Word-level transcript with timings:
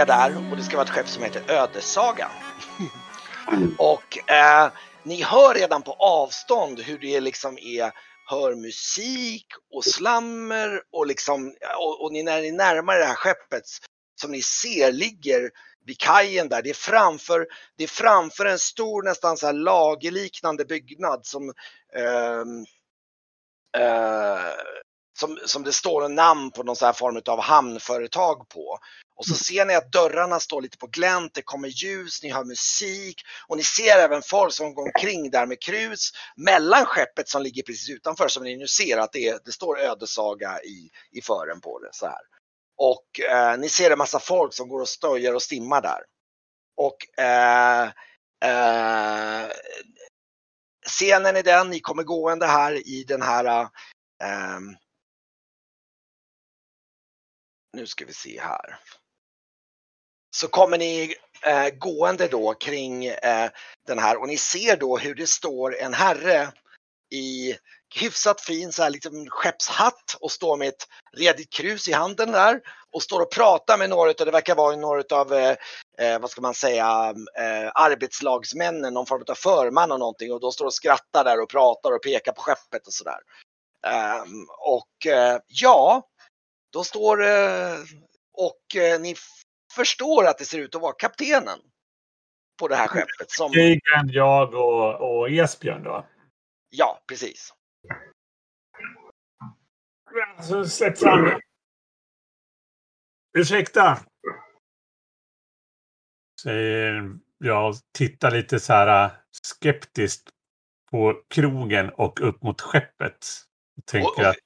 ligga 0.00 0.14
där 0.14 0.50
och 0.50 0.56
det 0.56 0.62
ska 0.62 0.76
vara 0.76 0.84
ett 0.84 0.90
skepp 0.90 1.08
som 1.08 1.22
heter 1.22 1.50
Ödessaga. 1.50 2.30
och 3.78 4.30
eh, 4.30 4.72
ni 5.02 5.22
hör 5.22 5.54
redan 5.54 5.82
på 5.82 5.92
avstånd 5.92 6.80
hur 6.80 6.98
det 6.98 7.20
liksom 7.20 7.58
är 7.58 7.92
hör 8.26 8.54
musik 8.54 9.46
och 9.74 9.84
slammer 9.84 10.82
och 10.92 11.06
liksom 11.06 11.54
och, 11.78 12.04
och 12.04 12.12
ni, 12.12 12.22
när 12.22 12.42
ni 12.42 12.52
närmar 12.52 12.98
det 12.98 13.04
här 13.04 13.14
skeppet 13.14 13.62
som 14.20 14.30
ni 14.30 14.42
ser 14.42 14.92
ligger 14.92 15.50
vid 15.86 15.98
kajen 15.98 16.48
där. 16.48 16.62
Det 16.62 16.70
är 16.70 16.74
framför, 16.74 17.46
det 17.76 17.84
är 17.84 17.88
framför 17.88 18.44
en 18.44 18.58
stor 18.58 19.02
nästan 19.02 19.36
så 19.36 19.46
här 19.46 19.52
lagerliknande 19.52 20.64
byggnad 20.64 21.26
som 21.26 21.52
eh, 21.96 22.44
eh, 23.82 24.40
som, 25.18 25.38
som 25.46 25.62
det 25.62 25.72
står 25.72 26.04
en 26.04 26.14
namn 26.14 26.50
på 26.50 26.62
någon 26.62 26.76
så 26.76 26.86
här 26.86 26.92
form 26.92 27.20
av 27.26 27.40
hamnföretag 27.40 28.48
på. 28.48 28.78
Och 29.20 29.26
så 29.26 29.34
ser 29.34 29.64
ni 29.64 29.74
att 29.74 29.92
dörrarna 29.92 30.40
står 30.40 30.62
lite 30.62 30.78
på 30.78 30.86
glänt, 30.86 31.34
det 31.34 31.42
kommer 31.42 31.68
ljus, 31.68 32.22
ni 32.22 32.30
hör 32.30 32.44
musik 32.44 33.22
och 33.48 33.56
ni 33.56 33.62
ser 33.62 33.98
även 33.98 34.22
folk 34.22 34.52
som 34.52 34.74
går 34.74 34.82
omkring 34.82 35.30
där 35.30 35.46
med 35.46 35.62
krus 35.62 36.10
mellan 36.36 36.86
skeppet 36.86 37.28
som 37.28 37.42
ligger 37.42 37.62
precis 37.62 37.90
utanför 37.90 38.28
som 38.28 38.44
ni 38.44 38.56
nu 38.56 38.66
ser 38.66 38.98
att 38.98 39.12
det, 39.12 39.28
är, 39.28 39.38
det 39.44 39.52
står 39.52 39.80
ödesaga 39.80 40.62
i, 40.62 40.90
i 41.10 41.22
fören 41.22 41.60
på 41.60 41.78
det 41.78 41.88
så 41.92 42.06
här. 42.06 42.20
Och 42.76 43.20
eh, 43.20 43.58
ni 43.58 43.68
ser 43.68 43.90
en 43.90 43.98
massa 43.98 44.20
folk 44.20 44.54
som 44.54 44.68
går 44.68 44.80
och 44.80 44.88
stöjer 44.88 45.34
och 45.34 45.42
stimmar 45.42 45.82
där. 45.82 46.02
Och 46.76 47.24
eh, 47.24 47.82
eh, 48.44 49.50
scenen 50.86 51.36
är 51.36 51.42
den, 51.42 51.70
ni 51.70 51.80
kommer 51.80 52.02
gående 52.02 52.46
här 52.46 52.88
i 52.88 53.04
den 53.04 53.22
här 53.22 53.44
eh, 54.22 54.60
nu 57.72 57.86
ska 57.86 58.04
vi 58.04 58.12
se 58.12 58.40
här. 58.40 58.78
Så 60.30 60.48
kommer 60.48 60.78
ni 60.78 61.14
eh, 61.46 61.68
gående 61.68 62.28
då 62.28 62.54
kring 62.54 63.06
eh, 63.06 63.50
den 63.86 63.98
här 63.98 64.20
och 64.20 64.28
ni 64.28 64.36
ser 64.36 64.76
då 64.76 64.98
hur 64.98 65.14
det 65.14 65.26
står 65.26 65.76
en 65.76 65.94
herre 65.94 66.52
i 67.12 67.56
hyfsat 67.94 68.40
fin 68.40 68.72
så 68.72 68.82
här 68.82 68.90
liksom 68.90 69.26
skeppshatt 69.30 70.16
och 70.20 70.32
står 70.32 70.56
med 70.56 70.68
ett 70.68 70.86
redigt 71.16 71.52
krus 71.52 71.88
i 71.88 71.92
handen 71.92 72.32
där 72.32 72.60
och 72.92 73.02
står 73.02 73.20
och 73.20 73.30
pratar 73.30 73.78
med 73.78 73.90
några 73.90 74.10
av, 74.10 74.16
det 74.16 74.30
verkar 74.30 74.54
vara 74.54 74.76
några 74.76 75.02
av, 75.16 75.32
eh, 75.32 75.56
eh, 75.98 76.20
vad 76.20 76.30
ska 76.30 76.40
man 76.40 76.54
säga, 76.54 77.14
eh, 77.38 77.70
arbetslagsmännen, 77.74 78.94
någon 78.94 79.06
form 79.06 79.24
av 79.28 79.34
förman 79.34 79.92
och 79.92 79.98
någonting 79.98 80.32
och 80.32 80.40
då 80.40 80.52
står 80.52 80.66
och 80.66 80.74
skrattar 80.74 81.24
där 81.24 81.42
och 81.42 81.48
pratar 81.48 81.92
och 81.92 82.02
pekar 82.02 82.32
på 82.32 82.40
skeppet 82.40 82.86
och 82.86 82.92
sådär. 82.92 83.18
Um, 84.22 84.46
och 84.58 85.06
eh, 85.06 85.38
ja, 85.46 86.02
då 86.72 86.84
står 86.84 87.16
det 87.16 87.76
och 88.32 89.00
ni 89.00 89.14
förstår 89.72 90.26
att 90.26 90.38
det 90.38 90.44
ser 90.44 90.58
ut 90.58 90.74
att 90.74 90.82
vara 90.82 90.92
kaptenen 90.92 91.58
på 92.58 92.68
det 92.68 92.76
här 92.76 92.88
skeppet. 92.88 93.30
Som... 93.30 93.52
Krigen, 93.52 94.08
jag 94.08 94.54
och, 94.54 95.18
och 95.20 95.30
Esbjörn 95.30 95.82
då? 95.82 96.06
Ja, 96.68 97.02
precis. 97.08 97.54
Så 100.42 100.64
släpp 100.64 100.98
fram 100.98 101.40
Ursäkta. 103.38 103.98
Säger 106.42 107.18
jag 107.38 107.74
tittar 107.92 108.30
lite 108.30 108.60
så 108.60 108.72
här 108.72 109.10
skeptiskt 109.42 110.30
på 110.90 111.22
krogen 111.28 111.90
och 111.90 112.20
upp 112.20 112.42
mot 112.42 112.60
skeppet. 112.60 113.26
Tänker 113.84 114.10
och, 114.10 114.18
och, 114.18 114.26
att... 114.26 114.36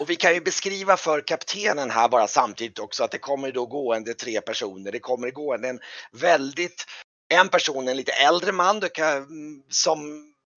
och 0.00 0.10
vi 0.10 0.16
kan 0.16 0.34
ju 0.34 0.40
beskriva 0.40 0.96
för 0.96 1.20
kaptenen 1.20 1.90
här 1.90 2.08
bara 2.08 2.26
samtidigt 2.26 2.78
också 2.78 3.04
att 3.04 3.10
det 3.10 3.18
kommer 3.18 3.52
då 3.52 3.66
gående 3.66 4.14
tre 4.14 4.40
personer. 4.40 4.92
Det 4.92 4.98
kommer 4.98 5.30
gående 5.30 5.68
en 5.68 5.80
väldigt, 6.12 6.84
en 7.28 7.48
person, 7.48 7.88
en 7.88 7.96
lite 7.96 8.12
äldre 8.12 8.52
man 8.52 8.80
kan, 8.94 9.26
som, 9.68 9.98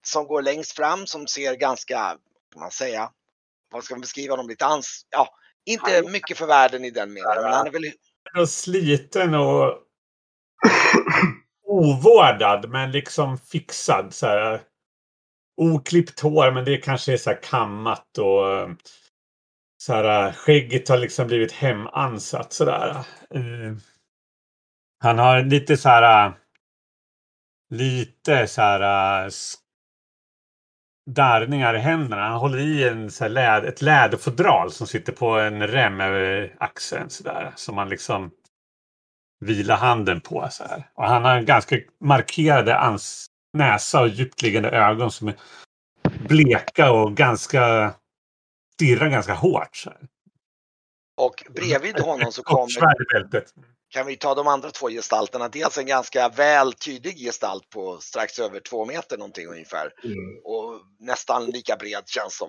som 0.06 0.26
går 0.26 0.42
längst 0.42 0.76
fram 0.76 1.06
som 1.06 1.26
ser 1.26 1.54
ganska, 1.54 2.16
kan 2.52 2.60
man 2.60 2.70
säga, 2.70 3.10
vad 3.72 3.84
ska 3.84 3.94
man 3.94 4.00
beskriva 4.00 4.32
honom, 4.32 4.48
lite 4.48 4.66
ans, 4.66 5.06
ja, 5.10 5.28
inte 5.66 6.02
mycket 6.02 6.38
för 6.38 6.46
världen 6.46 6.84
i 6.84 6.90
den 6.90 7.12
meningen, 7.12 7.42
men 7.42 7.52
han 7.52 7.66
är 7.66 7.70
väl... 7.70 7.92
Sliten 8.48 9.34
och 9.34 9.78
ovårdad 11.70 12.70
men 12.70 12.92
liksom 12.92 13.38
fixad. 13.38 14.14
Så 14.14 14.26
här. 14.26 14.60
Oklippt 15.56 16.20
hår 16.20 16.50
men 16.50 16.64
det 16.64 16.76
kanske 16.76 17.12
är 17.12 17.16
så 17.16 17.30
här 17.30 17.42
kammat 17.42 18.18
och 18.18 18.68
så 19.82 19.92
här, 19.92 20.26
äh, 20.26 20.32
skägget 20.32 20.88
har 20.88 20.98
liksom 20.98 21.26
blivit 21.26 21.52
hemansat 21.52 22.52
sådär. 22.52 22.96
Uh, 23.34 23.76
han 25.02 25.18
har 25.18 25.42
lite 25.42 25.76
så 25.76 25.88
här 25.88 26.26
äh, 26.26 26.32
lite 27.70 28.46
så 28.46 28.62
här 28.62 29.24
äh, 29.24 29.30
darrningar 31.10 31.74
i 31.74 31.78
händerna. 31.78 32.28
Han 32.28 32.38
håller 32.38 32.58
i 32.58 32.88
en, 32.88 33.10
så 33.10 33.28
läd, 33.28 33.64
ett 33.64 33.82
läderfodral 33.82 34.72
som 34.72 34.86
sitter 34.86 35.12
på 35.12 35.38
en 35.38 35.66
rem 35.66 36.00
över 36.00 36.54
axeln. 36.58 37.10
sådär 37.10 37.52
som 37.56 37.74
man 37.74 37.88
liksom 37.88 38.30
vilar 39.40 39.76
handen 39.76 40.20
på. 40.20 40.48
Så 40.50 40.64
här. 40.64 40.90
Och 40.94 41.06
han 41.06 41.24
har 41.24 41.40
ganska 41.40 41.76
markerade 42.00 42.78
ans 42.78 43.26
näsa 43.52 44.00
och 44.00 44.08
djupt 44.08 44.42
liggande 44.42 44.70
ögon 44.70 45.10
som 45.10 45.28
är 45.28 45.34
bleka 46.28 46.92
och 46.92 47.16
ganska 47.16 47.94
stirrar 48.80 49.08
ganska 49.08 49.34
hårt. 49.34 49.76
Så 49.76 49.90
här. 49.90 50.00
Och 51.16 51.44
bredvid 51.54 52.00
honom 52.00 52.32
så 52.32 52.42
kommer 52.52 52.66
kan 53.94 54.06
vi 54.06 54.16
ta 54.16 54.34
de 54.34 54.46
andra 54.46 54.70
två 54.70 54.88
gestalterna. 54.88 55.48
Dels 55.48 55.78
en 55.78 55.86
ganska 55.86 56.28
väl 56.28 56.72
tydlig 56.72 57.16
gestalt 57.18 57.70
på 57.74 57.96
strax 58.00 58.38
över 58.38 58.60
två 58.60 58.84
meter 58.84 59.18
någonting 59.18 59.46
ungefär. 59.46 59.86
Mm. 60.04 60.40
Och 60.44 60.68
nästan 60.98 61.46
lika 61.46 61.76
bred 61.76 62.04
känns 62.06 62.36
som. 62.38 62.48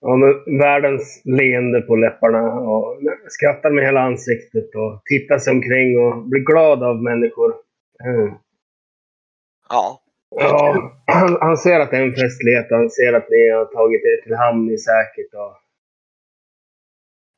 ja, 0.00 0.16
med 0.16 0.58
världens 0.58 1.22
leende 1.24 1.80
på 1.80 1.96
läpparna 1.96 2.42
och 2.70 2.98
skrattar 3.28 3.70
med 3.70 3.84
hela 3.84 4.00
ansiktet 4.00 4.74
och 4.74 5.02
tittar 5.04 5.38
sig 5.38 5.50
omkring 5.50 5.98
och 5.98 6.28
blir 6.28 6.40
glad 6.40 6.82
av 6.82 7.02
människor. 7.02 7.54
Mm. 8.04 8.34
Ja. 9.68 10.03
Ja, 10.36 10.92
han, 11.06 11.38
han, 11.40 11.56
ser 11.56 11.80
att 11.80 11.90
det 11.90 11.96
är 11.96 12.02
en 12.02 12.14
festlighet 12.14 12.70
och 12.70 12.76
han 12.76 12.90
ser 12.90 13.12
att 13.12 13.30
ni 13.30 13.50
har 13.50 13.64
tagit 13.64 14.04
er 14.04 14.22
till 14.22 14.36
hamn 14.36 14.70
i 14.70 14.78
säkert. 14.78 15.34
Och 15.34 15.56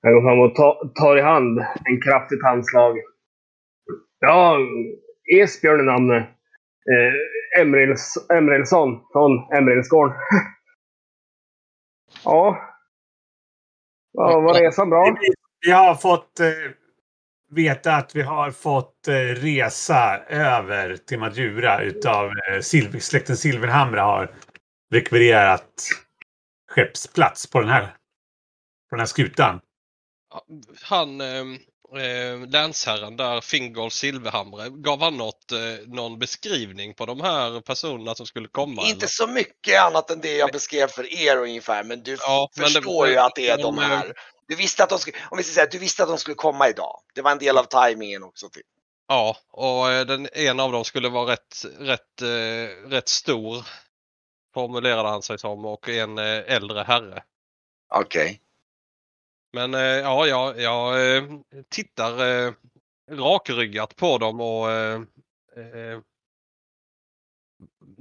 han 0.02 0.12
går 0.12 0.22
fram 0.22 0.40
och 0.40 0.54
tar, 0.54 0.92
tar 0.94 1.16
i 1.16 1.20
hand 1.20 1.58
en 1.84 2.00
kraftigt 2.00 2.44
handslag. 2.44 2.98
Ja, 4.20 4.58
Esbjörn 5.34 5.80
är 5.80 5.84
namnet. 5.84 6.28
Eh, 6.90 7.60
Emrils, 7.60 8.26
Emrilsson 8.32 9.00
från 9.12 9.52
Emrilsgården. 9.52 10.16
ja. 12.24 12.58
ja. 14.12 14.40
Var 14.40 14.54
resan 14.54 14.90
bra? 14.90 15.16
Vi 15.66 15.70
har 15.70 15.94
fått 15.94 16.40
eh, 16.40 16.46
veta 17.50 17.92
att 17.92 18.16
vi 18.16 18.22
har 18.22 18.50
fått 18.50 19.08
eh, 19.08 19.12
resa 19.14 20.18
över 20.28 20.96
till 20.96 21.18
Madjura 21.18 21.82
utav 21.82 22.24
eh, 22.26 22.60
Silver, 22.60 23.00
släkten 23.00 23.36
Silverhamra 23.36 24.02
har 24.02 24.34
rekvirerat 24.92 25.88
skeppsplats 26.70 27.50
på 27.50 27.60
den 27.60 27.68
här, 27.68 27.82
på 28.90 28.96
den 28.96 28.98
här 29.00 29.06
skutan 29.06 29.60
han 30.82 31.20
eh, 31.20 32.48
länsherren 32.48 33.16
där, 33.16 33.40
Fingolf 33.40 33.92
Silverhamre, 33.92 34.68
gav 34.70 35.00
han 35.00 35.16
något, 35.16 35.52
eh, 35.52 35.86
någon 35.86 36.18
beskrivning 36.18 36.94
på 36.94 37.06
de 37.06 37.20
här 37.20 37.60
personerna 37.60 38.14
som 38.14 38.26
skulle 38.26 38.48
komma? 38.48 38.82
Inte 38.82 38.96
eller? 38.96 39.06
så 39.06 39.26
mycket 39.26 39.82
annat 39.82 40.10
än 40.10 40.20
det 40.20 40.36
jag 40.36 40.52
beskrev 40.52 40.88
för 40.88 41.12
er 41.12 41.36
ungefär, 41.36 41.84
men 41.84 42.02
du 42.02 42.16
ja, 42.20 42.48
förstår 42.56 43.00
men 43.00 43.08
det, 43.08 43.12
ju 43.12 43.18
att 43.18 43.34
det 43.34 43.48
är 43.48 43.58
de 43.58 43.78
här. 43.78 44.12
Du 44.48 44.56
visste 44.56 44.82
att 44.82 44.90
de 44.90 44.98
skulle, 44.98 45.16
om 45.30 45.38
vi 45.38 45.44
ska 45.44 45.54
säga, 45.54 45.68
du 45.70 45.78
visste 45.78 46.02
att 46.02 46.08
de 46.08 46.18
skulle 46.18 46.34
komma 46.34 46.68
idag. 46.68 47.00
Det 47.14 47.22
var 47.22 47.30
en 47.30 47.38
del 47.38 47.58
av 47.58 47.64
tajmingen 47.64 48.22
också. 48.22 48.48
Till. 48.48 48.62
Ja, 49.08 49.36
och 49.50 49.92
eh, 49.92 50.06
den, 50.06 50.28
en 50.32 50.60
av 50.60 50.72
dem 50.72 50.84
skulle 50.84 51.08
vara 51.08 51.32
rätt, 51.32 51.64
rätt, 51.78 52.22
eh, 52.22 52.88
rätt 52.88 53.08
stor, 53.08 53.66
formulerade 54.54 55.08
han 55.08 55.22
sig 55.22 55.38
som, 55.38 55.64
och 55.64 55.88
en 55.88 56.18
eh, 56.18 56.54
äldre 56.54 56.82
herre. 56.82 57.22
Okej. 57.94 58.24
Okay. 58.24 58.38
Men 59.52 59.74
eh, 59.74 59.80
ja, 59.80 60.26
jag, 60.26 60.60
jag 60.60 61.16
eh, 61.16 61.24
tittar 61.68 62.46
eh, 62.46 62.52
rakryggat 63.10 63.96
på 63.96 64.18
dem 64.18 64.40
och 64.40 64.68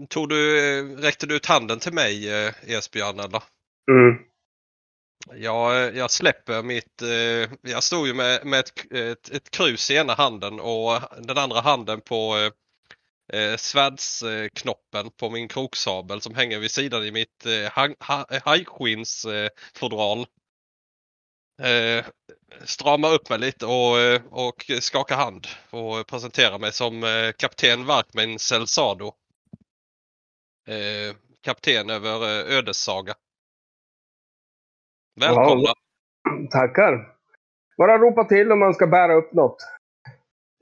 Tog 0.09 0.29
du, 0.29 0.95
räckte 0.95 1.25
du 1.25 1.35
ut 1.35 1.45
handen 1.45 1.79
till 1.79 1.93
mig 1.93 2.29
Esbjörn 2.67 3.19
eller? 3.19 3.43
Mm. 3.91 4.19
Jag, 5.33 5.95
jag 5.95 6.11
släpper 6.11 6.63
mitt, 6.63 7.01
eh, 7.01 7.49
jag 7.71 7.83
stod 7.83 8.07
ju 8.07 8.13
med, 8.13 8.45
med 8.45 8.59
ett, 8.59 8.91
ett, 8.91 9.29
ett, 9.29 9.51
krus 9.51 9.91
i 9.91 9.95
ena 9.95 10.13
handen 10.13 10.59
och 10.59 11.01
den 11.19 11.37
andra 11.37 11.61
handen 11.61 12.01
på 12.01 12.37
eh, 12.37 12.51
eh 13.39 13.57
svärdsknoppen 13.57 15.11
på 15.11 15.29
min 15.29 15.47
kroksabel 15.47 16.21
som 16.21 16.35
hänger 16.35 16.59
vid 16.59 16.71
sidan 16.71 17.05
i 17.05 17.11
mitt 17.11 17.45
eh, 17.45 17.87
hajskinnsfodral. 18.43 20.27
eh, 21.61 22.05
strama 22.65 23.09
upp 23.09 23.29
mig 23.29 23.39
lite 23.39 23.65
och, 23.65 23.99
eh, 23.99 24.21
och 24.29 24.71
skaka 24.79 25.15
hand 25.15 25.47
och 25.69 26.07
presentera 26.07 26.57
mig 26.57 26.73
som 26.73 27.03
eh, 27.03 27.31
kapten 27.31 27.85
Varkmin 27.85 28.39
Selsado. 28.39 29.13
Eh, 30.67 31.15
kapten 31.41 31.89
över 31.89 32.21
eh, 32.21 32.57
Ödessaga. 32.57 33.15
Välkomna! 35.15 35.73
Tackar. 36.51 37.15
Bara 37.77 37.97
ropa 37.97 38.23
till 38.23 38.51
om 38.51 38.59
man 38.59 38.73
ska 38.73 38.87
bära 38.87 39.13
upp 39.13 39.33
något. 39.33 39.57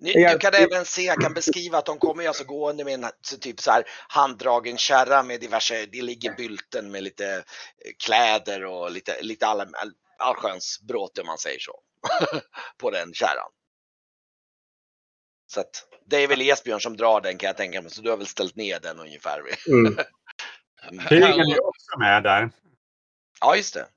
Ni, 0.02 0.12
Jag- 0.22 0.32
du 0.34 0.38
kan 0.38 0.54
även 0.54 0.86
se, 0.86 1.02
jag 1.02 1.22
kan 1.22 1.34
beskriva 1.34 1.78
att 1.78 1.86
de 1.86 1.98
kommer 1.98 2.28
alltså 2.28 2.44
gående 2.44 2.84
med 2.86 2.94
en 2.94 3.06
så 3.22 3.38
typ 3.38 3.60
så 3.60 3.72
här 3.72 3.84
handdragen 4.08 4.78
kärra 4.78 5.24
med 5.24 5.40
diverse, 5.40 5.86
det 5.86 6.02
ligger 6.02 6.36
bylten 6.36 6.92
med 6.92 7.04
lite 7.04 7.34
eh, 7.36 7.42
kläder 8.06 8.66
och 8.66 8.92
lite, 8.92 9.22
lite 9.22 9.48
all, 9.48 9.62
all, 9.62 9.94
allsköns 10.20 10.82
bråte 10.88 11.22
om 11.22 11.28
man 11.28 11.38
säger 11.38 11.60
så. 11.60 11.80
på 12.78 12.92
den 12.92 13.14
kärran. 13.14 13.52
Så 15.48 15.60
att 15.60 15.88
det 16.06 16.18
är 16.18 16.28
väl 16.28 16.42
Esbjörn 16.42 16.80
som 16.82 16.98
drar 16.98 17.22
den 17.22 17.38
kan 17.38 17.48
jag 17.48 17.58
tänka 17.58 17.82
mig, 17.82 17.92
så 17.92 18.02
du 18.02 18.10
har 18.10 18.18
väl 18.18 18.28
ställt 18.28 18.56
ner 18.56 18.80
den 18.80 19.00
ungefär. 19.00 19.42
Mm. 19.68 19.98
Krigen 21.08 21.40
är 21.52 21.68
också 21.68 22.00
med 22.00 22.24
där. 22.24 22.50
Ja, 23.42 23.56
just 23.56 23.74
det. 23.74 23.88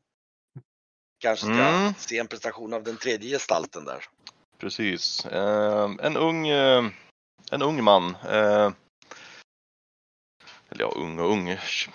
Kanske 1.19 1.47
ska 1.47 1.55
Mm. 1.55 1.95
se 1.99 2.19
en 2.19 2.27
presentation 2.29 2.75
av 2.75 2.83
den 2.83 2.97
tredje 2.97 3.31
gestalten 3.31 3.85
där. 3.85 4.05
Precis. 4.59 5.27
Eh, 5.27 5.91
en 6.03 6.17
ung 6.17 6.49
eh, 6.49 6.85
en 7.51 7.63
ung 7.63 7.85
man. 7.85 8.15
Eh, 8.25 8.73
eller 10.71 10.81
ja, 10.85 10.93
ung 10.97 11.19
och 11.19 11.31
ung. 11.31 11.49
tj- 11.55 11.89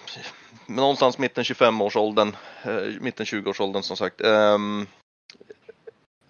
Någonstans 0.65 1.17
mitten 1.17 1.43
25-årsåldern. 1.43 2.35
Eh, 2.63 3.01
mitten 3.01 3.25
20-årsåldern 3.25 3.83
som 3.83 3.97
sagt. 3.97 4.21
Eh, 4.21 4.57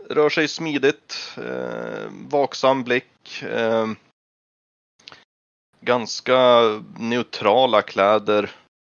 rör 0.10 0.30
sig 0.30 0.48
smidigt. 0.48 1.38
Eh, 1.38 2.06
vaksam 2.12 2.84
blick. 2.84 3.42
Eh, 3.44 3.88
ganska 5.82 6.62
neutrala 7.00 7.82
kläder. 7.82 8.52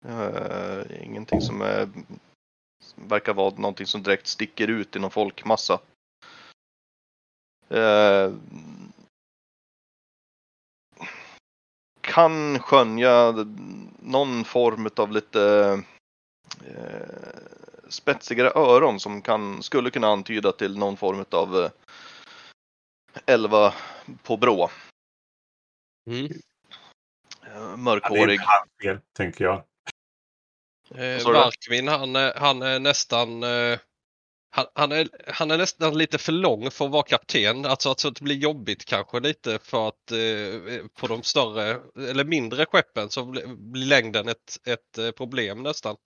Eh, 0.09 1.03
ingenting 1.05 1.41
som 1.41 1.61
är 1.63 1.89
verkar 3.07 3.35
vara 3.35 3.55
någonting 3.55 3.87
som 3.87 4.03
direkt 4.03 4.27
sticker 4.27 4.69
ut 4.69 4.97
i 4.97 4.99
någon 4.99 5.11
folkmassa. 5.11 5.81
Eh, 7.69 8.33
kan 12.01 12.59
skönja 12.59 13.33
någon 13.99 14.45
form 14.45 14.89
av 14.97 15.13
lite 15.13 15.43
eh, 16.67 17.09
spetsigare 17.89 18.53
öron 18.55 19.01
som 19.01 19.23
kan, 19.23 19.63
skulle 19.63 19.91
kunna 19.91 20.09
antyda 20.09 20.53
till 20.53 20.79
någon 20.79 20.97
form 20.97 21.25
av 21.31 21.57
eh, 21.57 21.71
elva 23.27 23.75
på 24.23 24.37
brå. 24.37 24.71
Mm. 26.11 26.25
Eh, 26.25 26.31
Ja, 27.43 27.55
det 27.55 27.73
är 27.73 27.77
mörkhårig. 27.77 28.41
hans 28.41 28.71
fel, 28.83 29.01
tänker 29.13 29.45
jag. 29.45 29.63
Eh? 30.95 31.19
Varkmin 31.33 31.89
han, 31.89 32.17
är- 32.17 32.35
han 32.37 32.63
är 32.63 32.79
nästan 32.79 33.43
eh, 33.43 33.79
han, 34.51 34.67
han, 34.75 34.93
är, 34.93 35.09
han 35.27 35.51
är 35.51 35.59
nästan 35.59 35.99
lite 35.99 36.19
för 36.19 36.33
lång 36.33 36.71
för 36.71 36.85
att 36.85 36.91
vara 36.91 37.03
kapten. 37.03 37.65
Alltså, 37.67 37.89
alltså 37.89 38.09
att 38.09 38.15
det 38.17 38.23
blir 38.25 38.37
jobbigt 38.37 38.85
kanske 38.85 39.21
lite 39.21 39.59
för 39.63 39.89
att 39.89 40.11
eh, 40.13 40.87
på 41.01 41.07
de 41.07 41.23
större 41.23 41.81
eller 42.11 42.25
mindre 42.25 42.67
skeppen 42.67 43.11
så 43.11 43.25
blir, 43.25 43.47
blir 43.73 43.87
längden 43.87 44.29
ett, 44.29 44.59
ett 44.67 44.99
eh, 44.99 45.11
problem 45.11 45.63
nästan. 45.63 45.97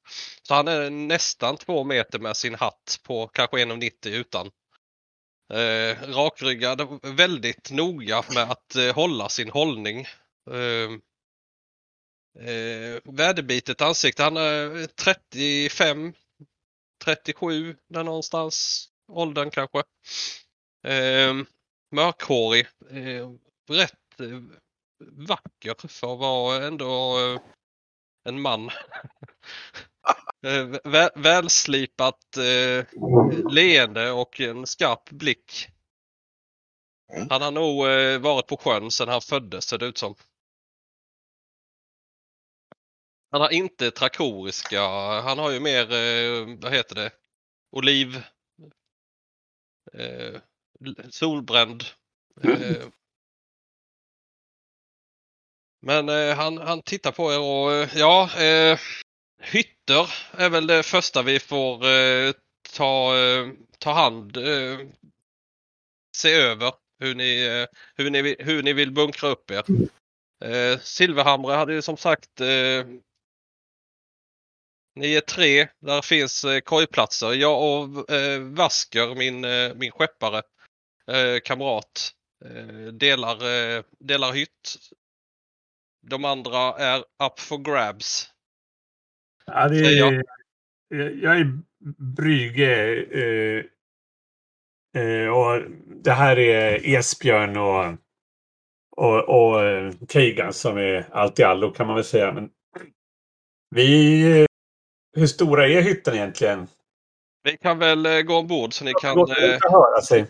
Så 0.43 0.55
han 0.55 0.69
är 0.69 0.90
nästan 0.90 1.56
två 1.56 1.84
meter 1.84 2.19
med 2.19 2.37
sin 2.37 2.55
hatt 2.55 3.00
på 3.06 3.29
kanske 3.29 3.56
1,90 3.56 4.08
utan. 4.08 4.50
Eh, 5.52 5.96
rakryggad, 6.14 7.00
väldigt 7.02 7.70
noga 7.70 8.23
med 8.34 8.50
att 8.50 8.75
eh, 8.76 8.94
hålla 8.94 9.29
sin 9.29 9.50
hållning. 9.50 10.00
Eh, 10.51 10.91
Eh, 12.39 13.01
väderbitet 13.05 13.81
ansikte. 13.81 14.22
Han 14.22 14.36
är 14.36 14.86
35, 14.86 16.12
37 17.05 17.77
där 17.89 18.05
någonstans. 18.05 18.89
Åldern 19.12 19.51
kanske. 19.51 19.79
Eh, 20.86 21.34
mörkhårig. 21.91 22.67
Eh, 22.91 23.31
rätt 23.70 24.20
eh, 24.20 24.43
vacker 25.10 25.89
för 25.89 26.12
att 26.12 26.19
vara 26.19 26.67
ändå 26.67 27.19
eh, 27.19 27.41
en 28.29 28.41
man. 28.41 28.70
Eh, 30.46 30.67
vä 30.84 31.10
välslipat 31.15 32.36
eh, 32.36 32.86
leende 33.51 34.10
och 34.10 34.41
en 34.41 34.67
skarp 34.67 35.10
blick. 35.10 35.69
Han 37.31 37.43
har 37.43 37.51
nog 37.51 37.86
eh, 37.86 38.19
varit 38.19 38.46
på 38.46 38.56
sjön 38.56 38.91
sedan 38.91 39.08
han 39.08 39.20
föddes 39.20 39.65
ser 39.65 39.79
det 39.79 39.86
ut 39.86 39.98
som. 39.98 40.15
Han 43.32 43.41
har 43.41 43.51
inte 43.51 43.91
trakoriska, 43.91 44.82
han 45.22 45.39
har 45.39 45.51
ju 45.51 45.60
mer, 45.60 45.93
eh, 45.93 46.56
vad 46.62 46.72
heter 46.72 46.94
det, 46.94 47.10
oliv, 47.70 48.22
eh, 49.93 50.41
solbränd. 51.10 51.84
Eh, 52.43 52.89
men 55.82 56.08
eh, 56.08 56.36
han, 56.36 56.58
han 56.58 56.82
tittar 56.82 57.12
på 57.12 57.32
er 57.32 57.41
och 57.41 57.72
eh, 57.72 57.89
ja, 57.98 58.41
eh, 58.43 58.79
hytter 59.41 60.15
är 60.32 60.51
väl 60.51 60.67
det 60.67 60.82
första 60.82 61.22
vi 61.22 61.41
får 61.41 61.86
eh, 61.86 62.32
ta, 62.77 63.17
eh, 63.19 63.48
ta 63.79 63.93
hand, 63.93 64.36
eh, 64.36 64.79
se 66.17 66.32
över 66.32 66.72
hur 66.98 67.15
ni, 67.15 67.43
eh, 67.46 67.79
hur, 67.94 68.10
ni, 68.10 68.22
vill- 68.22 68.36
hur 68.39 68.62
ni 68.62 68.72
vill 68.72 68.93
bunkra 68.93 69.29
upp 69.29 69.51
er. 69.51 69.65
Eh, 70.44 70.79
Silverhamre 70.79 71.55
hade 71.55 71.74
ju 71.74 71.82
som 71.82 71.96
sagt 71.96 72.41
eh, 72.41 72.84
ni 74.94 75.15
är 75.15 75.20
tre. 75.20 75.69
Där 75.81 76.03
finns 76.03 76.44
eh, 76.44 76.61
kojplatser. 76.61 77.32
Jag 77.32 77.63
och 77.63 78.11
eh, 78.11 78.41
Vasker, 78.41 79.15
min, 79.15 79.44
eh, 79.44 79.75
min 79.75 79.91
skeppare, 79.91 80.43
eh, 81.06 81.41
kamrat, 81.44 82.11
eh, 82.44 82.93
delar, 82.93 83.34
eh, 83.34 83.82
delar 83.99 84.32
hytt. 84.32 84.77
De 86.06 86.25
andra 86.25 86.75
är 86.79 86.99
up 86.99 87.41
for 87.41 87.58
grabs. 87.58 88.29
Ja, 89.46 89.69
det 89.69 89.79
är, 89.79 89.99
jag. 89.99 90.22
jag 91.22 91.41
är 91.41 91.58
Brygge. 92.17 93.05
Eh, 94.96 95.29
och 95.29 95.63
det 96.03 96.13
här 96.13 96.39
är 96.39 96.89
Esbjörn 96.89 97.56
och, 97.56 97.94
och, 98.96 99.29
och 99.29 99.61
Keigan 100.08 100.53
som 100.53 100.79
är 100.79 101.06
allt 101.13 101.39
i 101.39 101.43
allo 101.43 101.70
kan 101.70 101.87
man 101.87 101.96
väl 101.96 102.05
säga. 102.05 102.32
Men 102.32 102.51
vi, 103.70 104.46
hur 105.14 105.26
stora 105.26 105.69
är 105.69 105.82
hytten 105.82 106.14
egentligen? 106.14 106.69
Vi 107.44 107.56
kan 107.56 107.78
väl 107.78 108.06
eh, 108.06 108.20
gå 108.20 108.34
ombord 108.34 108.74
så 108.74 108.84
ni 108.84 108.92
kan... 108.92 109.16
Låt 109.16 109.31
Eh, 109.31 109.36
det 109.36 109.58
höra 109.70 110.00
sig. 110.02 110.26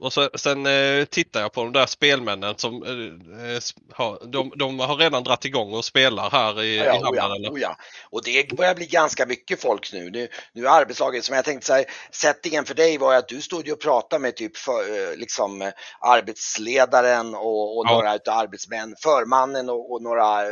Och 0.00 0.12
så, 0.12 0.30
sen 0.34 0.66
eh, 0.66 1.04
tittar 1.04 1.40
jag 1.40 1.52
på 1.52 1.62
de 1.64 1.72
där 1.72 1.86
spelmännen 1.86 2.54
som 2.56 2.82
eh, 2.82 3.52
eh, 3.54 3.60
har, 3.92 4.26
de, 4.32 4.52
de 4.56 4.78
har 4.80 4.96
redan 4.96 5.24
dratt 5.24 5.44
igång 5.44 5.72
och 5.72 5.84
spelar 5.84 6.30
här 6.30 6.62
i, 6.62 6.66
i 6.74 6.76
Ja, 6.76 6.98
oh 6.98 7.20
hamnen. 7.20 7.42
ja, 7.42 7.50
oh 7.50 7.60
ja. 7.60 7.76
Och 8.10 8.24
det 8.24 8.56
börjar 8.56 8.74
bli 8.74 8.86
ganska 8.86 9.26
mycket 9.26 9.60
folk 9.60 9.92
nu. 9.92 10.10
Nu, 10.10 10.28
nu 10.52 10.66
är 10.66 10.70
arbetslaget, 10.70 11.24
som 11.24 11.36
jag 11.36 11.44
tänkte 11.44 11.66
säga, 11.66 11.84
settingen 12.10 12.64
för 12.64 12.74
dig 12.74 12.98
var 12.98 13.12
ju 13.12 13.18
att 13.18 13.28
du 13.28 13.40
stod 13.40 13.66
ju 13.66 13.72
och 13.72 13.80
pratade 13.80 14.22
med 14.22 14.36
typ 14.36 14.56
för, 14.56 15.10
eh, 15.10 15.16
liksom, 15.16 15.62
eh, 15.62 15.68
arbetsledaren 16.00 17.34
och, 17.34 17.78
och 17.78 17.84
Ja. 17.86 17.92
några 17.92 18.14
utav 18.14 18.38
arbetsmän, 18.38 18.94
förmannen 19.02 19.68
och, 19.70 19.92
och 19.92 20.02
några, 20.02 20.42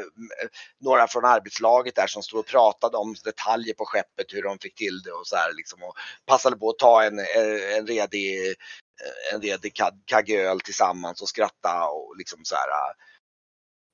några 0.80 1.08
från 1.08 1.24
arbetslaget 1.24 1.94
där 1.94 2.06
som 2.06 2.22
stod 2.22 2.40
och 2.40 2.46
pratade 2.46 2.96
om 2.96 3.14
detaljer 3.24 3.74
på 3.74 3.84
skeppet, 3.84 4.26
hur 4.32 4.42
de 4.42 4.58
fick 4.58 4.74
till 4.74 5.02
det 5.04 5.10
och 5.12 5.26
så 5.26 5.36
här 5.36 5.52
liksom 5.56 5.82
och 5.82 5.94
passade 6.26 6.56
på 6.56 6.70
att 6.70 6.78
ta 6.78 7.02
en, 7.04 7.18
en 7.78 7.86
redig 7.86 8.54
en 9.32 9.42
redig 9.42 9.74
kag- 9.74 10.02
kagöl 10.06 10.60
tillsammans 10.60 11.22
och 11.22 11.28
skratta 11.28 11.88
och 11.88 12.16
liksom 12.18 12.40
så 12.44 12.54
här 12.54 12.70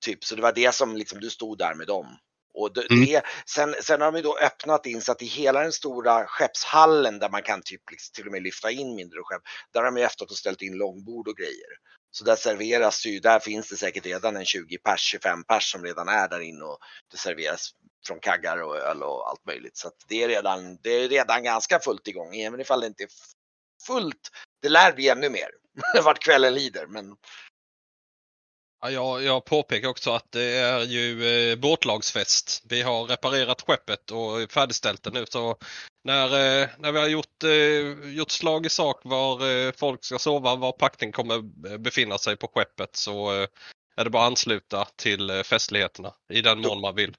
Typ, 0.04 0.24
så 0.24 0.34
det 0.34 0.42
var 0.42 0.52
det 0.52 0.74
som 0.74 0.96
liksom, 0.96 1.20
du 1.20 1.30
stod 1.30 1.58
där 1.58 1.74
med 1.74 1.86
dem. 1.86 2.06
Och 2.54 2.74
det, 2.74 2.90
Mm. 2.90 3.06
det, 3.06 3.22
sen, 3.46 3.74
sen 3.82 4.00
har 4.00 4.12
de 4.12 4.22
då 4.22 4.38
öppnat 4.38 4.86
in 4.86 5.02
så 5.02 5.12
att 5.12 5.22
i 5.22 5.26
hela 5.26 5.60
den 5.60 5.72
stora 5.72 6.26
skeppshallen 6.26 7.18
där 7.18 7.28
man 7.30 7.42
kan 7.42 7.62
typ 7.62 7.90
liksom, 7.90 8.12
till 8.14 8.26
och 8.26 8.32
med 8.32 8.42
lyfta 8.42 8.70
in 8.70 8.96
mindre 8.96 9.18
skepp, 9.22 9.42
där 9.72 9.80
har 9.80 9.86
de 9.92 9.96
ju 9.96 10.02
efteråt 10.04 10.36
ställt 10.36 10.62
in 10.62 10.76
långbord 10.78 11.28
och 11.28 11.36
grejer. 11.36 11.70
Så 12.10 12.24
där 12.24 12.36
serveras 12.36 13.06
ju, 13.06 13.20
där 13.20 13.38
finns 13.40 13.68
det 13.68 13.76
säkert 13.76 14.06
redan 14.06 14.36
en 14.36 14.44
20 14.44 14.78
pers, 14.78 15.00
25 15.00 15.44
pers 15.44 15.72
som 15.72 15.84
redan 15.84 16.08
är 16.08 16.28
där 16.28 16.40
inne 16.40 16.64
och 16.64 16.78
det 17.10 17.16
serveras 17.16 17.70
från 18.06 18.20
kaggar 18.20 18.62
och 18.62 18.76
öl 18.76 19.02
och 19.02 19.28
allt 19.30 19.46
möjligt. 19.46 19.76
Så 19.76 19.88
att 19.88 19.96
det 20.08 20.22
är 20.22 20.28
redan, 20.28 20.78
det 20.82 20.90
är 20.90 21.08
redan 21.08 21.42
ganska 21.42 21.78
fullt 21.78 22.08
igång, 22.08 22.36
även 22.36 22.60
ifall 22.60 22.80
det 22.80 22.86
inte 22.86 23.02
är 23.02 23.08
fullt. 23.86 24.30
Det 24.62 24.68
lär 24.68 24.92
bli 24.92 25.08
ännu 25.08 25.28
mer 25.30 25.48
vart 26.04 26.18
kvällen 26.24 26.54
lider, 26.54 26.86
men 26.86 27.16
Ja, 28.84 28.90
jag, 28.90 29.22
jag 29.22 29.44
påpekar 29.44 29.88
också 29.88 30.10
att 30.10 30.32
det 30.32 30.56
är 30.56 30.80
ju 30.80 31.26
eh, 31.50 31.56
båtlagsfest. 31.56 32.62
Vi 32.68 32.82
har 32.82 33.04
reparerat 33.04 33.62
skeppet 33.62 34.10
och 34.10 34.52
färdigställt 34.52 35.02
det 35.02 35.10
nu. 35.10 35.24
Så 35.26 35.56
när, 36.04 36.24
eh, 36.24 36.68
när 36.78 36.92
vi 36.92 36.98
har 36.98 37.08
gjort, 37.08 37.42
eh, 37.44 38.10
gjort 38.14 38.30
slag 38.30 38.66
i 38.66 38.68
sak 38.68 39.00
var 39.04 39.50
eh, 39.50 39.72
folk 39.76 40.04
ska 40.04 40.18
sova, 40.18 40.56
var 40.56 40.72
pakten 40.72 41.12
kommer 41.12 41.34
eh, 41.70 41.78
befinna 41.78 42.18
sig 42.18 42.36
på 42.36 42.48
skeppet 42.54 42.96
så 42.96 43.42
eh, 43.42 43.48
är 43.96 44.04
det 44.04 44.10
bara 44.10 44.22
att 44.22 44.30
ansluta 44.30 44.84
till 44.96 45.30
eh, 45.30 45.42
festligheterna 45.42 46.14
i 46.32 46.40
den 46.40 46.60
mån 46.60 46.80
man 46.80 46.94
vill. 46.94 47.16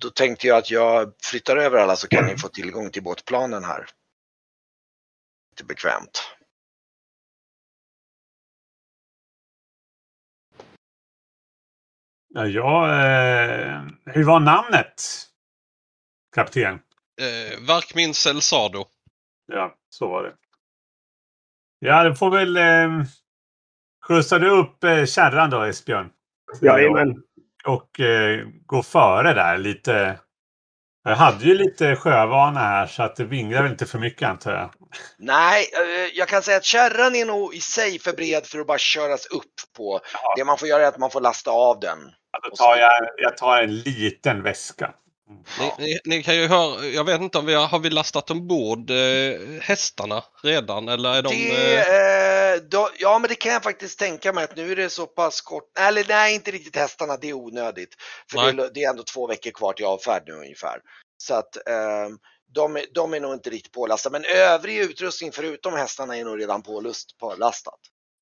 Då 0.00 0.10
tänkte 0.10 0.46
jag 0.46 0.58
att 0.58 0.70
jag 0.70 1.12
flyttar 1.22 1.56
över 1.56 1.78
alla 1.78 1.96
så 1.96 2.08
kan 2.08 2.26
ni 2.26 2.38
få 2.38 2.48
tillgång 2.48 2.90
till 2.90 3.02
båtplanen 3.02 3.64
här. 3.64 3.86
Lite 5.58 5.66
bekvämt. 5.66 6.34
Ja, 12.28 12.86
eh, 13.02 13.82
hur 14.06 14.24
var 14.24 14.40
namnet? 14.40 15.02
Kapten. 16.34 16.74
Eh, 17.20 17.66
Varkmin 17.68 18.14
Selsado. 18.14 18.84
Ja, 19.46 19.74
så 19.88 20.08
var 20.08 20.22
det. 20.22 20.36
Ja, 21.78 22.04
då 22.04 22.14
får 22.14 22.30
väl... 22.30 22.56
Eh, 22.56 23.04
skjutsar 24.08 24.38
du 24.38 24.50
upp 24.50 24.84
eh, 24.84 25.04
kärran 25.04 25.50
då, 25.50 25.62
Esbjörn? 25.62 26.10
Jajamän. 26.62 27.22
Och 27.64 28.00
eh, 28.00 28.48
gå 28.66 28.82
före 28.82 29.34
där 29.34 29.58
lite. 29.58 30.20
Jag 31.08 31.16
hade 31.16 31.44
ju 31.44 31.54
lite 31.54 31.96
sjövana 31.96 32.60
här 32.60 32.86
så 32.86 33.02
att 33.02 33.16
det 33.16 33.24
vinglar 33.24 33.62
väl 33.62 33.70
inte 33.70 33.86
för 33.86 33.98
mycket 33.98 34.28
antar 34.28 34.52
jag. 34.52 34.70
Nej, 35.18 35.66
eh, 35.72 36.18
jag 36.18 36.28
kan 36.28 36.42
säga 36.42 36.56
att 36.56 36.64
kärran 36.64 37.16
är 37.16 37.24
nog 37.24 37.54
i 37.54 37.60
sig 37.60 37.98
för 37.98 38.12
bred 38.12 38.46
för 38.46 38.58
att 38.58 38.66
bara 38.66 38.78
köras 38.78 39.26
upp 39.26 39.54
på. 39.76 40.00
Ja. 40.12 40.34
Det 40.36 40.44
man 40.44 40.58
får 40.58 40.68
göra 40.68 40.82
är 40.82 40.88
att 40.88 40.98
man 40.98 41.10
får 41.10 41.20
lasta 41.20 41.50
av 41.50 41.80
den. 41.80 41.98
Ja, 42.32 42.48
Då 42.50 42.56
tar 42.56 42.76
jag, 42.76 42.90
jag 43.16 43.36
tar 43.36 43.62
en 43.62 43.78
liten 43.78 44.42
väska. 44.42 44.92
Ni, 45.58 45.72
ni, 45.78 45.98
ni 46.04 46.22
kan 46.22 46.36
ju 46.36 46.46
höra, 46.46 46.84
jag 46.84 47.04
vet 47.04 47.20
inte 47.20 47.38
om 47.38 47.46
vi 47.46 47.54
har, 47.54 47.66
har 47.66 47.78
vi 47.78 47.90
lastat 47.90 48.30
ombord 48.30 48.90
eh, 48.90 49.60
hästarna 49.60 50.22
redan 50.42 50.88
eller 50.88 51.14
är 51.14 51.22
de... 51.22 51.28
Det, 51.28 51.78
eh, 51.78 52.07
då, 52.60 52.90
ja, 52.98 53.18
men 53.18 53.28
det 53.28 53.34
kan 53.34 53.52
jag 53.52 53.62
faktiskt 53.62 53.98
tänka 53.98 54.32
mig 54.32 54.44
att 54.44 54.56
nu 54.56 54.72
är 54.72 54.76
det 54.76 54.90
så 54.90 55.06
pass 55.06 55.40
kort. 55.40 55.78
Eller 55.78 56.04
nej, 56.08 56.34
inte 56.34 56.50
riktigt 56.50 56.76
hästarna. 56.76 57.16
Det 57.16 57.28
är 57.28 57.32
onödigt. 57.32 57.94
För 58.30 58.38
det, 58.56 58.62
är- 58.62 58.70
det 58.74 58.84
är 58.84 58.90
ändå 58.90 59.02
två 59.02 59.26
veckor 59.26 59.50
kvar 59.50 59.72
till 59.72 59.84
avfärd 59.86 60.22
nu 60.26 60.32
ungefär. 60.32 60.78
Så 61.22 61.34
att 61.34 61.56
eh, 61.56 62.08
de, 62.54 62.76
är- 62.76 62.86
de 62.94 63.14
är 63.14 63.20
nog 63.20 63.34
inte 63.34 63.50
riktigt 63.50 63.72
pålastade. 63.72 64.12
Men 64.20 64.24
övrig 64.36 64.78
utrustning 64.78 65.32
förutom 65.32 65.74
hästarna 65.74 66.16
är 66.16 66.24
nog 66.24 66.40
redan 66.40 66.62
pålust, 66.62 67.18
pålastat. 67.18 67.78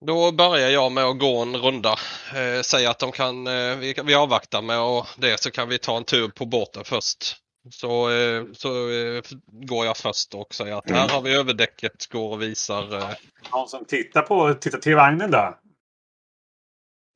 Då 0.07 0.33
börjar 0.33 0.71
jag 0.71 0.93
med 0.93 1.05
att 1.05 1.19
gå 1.19 1.37
en 1.43 1.57
runda. 1.57 1.99
Eh, 2.35 2.63
säga 2.63 2.91
att 2.91 2.99
de 2.99 3.13
kan, 3.13 3.47
eh, 3.47 3.77
vi, 3.77 3.95
vi 4.05 4.15
avvaktar 4.15 4.63
med 4.63 4.81
och 4.81 5.07
det 5.17 5.41
så 5.41 5.51
kan 5.51 5.69
vi 5.69 5.79
ta 5.79 5.97
en 5.97 6.05
tur 6.05 6.29
på 6.29 6.47
båten 6.47 6.85
först. 6.85 7.37
Så, 7.71 8.11
eh, 8.11 8.45
så 8.53 8.91
eh, 8.91 9.23
går 9.47 9.87
jag 9.87 9.97
först 9.97 10.35
och 10.35 10.55
säger 10.55 10.75
att 10.75 10.91
här 10.91 11.09
har 11.09 11.23
vi 11.23 11.35
överdäcket, 11.35 12.07
går 12.07 12.33
och 12.33 12.43
visar. 12.43 12.99
Eh, 12.99 13.15
Någon 13.53 13.69
som 13.69 13.85
tittar 13.85 14.23
på 14.23 14.55
tittar 14.55 14.79
till 14.79 14.97
vagnen 14.97 15.31
då? 15.31 15.59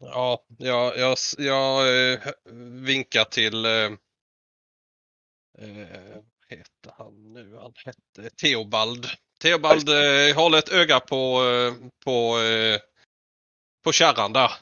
ja, 0.00 0.44
jag, 0.58 0.98
jag, 0.98 1.16
jag 1.38 1.84
vinkar 2.86 3.24
till 3.24 3.64
eh, 3.64 3.90
heter 6.48 6.92
han 6.98 7.32
nu? 7.32 7.56
Han 7.56 7.72
hette 7.84 8.30
Theobald. 8.36 9.06
Theobald 9.42 9.88
eh, 9.88 10.36
håller 10.36 10.58
ett 10.58 10.72
öga 10.72 11.00
på, 11.00 11.42
på, 12.04 12.38
på 13.84 13.92
kärran 13.92 14.32
där. 14.32 14.52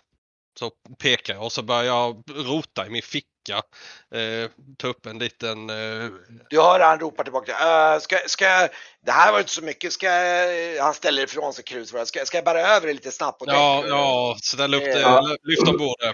Så 0.58 0.70
pekar 0.98 1.34
jag 1.34 1.44
och 1.44 1.52
så 1.52 1.62
börjar 1.62 1.84
jag 1.84 2.22
rota 2.28 2.86
i 2.86 2.90
min 2.90 3.02
ficka. 3.02 3.37
Eh, 3.54 4.50
ta 4.78 4.88
upp 4.88 5.06
en 5.06 5.18
liten... 5.18 5.70
Eh, 5.70 6.10
Du 6.50 6.60
hör 6.60 6.80
han 6.80 6.98
ropar 7.00 7.24
tillbaka. 7.24 7.52
Uh, 7.52 8.00
ska, 8.00 8.18
ska, 8.26 8.68
det 9.06 9.12
här 9.12 9.32
var 9.32 9.38
inte 9.38 9.52
så 9.52 9.62
mycket. 9.62 9.92
Ska, 9.92 10.08
han 10.80 10.94
ställer 10.94 11.22
ifrån 11.22 11.52
sig 11.52 11.64
krusvärdet. 11.64 12.08
Ska, 12.08 12.24
ska 12.24 12.36
jag 12.36 12.44
bära 12.44 12.60
över 12.60 12.86
det 12.86 12.92
lite 12.92 13.12
snabbt 13.12 13.40
däck? 13.40 13.54
ja, 13.54 13.84
ja, 13.86 14.36
ställ 14.42 14.74
upp 14.74 14.84
det. 14.84 15.00
Ja. 15.00 15.36
Lyft 15.42 15.68
ombord 15.68 15.96
det. 15.98 16.12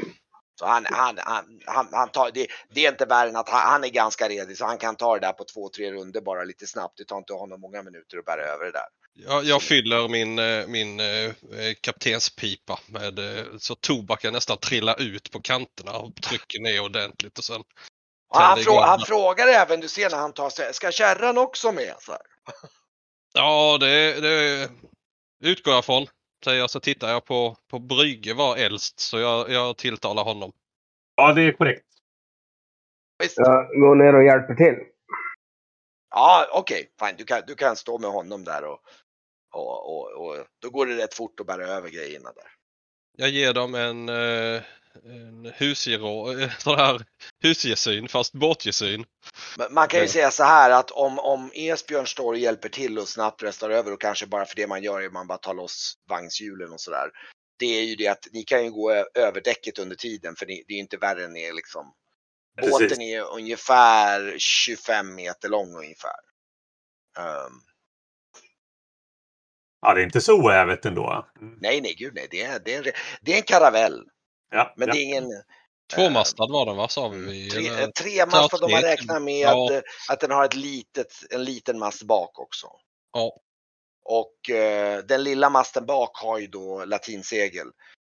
Så 0.59 0.67
han, 0.67 0.87
han, 0.91 1.19
han, 1.19 1.61
han, 1.67 1.89
han 1.93 2.09
tar, 2.09 2.31
det, 2.35 2.47
det 2.75 2.87
är 2.87 2.91
inte 2.91 3.05
värre 3.05 3.29
än 3.29 3.37
att 3.37 3.49
han, 3.49 3.71
han 3.71 3.85
är 3.85 3.89
ganska 3.89 4.29
redig 4.29 4.59
så 4.59 4.65
han 4.65 4.79
kan 4.79 4.97
ta 4.97 5.15
det 5.15 5.27
där 5.27 5.33
på 5.33 5.45
två, 5.45 5.69
tre 5.69 5.93
runder 5.93 6.21
bara 6.21 6.45
lite 6.45 6.67
snabbt. 6.67 6.99
Det 6.99 7.05
tar 7.05 7.19
inte 7.19 7.33
honom 7.33 7.61
många 7.61 7.83
minuter 7.83 8.19
att 8.19 8.25
bära 8.25 8.43
över 8.43 8.65
det 8.65 8.73
där. 8.73 8.87
Jag, 9.17 9.45
jag 9.45 9.63
fyller 9.63 10.09
min, 10.09 10.39
eh, 10.39 10.67
min 10.67 11.01
eh, 11.01 11.33
kaptenspipa 11.81 12.79
med 12.87 13.19
eh, 13.19 13.45
så 13.59 13.75
tobaken 13.75 14.33
nästan 14.33 14.59
trillar 14.59 15.03
ut 15.03 15.31
på 15.31 15.41
kanterna 15.41 15.93
och 15.93 16.23
trycker 16.23 16.61
ner 16.61 16.81
ordentligt 16.81 17.39
och 17.39 17.45
sen 17.45 17.63
han, 18.29 18.59
frå, 18.59 18.81
han 18.81 19.01
frågar 19.01 19.49
även, 19.49 19.81
du 19.81 19.89
ser 19.89 20.11
när 20.11 20.17
han 20.17 20.33
tar 20.33 20.51
sig, 20.51 20.75
ska 20.75 20.91
kärran 20.91 21.39
också 21.39 21.73
med? 21.73 21.95
Så 22.01 22.13
här. 22.13 22.21
Ja, 23.35 23.79
det, 23.81 24.21
det 24.21 24.69
utgår 25.45 25.75
jag 25.75 25.85
från. 25.85 26.07
Säger 26.45 26.61
jag 26.61 26.71
så 26.71 26.81
tittar 26.81 27.09
jag 27.09 27.25
på, 27.25 27.57
på 27.71 27.79
Brygge 27.79 28.35
var 28.35 28.57
äldst 28.57 29.01
så 29.01 29.19
jag, 29.19 29.51
jag 29.51 29.77
tilltalar 29.77 30.25
honom. 30.25 30.53
Ja, 31.17 31.33
det 31.33 31.43
är 31.43 31.53
korrekt. 31.53 31.87
Visst? 33.19 33.39
Jag 33.39 33.81
går 33.81 33.95
ner 33.95 34.15
och 34.15 34.25
hjälper 34.25 34.55
till. 34.55 34.75
Ja, 36.11 36.49
okej, 36.53 36.91
fine. 37.01 37.15
Du 37.19 37.25
kan, 37.25 37.43
du 37.47 37.55
kan 37.55 37.77
stå 37.77 37.99
med 37.99 38.11
honom 38.11 38.45
där 38.45 38.65
och, 38.65 38.81
och, 39.53 39.97
och, 39.97 40.27
och 40.27 40.47
då 40.59 40.71
går 40.71 40.87
det 40.87 40.97
rätt 40.97 41.15
fort 41.15 41.41
att 41.41 41.47
bära 41.47 41.67
över 41.67 41.89
grejerna 41.89 42.33
där. 42.33 42.51
Jag 43.17 43.29
ger 43.29 43.53
dem 43.53 43.75
en, 43.75 44.09
eh, 44.09 44.63
en 45.05 45.47
eh, 45.47 46.51
sån 46.59 46.79
här 46.79 47.05
husgesyn 47.43 48.09
fast 48.09 48.33
båtgesyn. 48.33 49.05
Men 49.59 49.75
man 49.75 49.89
kan 49.89 50.01
ju 50.01 50.07
Ja. 50.07 50.13
säga 50.13 50.31
så 50.31 50.45
här 50.45 50.71
att 50.71 50.91
om, 50.91 51.19
om 51.19 51.51
Esbjörn 51.55 52.07
står 52.07 52.33
och 52.33 52.39
hjälper 52.39 52.69
till 52.69 52.99
och 52.99 53.09
snabbt 53.09 53.43
restar 53.43 53.71
över 53.71 53.93
och 53.93 54.01
kanske 54.01 54.27
bara 54.27 54.45
för 54.47 54.57
det 54.57 54.67
man 54.67 54.83
gör 54.83 55.01
är 55.01 55.07
att 55.07 55.13
man 55.13 55.27
bara 55.27 55.39
tar 55.39 55.55
loss 55.55 55.95
vagnshjulen 56.09 56.73
och 56.73 56.81
sådär. 56.81 57.11
Det 57.59 57.67
är 57.67 57.83
ju 57.83 57.97
det 57.97 58.09
att 58.09 58.27
ni 58.33 58.43
kan 58.43 58.65
ju 58.65 58.71
gå 58.71 58.93
över 59.15 59.41
däcket 59.41 59.79
under 59.79 59.97
tiden 59.97 60.37
för 60.37 60.47
det 60.47 60.53
är 60.53 60.73
ju 60.73 60.79
inte 60.79 60.97
värre 60.97 61.25
än 61.25 61.37
er 61.37 61.53
liksom. 61.53 61.93
Precis. 62.57 62.73
Båten 62.73 63.01
är 63.01 63.35
ungefär 63.35 64.35
25 64.39 65.15
meter 65.15 65.49
lång 65.49 65.77
ungefär. 65.77 66.21
Ehm, 67.19 67.53
Ja, 69.81 69.95
det 69.95 70.01
är 70.01 70.05
inte 70.05 70.21
så 70.21 70.43
oävet 70.43 70.85
ändå. 70.85 71.27
Mm. 71.41 71.55
nej, 71.61 71.81
nej, 71.81 71.95
gud 71.95 72.15
nej. 72.15 72.29
Det 72.31 72.43
är, 72.43 72.61
det 72.65 72.75
är, 72.75 72.79
en, 72.87 72.93
det 73.21 73.33
är 73.33 73.37
en 73.37 73.43
karavell. 73.43 74.05
Ja, 74.55 74.75
Men 74.77 74.89
ja. 74.89 74.95
det 74.95 75.01
är 75.01 75.03
ingen 75.05 75.43
Tvåmastad 75.95 76.47
var 76.53 76.67
den 76.67 76.77
va, 76.77 76.89
sa 76.89 77.09
vi? 77.09 77.51
tre, 77.51 77.69
Eller- 77.69 77.87
tremastad 77.93 78.65
om 78.65 78.71
man 78.71 78.81
tre. 78.81 78.91
räknar 78.93 79.21
med 79.21 79.41
Ja. 79.41 79.73
eh, 79.73 79.81
att 80.09 80.21
den 80.21 80.31
har 80.31 80.45
ett 80.45 80.55
litet, 80.55 81.13
en 81.31 81.45
liten 81.45 81.79
mast 81.79 82.03
bak 82.03 82.39
också. 82.39 82.67
Ja. 83.13 83.37
Och 84.05 84.51
eh, 84.51 84.99
den 85.05 85.25
lilla 85.25 85.51
masten 85.51 85.87
bak 85.87 86.11
har 86.19 86.39
ju 86.39 86.47
då 86.47 86.85
latinsegel. 86.85 87.67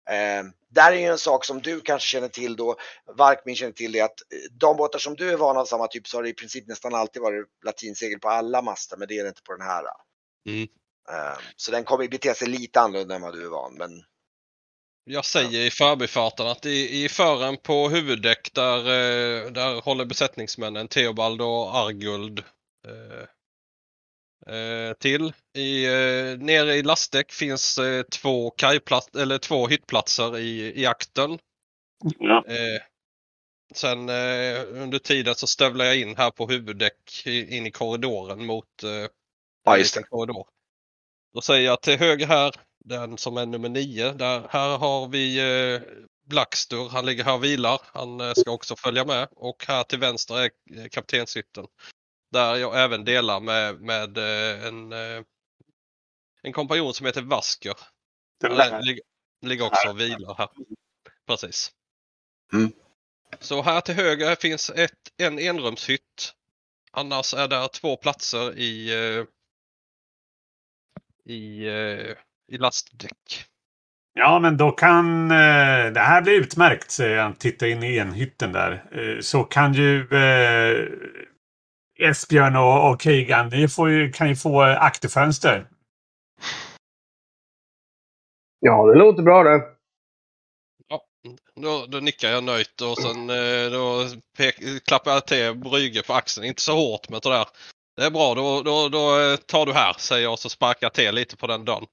Eh, 0.09 0.43
där 0.69 0.91
är 0.91 0.95
ju 0.97 1.05
en 1.05 1.17
sak 1.17 1.45
som 1.45 1.61
du 1.61 1.81
kanske 1.81 2.07
känner 2.07 2.27
till 2.27 2.55
då, 2.55 2.75
Varkmin 3.17 3.55
känner 3.55 3.73
till 3.73 3.91
det 3.91 4.01
att 4.01 4.19
eh, 4.33 4.37
de 4.51 4.77
båtar 4.77 4.99
som 4.99 5.15
du 5.15 5.29
är 5.31 5.37
van 5.37 5.57
av 5.57 5.65
samma 5.65 5.87
typ 5.87 6.07
så 6.07 6.17
har 6.17 6.23
det 6.23 6.29
i 6.29 6.33
princip 6.33 6.67
nästan 6.67 6.95
alltid 6.95 7.21
varit 7.21 7.47
latinsegel 7.65 8.19
på 8.19 8.29
alla 8.29 8.61
master 8.61 8.97
men 8.97 9.07
det 9.07 9.17
är 9.17 9.23
det 9.23 9.29
inte 9.29 9.43
på 9.43 9.53
den 9.53 9.67
här. 9.67 9.83
Mm. 10.49 10.67
Eh, 11.11 11.37
så 11.55 11.71
den 11.71 11.83
kommer 11.83 12.03
ju 12.03 12.09
bete 12.09 12.33
sig 12.33 12.47
lite 12.47 12.79
annorlunda 12.81 13.15
än 13.15 13.21
vad 13.21 13.33
du 13.33 13.45
är 13.45 13.49
van 13.49 13.73
men 13.77 14.03
Jag 15.09 15.25
säger 15.25 15.65
i 15.65 15.69
förbifarten 15.69 16.47
att 16.47 16.65
i, 16.65 17.03
i 17.03 17.09
fören 17.09 17.57
på 17.57 17.89
huvuddäck 17.89 18.53
där, 18.53 18.77
eh, 18.79 19.51
där 19.51 19.81
håller 19.81 20.05
besättningsmännen 20.05 20.87
Theobald 20.87 21.41
och 21.41 21.75
Arguld 21.75 22.43
eh, 22.87 23.27
eh, 24.55 24.93
till. 24.93 25.33
I, 25.53 25.85
eh, 25.85 26.37
nere 26.37 26.75
i 26.75 26.83
lastdäck 26.83 27.31
finns 27.31 27.77
eh, 27.77 28.03
två, 28.03 28.49
kajplats, 28.49 29.15
eller 29.15 29.37
två 29.37 29.67
hyttplatser 29.67 30.37
i, 30.37 30.81
i 30.81 30.85
akten. 30.85 31.39
Ja. 32.19 32.43
Eh, 32.47 32.81
sen 33.73 34.09
under 34.69 34.99
tiden 34.99 35.35
så 35.35 35.47
stövlar 35.47 35.85
jag 35.85 35.97
in 35.97 36.15
här 36.17 36.31
på 36.31 36.47
huvuddäck 36.47 37.25
in 37.25 37.67
i 37.67 37.71
korridoren 37.71 38.45
mot 38.45 38.83
eh, 38.83 39.09
Ja, 39.63 40.01
korridor. 40.09 40.47
Då 41.33 41.41
säger 41.41 41.65
jag 41.65 41.81
till 41.81 41.99
höger 41.99 42.27
här, 42.27 42.51
den 42.87 43.17
som 43.17 43.37
är 43.37 43.45
nummer 43.45 43.69
nio. 43.69 44.11
Där, 44.11 44.47
här 44.49 44.77
har 44.77 45.07
vi 45.07 45.39
eh, 45.39 45.81
Blackstur. 46.25 46.89
Han 46.89 47.05
ligger 47.05 47.23
här 47.23 47.33
och 47.33 47.43
vilar. 47.43 47.81
Han 47.83 48.19
eh, 48.19 48.33
ska 48.33 48.51
också 48.51 48.75
följa 48.75 49.05
med. 49.05 49.27
Och 49.31 49.65
här 49.67 49.83
till 49.83 49.99
vänster 49.99 50.37
är 50.37 50.49
eh, 50.75 50.87
kaptenshytten. 50.91 51.67
Där 52.31 52.55
jag 52.55 52.83
även 52.83 53.05
delar 53.05 53.39
med, 53.39 53.81
med 53.81 54.17
eh, 54.17 54.67
en, 54.67 54.93
en 56.41 56.53
kompanjon 56.53 56.93
som 56.93 57.05
heter 57.05 57.21
Vasker. 57.21 57.75
Den 58.39 58.81
ligger, 58.81 59.03
ligger 59.41 59.65
också 59.65 59.89
och 59.89 59.99
vilar 59.99 60.35
här. 60.37 60.49
Precis. 61.27 61.71
Mm. 62.53 62.71
Så 63.39 63.61
här 63.61 63.81
till 63.81 63.95
höger 63.95 64.35
finns 64.35 64.69
ett, 64.69 64.91
en 65.17 65.39
enrumshytt. 65.39 66.33
Annars 66.91 67.33
är 67.33 67.47
där 67.47 67.67
två 67.67 67.97
platser 67.97 68.57
i, 68.57 68.91
i, 71.25 71.67
eh, 71.67 72.15
i 72.47 72.57
lastdäck. 72.57 73.45
Ja, 74.13 74.39
men 74.39 74.57
då 74.57 74.71
kan 74.71 75.31
eh, 75.31 75.91
det 75.93 75.99
här 75.99 76.21
bli 76.21 76.35
utmärkt, 76.35 76.91
säger 76.91 77.21
han. 77.21 77.35
Titta 77.35 77.67
in 77.67 77.83
i 77.83 77.97
enhytten 77.97 78.51
där. 78.51 78.83
Eh, 78.91 79.19
så 79.21 79.43
kan 79.43 79.73
ju 79.73 80.07
eh, 80.11 80.87
Esbjörn 81.99 82.55
och, 82.55 82.91
och 82.91 83.01
Kegan, 83.01 83.49
ni 83.49 83.67
får 83.67 83.89
ju, 83.89 84.11
kan 84.11 84.29
ju 84.29 84.35
få 84.35 84.65
eh, 84.65 84.81
akterfönster. 84.81 85.67
Ja, 88.59 88.85
det 88.85 88.99
låter 88.99 89.23
bra 89.23 89.43
det. 89.43 89.61
Då, 91.55 91.85
då 91.87 91.97
nickar 91.97 92.29
jag 92.29 92.43
nöjt 92.43 92.81
och 92.81 92.97
sen 92.97 93.29
eh, 93.29 93.71
då 93.71 94.05
pek, 94.37 94.85
klappar 94.85 95.11
jag 95.11 95.27
till 95.27 95.55
Brygge 95.55 96.03
på 96.03 96.13
axeln. 96.13 96.47
Inte 96.47 96.61
så 96.61 96.75
hårt 96.75 97.09
men 97.09 97.21
sådär. 97.21 97.45
Det 97.95 98.05
är 98.05 98.11
bra, 98.11 98.35
då, 98.35 98.61
då, 98.61 98.89
då 98.89 99.19
eh, 99.19 99.35
tar 99.35 99.65
du 99.65 99.73
här 99.73 99.93
säger 99.93 100.23
jag 100.23 100.33
och 100.33 100.39
så 100.39 100.49
sparkar 100.49 100.85
jag 100.85 100.93
till 100.93 101.15
lite 101.15 101.37
på 101.37 101.47
den 101.47 101.65
dörren. 101.65 101.85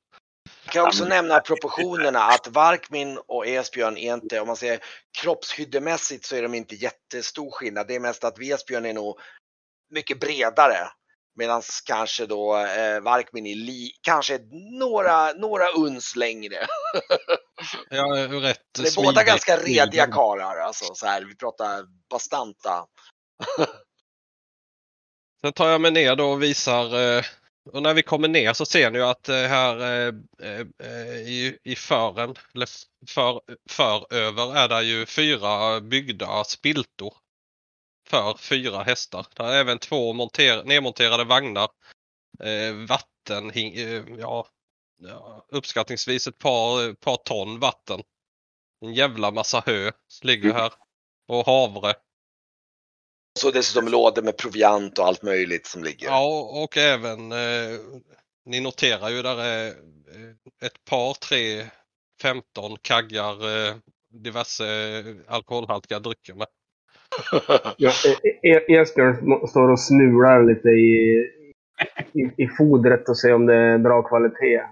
Jag 0.65 0.73
kan 0.73 0.87
också 0.87 1.05
nämna 1.05 1.41
proportionerna 1.41 2.23
att 2.23 2.47
Varkmin 2.47 3.19
och 3.27 3.47
Esbjörn 3.47 3.97
är 3.97 4.15
inte, 4.15 4.41
om 4.41 4.47
man 4.47 4.57
säger 4.57 4.81
kroppshyddemässigt 5.19 6.25
så 6.25 6.37
är 6.37 6.43
de 6.43 6.55
inte 6.55 6.75
jättestor 6.75 7.51
skillnad. 7.51 7.89
Det 7.89 7.95
är 7.95 8.01
mest 8.01 8.25
att 8.25 8.41
Esbjörn 8.41 8.87
är 8.87 8.93
nog 8.93 9.21
mycket 9.91 10.21
bredare. 10.21 10.89
Medan 11.37 11.63
kanske 11.87 12.27
då 12.27 12.57
eh, 12.57 13.01
Varkmin 13.01 13.47
är 13.47 13.55
li, 13.55 13.91
kanske 14.01 14.39
några, 14.81 15.33
några 15.33 15.69
uns 15.69 16.17
längre. 16.17 16.57
Är 17.91 18.41
rätt 18.41 18.59
Det 18.79 18.89
är 18.89 19.03
båda 19.03 19.25
ganska 19.25 19.57
rediga 19.57 20.07
karlar 20.07 20.57
alltså. 20.57 20.95
Så 20.95 21.07
här, 21.07 21.25
vi 21.25 21.37
pratar 21.37 21.85
bastanta. 22.11 22.87
Sen 25.41 25.53
tar 25.53 25.69
jag 25.69 25.81
mig 25.81 25.91
ner 25.91 26.17
då 26.17 26.31
och 26.31 26.43
visar. 26.43 27.17
eh, 27.17 27.25
Och 27.73 27.83
när 27.83 27.95
vi 27.95 28.03
kommer 28.03 28.29
ner 28.29 28.53
så 28.53 28.67
ser 28.67 28.91
ni 28.91 29.01
att 29.01 29.29
eh, 29.29 29.37
här 29.37 29.81
eh, 29.81 30.15
eh, 30.79 31.17
i, 31.17 31.59
i 31.63 31.77
fören, 31.77 32.35
eller 32.55 32.69
för, 33.09 33.41
för 33.69 34.15
över 34.15 34.57
är 34.57 34.69
det 34.69 34.83
ju 34.83 35.07
fyra 35.07 35.81
byggda 35.81 36.45
spiltor. 36.45 37.15
För 38.09 38.37
fyra 38.39 38.83
hästar. 38.83 39.27
Det 39.37 39.43
är 39.43 39.55
även 39.55 39.79
två 39.79 40.13
monter, 40.13 40.65
nedmonterade 40.65 41.25
vagnar. 41.25 41.69
Vatten, 42.87 43.53
ja, 44.19 44.47
ja, 44.99 45.47
uppskattningsvis 45.49 46.27
ett 46.27 46.39
par, 46.39 46.95
par 46.95 47.17
ton 47.17 47.61
vatten. 47.61 48.03
En 48.81 48.95
jävla 48.95 49.31
massa 49.31 49.63
hö 49.67 49.91
ligger 50.23 50.53
här. 50.53 50.73
Och 51.29 51.47
havre. 51.47 51.95
Så 53.41 53.51
dessutom 53.51 53.89
lådor 53.89 54.23
med 54.23 54.37
proviant 54.37 54.99
och 54.99 55.07
allt 55.07 55.23
möjligt 55.23 55.67
som 55.67 55.85
ligger. 55.85 56.07
Ja, 56.07 56.51
och 56.63 56.77
även 56.77 57.33
eh, 57.33 57.79
ni 58.47 58.61
noterar 58.61 59.09
ju 59.11 59.23
där 59.23 59.39
är 59.43 59.67
eh, 59.67 60.67
ett 60.67 60.85
par, 60.91 61.15
tre, 61.15 61.65
15 62.23 62.77
kaggar 62.83 63.33
eh, 63.69 63.75
diverse 64.11 64.65
eh, 64.67 65.05
alkoholhaltiga 65.35 65.99
drycker 65.99 66.35
med. 66.35 66.47
Ja, 67.77 67.91
E- 68.23 68.39
E- 68.43 68.75
Esbjörn 68.75 69.29
må- 69.29 69.47
står 69.47 69.71
och 69.71 69.81
smular 69.81 70.45
lite 70.45 70.69
i, 70.69 71.21
i, 72.13 72.45
i 72.45 72.49
fodret 72.59 73.09
och 73.09 73.19
ser 73.19 73.35
om 73.35 73.47
det 73.47 73.55
är 73.55 73.79
bra 73.79 74.03
kvalitet. 74.03 74.63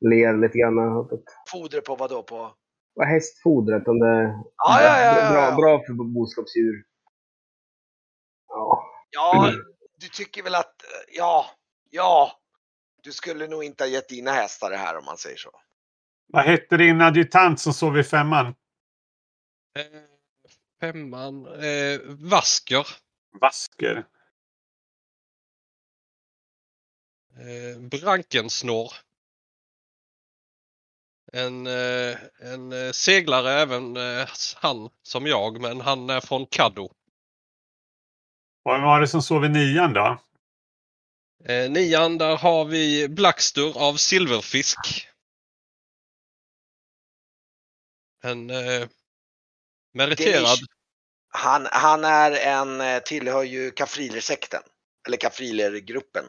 Ler 0.00 0.40
lite 0.42 0.58
grann. 0.58 1.08
Foder 1.52 1.80
på 1.80 1.96
vad 1.96 2.10
då? 2.10 2.22
På? 2.22 2.54
Hästfodret? 3.04 3.88
Om 3.88 3.98
det 3.98 4.06
är 4.06 4.22
Ja, 4.56 4.82
ja, 4.82 5.00
ja, 5.00 5.22
ja, 5.22 5.32
bra, 5.32 5.56
bra 5.56 5.82
för 5.86 5.92
boskapsdjur. 5.92 6.82
Ja. 9.16 9.50
Ja, 9.50 9.52
du 9.98 10.08
tycker 10.08 10.42
väl 10.42 10.54
att, 10.54 10.84
ja, 11.08 11.50
ja. 11.90 12.40
Du 13.02 13.12
skulle 13.12 13.46
nog 13.46 13.64
inte 13.64 13.84
ha 13.84 13.88
gett 13.88 14.08
dina 14.08 14.30
hästar 14.32 14.70
det 14.70 14.76
här 14.76 14.96
om 14.96 15.04
man 15.04 15.16
säger 15.16 15.36
så. 15.36 15.50
Vad 16.26 16.44
hette 16.44 16.76
din 16.76 17.00
adjutant 17.00 17.60
som 17.60 17.72
sov 17.72 17.98
i 17.98 18.04
femman? 18.04 18.46
Eh, 19.78 19.84
femman, 20.80 21.46
eh, 21.46 22.00
Vasker. 22.04 22.86
Vasker. 23.40 24.06
Eh, 27.36 27.80
Brankensnår. 27.80 28.92
En, 31.32 31.66
eh, 31.66 32.16
en 32.40 32.72
eh, 32.72 32.92
seglare 32.92 33.52
även 33.52 33.96
eh, 33.96 34.28
han 34.56 34.90
som 35.02 35.26
jag 35.26 35.60
men 35.60 35.80
han 35.80 36.10
är 36.10 36.20
från 36.20 36.46
Caddo. 36.46 36.90
Vad 38.66 38.82
var 38.82 39.00
det 39.00 39.08
som 39.08 39.22
sov 39.22 39.44
i 39.44 39.48
nian 39.48 39.92
då? 39.92 40.18
Eh, 41.44 41.70
nian 41.70 42.18
där 42.18 42.36
har 42.36 42.64
vi 42.64 43.08
Blackstur 43.08 43.78
av 43.78 43.94
silverfisk. 43.94 45.08
En 48.24 48.50
eh, 48.50 48.88
meriterad. 49.94 50.58
Han, 51.28 51.68
han 51.70 52.04
är 52.04 52.30
en, 52.30 52.80
eh, 52.80 52.98
tillhör 52.98 53.42
ju 53.42 53.70
Kafrilersekten. 53.70 54.62
Eller 55.06 55.16
Kafrilergruppen. 55.16 56.24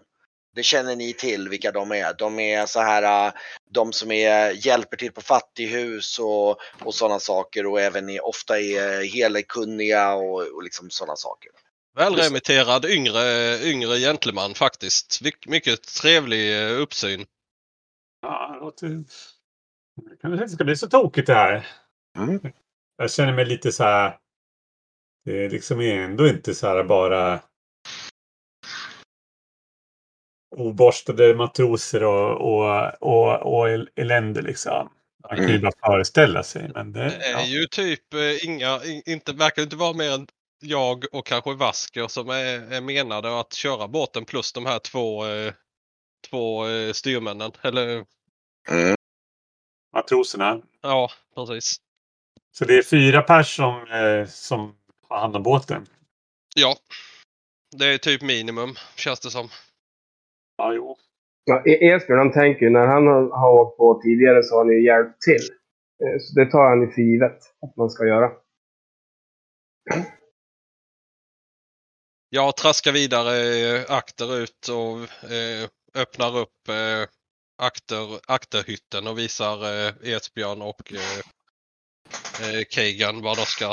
Det 0.55 0.63
känner 0.63 0.95
ni 0.95 1.13
till 1.13 1.49
vilka 1.49 1.71
de 1.71 1.91
är. 1.91 2.13
De 2.13 2.39
är 2.39 2.65
så 2.65 2.79
här, 2.79 3.27
eh, 3.27 3.33
de 3.69 3.93
som 3.93 4.11
är, 4.11 4.67
hjälper 4.67 4.97
till 4.97 5.11
på 5.11 5.21
fattighus 5.21 6.19
och, 6.19 6.59
och 6.83 6.95
sådana 6.95 7.19
saker 7.19 7.65
och 7.65 7.81
även 7.81 8.09
är, 8.09 8.25
ofta 8.25 8.59
är 8.59 9.13
helkunniga 9.13 10.13
och, 10.13 10.41
och 10.55 10.63
liksom 10.63 10.89
sådana 10.89 11.15
saker. 11.15 11.51
Välremitterad 11.97 12.85
yngre, 12.85 13.57
yngre 13.63 13.97
gentleman 13.99 14.53
faktiskt. 14.53 15.21
Myck- 15.21 15.47
Mycket 15.49 15.83
trevlig 15.83 16.63
eh, 16.63 16.81
uppsyn. 16.81 17.25
Ja, 18.21 18.51
det 18.53 18.59
låter... 18.59 19.03
Det 20.39 20.49
ska 20.49 20.63
bli 20.63 20.75
så 20.75 20.87
tokigt 20.87 21.27
det 21.27 21.33
här. 21.33 21.67
Mm. 22.17 22.39
Jag 22.97 23.11
känner 23.11 23.33
mig 23.33 23.45
lite 23.45 23.71
så 23.71 23.83
här... 23.83 24.17
Det 25.25 25.45
är 25.45 25.49
liksom 25.49 25.79
ändå 25.79 26.27
inte 26.27 26.55
så 26.55 26.67
här 26.67 26.83
bara 26.83 27.39
oborstade 30.55 31.35
matroser 31.35 32.03
och, 32.03 32.31
och, 32.31 32.93
och, 33.01 33.53
och 33.57 33.69
el- 33.69 33.89
elände 33.95 34.41
liksom. 34.41 34.89
Man 35.29 35.37
kan 35.37 35.47
ju 35.47 35.55
Mm. 35.57 35.61
bara 35.61 35.91
föreställa 35.91 36.43
sig. 36.43 36.69
Men 36.73 36.91
det, 36.91 36.99
Det 37.03 37.25
är 37.25 37.31
ja. 37.31 37.45
ju 37.45 37.65
typ 37.67 38.13
eh, 38.13 38.45
inga, 38.45 38.83
in- 38.85 39.03
inte, 39.05 39.33
verkar 39.33 39.61
inte 39.63 39.75
vara 39.75 39.93
mer 39.93 40.11
än 40.11 40.27
jag 40.59 41.05
och 41.11 41.25
kanske 41.25 41.53
Vasker 41.53 42.07
som 42.07 42.29
är, 42.29 42.73
är 42.73 42.81
menade 42.81 43.39
att 43.39 43.53
köra 43.53 43.87
båten 43.87 44.25
plus 44.25 44.53
de 44.53 44.65
här 44.65 44.79
två, 44.79 45.25
eh, 45.25 45.53
två 46.29 46.67
eh, 46.67 46.91
styrmännen. 46.93 47.51
Eller 47.61 48.05
Mm. 48.69 48.95
Matroserna. 49.93 50.61
ja, 50.81 51.09
precis. 51.35 51.75
Så 52.51 52.65
det 52.65 52.77
är 52.77 52.83
fyra 52.83 53.21
pers 53.21 53.55
som, 53.55 53.75
eh, 53.91 54.27
som 54.27 54.75
har 55.07 55.19
hand 55.19 55.35
om 55.35 55.43
båten. 55.43 55.85
Ja, 56.55 56.75
det 57.77 57.85
är 57.85 57.97
typ 57.97 58.21
minimum 58.21 58.75
känns 58.95 59.19
det 59.19 59.29
som. 59.29 59.49
Ja, 60.57 60.73
jo. 60.73 60.97
Ja, 61.43 61.63
E- 61.65 61.87
Esbjörn 61.89 62.19
han 62.19 62.31
tänker 62.33 62.61
ju, 62.61 62.69
när 62.69 62.87
han 62.87 63.07
har, 63.07 63.29
har 63.39 63.51
åkt 63.51 63.77
på 63.77 64.01
tidigare 64.03 64.43
så 64.43 64.55
har 64.55 64.65
han 64.65 64.73
ju 64.73 64.85
hjälpt 64.85 65.21
till. 65.21 65.47
Så 66.21 66.39
det 66.39 66.51
tar 66.51 66.69
han 66.69 66.81
ju 66.81 66.91
för 66.91 67.01
givet 67.01 67.37
att 67.61 67.75
man 67.77 67.89
ska 67.89 68.05
göra. 68.05 68.31
Jag 72.29 72.57
traskar 72.57 72.91
vidare 72.91 73.37
eh, 73.37 73.91
akter 73.91 74.37
ut 74.37 74.69
och 74.69 75.31
eh, 75.31 75.69
öppnar 75.93 76.37
upp 76.37 76.69
eh, 76.69 77.09
akter, 77.57 78.19
akterhytten 78.27 79.07
och 79.07 79.19
visar 79.19 79.87
eh, 79.87 79.93
Esbjörn 80.13 80.61
och 80.61 80.93
eh, 80.93 82.63
Kegan 82.69 83.21
var 83.21 83.35
de 83.35 83.45
ska 83.45 83.71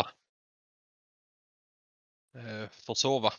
eh, 2.39 2.69
få 2.87 2.95
sova. 2.95 3.33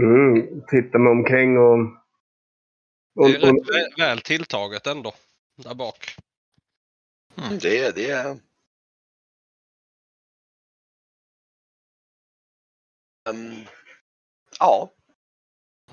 Mm, 0.00 0.62
tittar 0.68 0.98
mig 0.98 1.10
omkring 1.10 1.58
och... 1.58 1.78
och, 3.14 3.28
Det 3.28 3.36
är 3.36 3.40
rätt 3.40 3.68
väl, 3.68 3.94
väl 3.98 4.20
tilltaget 4.20 4.86
ändå. 4.86 5.14
Där 5.56 5.74
bak. 5.74 6.16
Det, 7.60 7.94
det 7.94 8.10
är... 8.10 8.38
Um, 13.30 13.64
ja, 14.60 14.92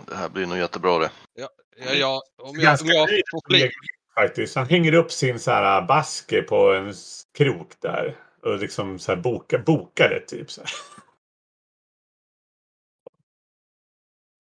Det 0.08 0.15
här 0.15 0.30
blir 0.30 0.46
nog 0.46 0.58
jättebra 0.58 1.00
det. 1.00 1.12
Ja, 1.34 1.50
ja, 1.78 2.22
om 2.38 2.60
jag, 2.60 2.82
om 2.82 2.88
jag 2.88 3.10
får 3.10 3.72
faktiskt. 4.15 4.56
Han 4.56 4.67
hänger 4.67 4.94
upp 4.94 5.12
sin 5.12 5.39
så 5.39 5.52
här 5.52 5.82
baske 5.82 6.41
på 6.41 6.74
en 6.74 6.94
krok 7.38 7.74
där. 7.80 8.17
Och 8.41 8.60
liksom 8.60 9.00
så 9.00 9.12
här 9.12 9.22
boka, 9.22 9.60
bokar 9.60 10.10
det 10.10 10.20
typ. 10.28 10.52
Så 10.52 10.62
här. 10.62 10.72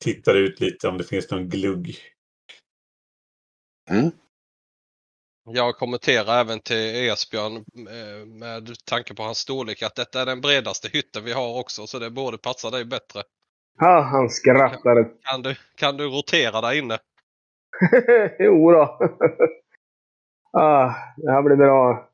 Tittar 0.03 0.35
ut 0.35 0.59
lite 0.59 0.87
om 0.87 0.97
det 0.97 1.03
finns 1.03 1.31
någon 1.31 1.49
glugg. 1.49 1.97
Jag 5.43 5.75
kommenterar 5.75 6.39
även 6.39 6.59
till 6.59 7.09
Esbjörn 7.09 7.55
eh, 7.55 8.25
med 8.25 8.69
tanke 8.85 9.13
på 9.13 9.23
hans 9.23 9.37
storlek 9.37 9.81
att 9.81 9.95
detta 9.95 10.21
är 10.21 10.25
den 10.25 10.41
bredaste 10.41 10.89
hytten 10.93 11.23
vi 11.23 11.33
har 11.33 11.59
också 11.59 11.87
så 11.87 11.99
det 11.99 12.09
borde 12.09 12.37
passa 12.37 12.69
dig 12.69 12.85
bättre. 12.85 13.23
ja, 13.79 14.01
han 14.01 14.29
skrattar. 14.29 15.21
Kan 15.21 15.41
du, 15.41 15.55
kan 15.75 15.97
du 15.97 16.07
rotera 16.07 16.61
där 16.61 16.73
inne? 16.73 16.97
jo 18.39 18.71
då. 18.71 18.99
Ah, 20.53 20.93
det 21.17 21.31
här 21.31 21.41
blir 21.41 21.55
bra. 21.55 22.09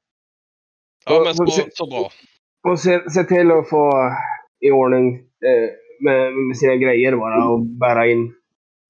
Ja, 1.05 1.21
men 1.25 1.35
så, 1.35 1.67
så 1.71 1.87
bra. 1.87 2.09
Och 2.67 2.79
se, 2.79 3.09
se 3.09 3.23
till 3.23 3.51
att 3.51 3.69
få 3.69 4.11
i 4.59 4.71
ordning 4.71 5.15
eh, 5.15 5.69
med, 5.99 6.33
med 6.33 6.57
sina 6.57 6.75
grejer 6.75 7.15
bara 7.15 7.47
och 7.47 7.59
bära 7.65 8.07
in. 8.07 8.33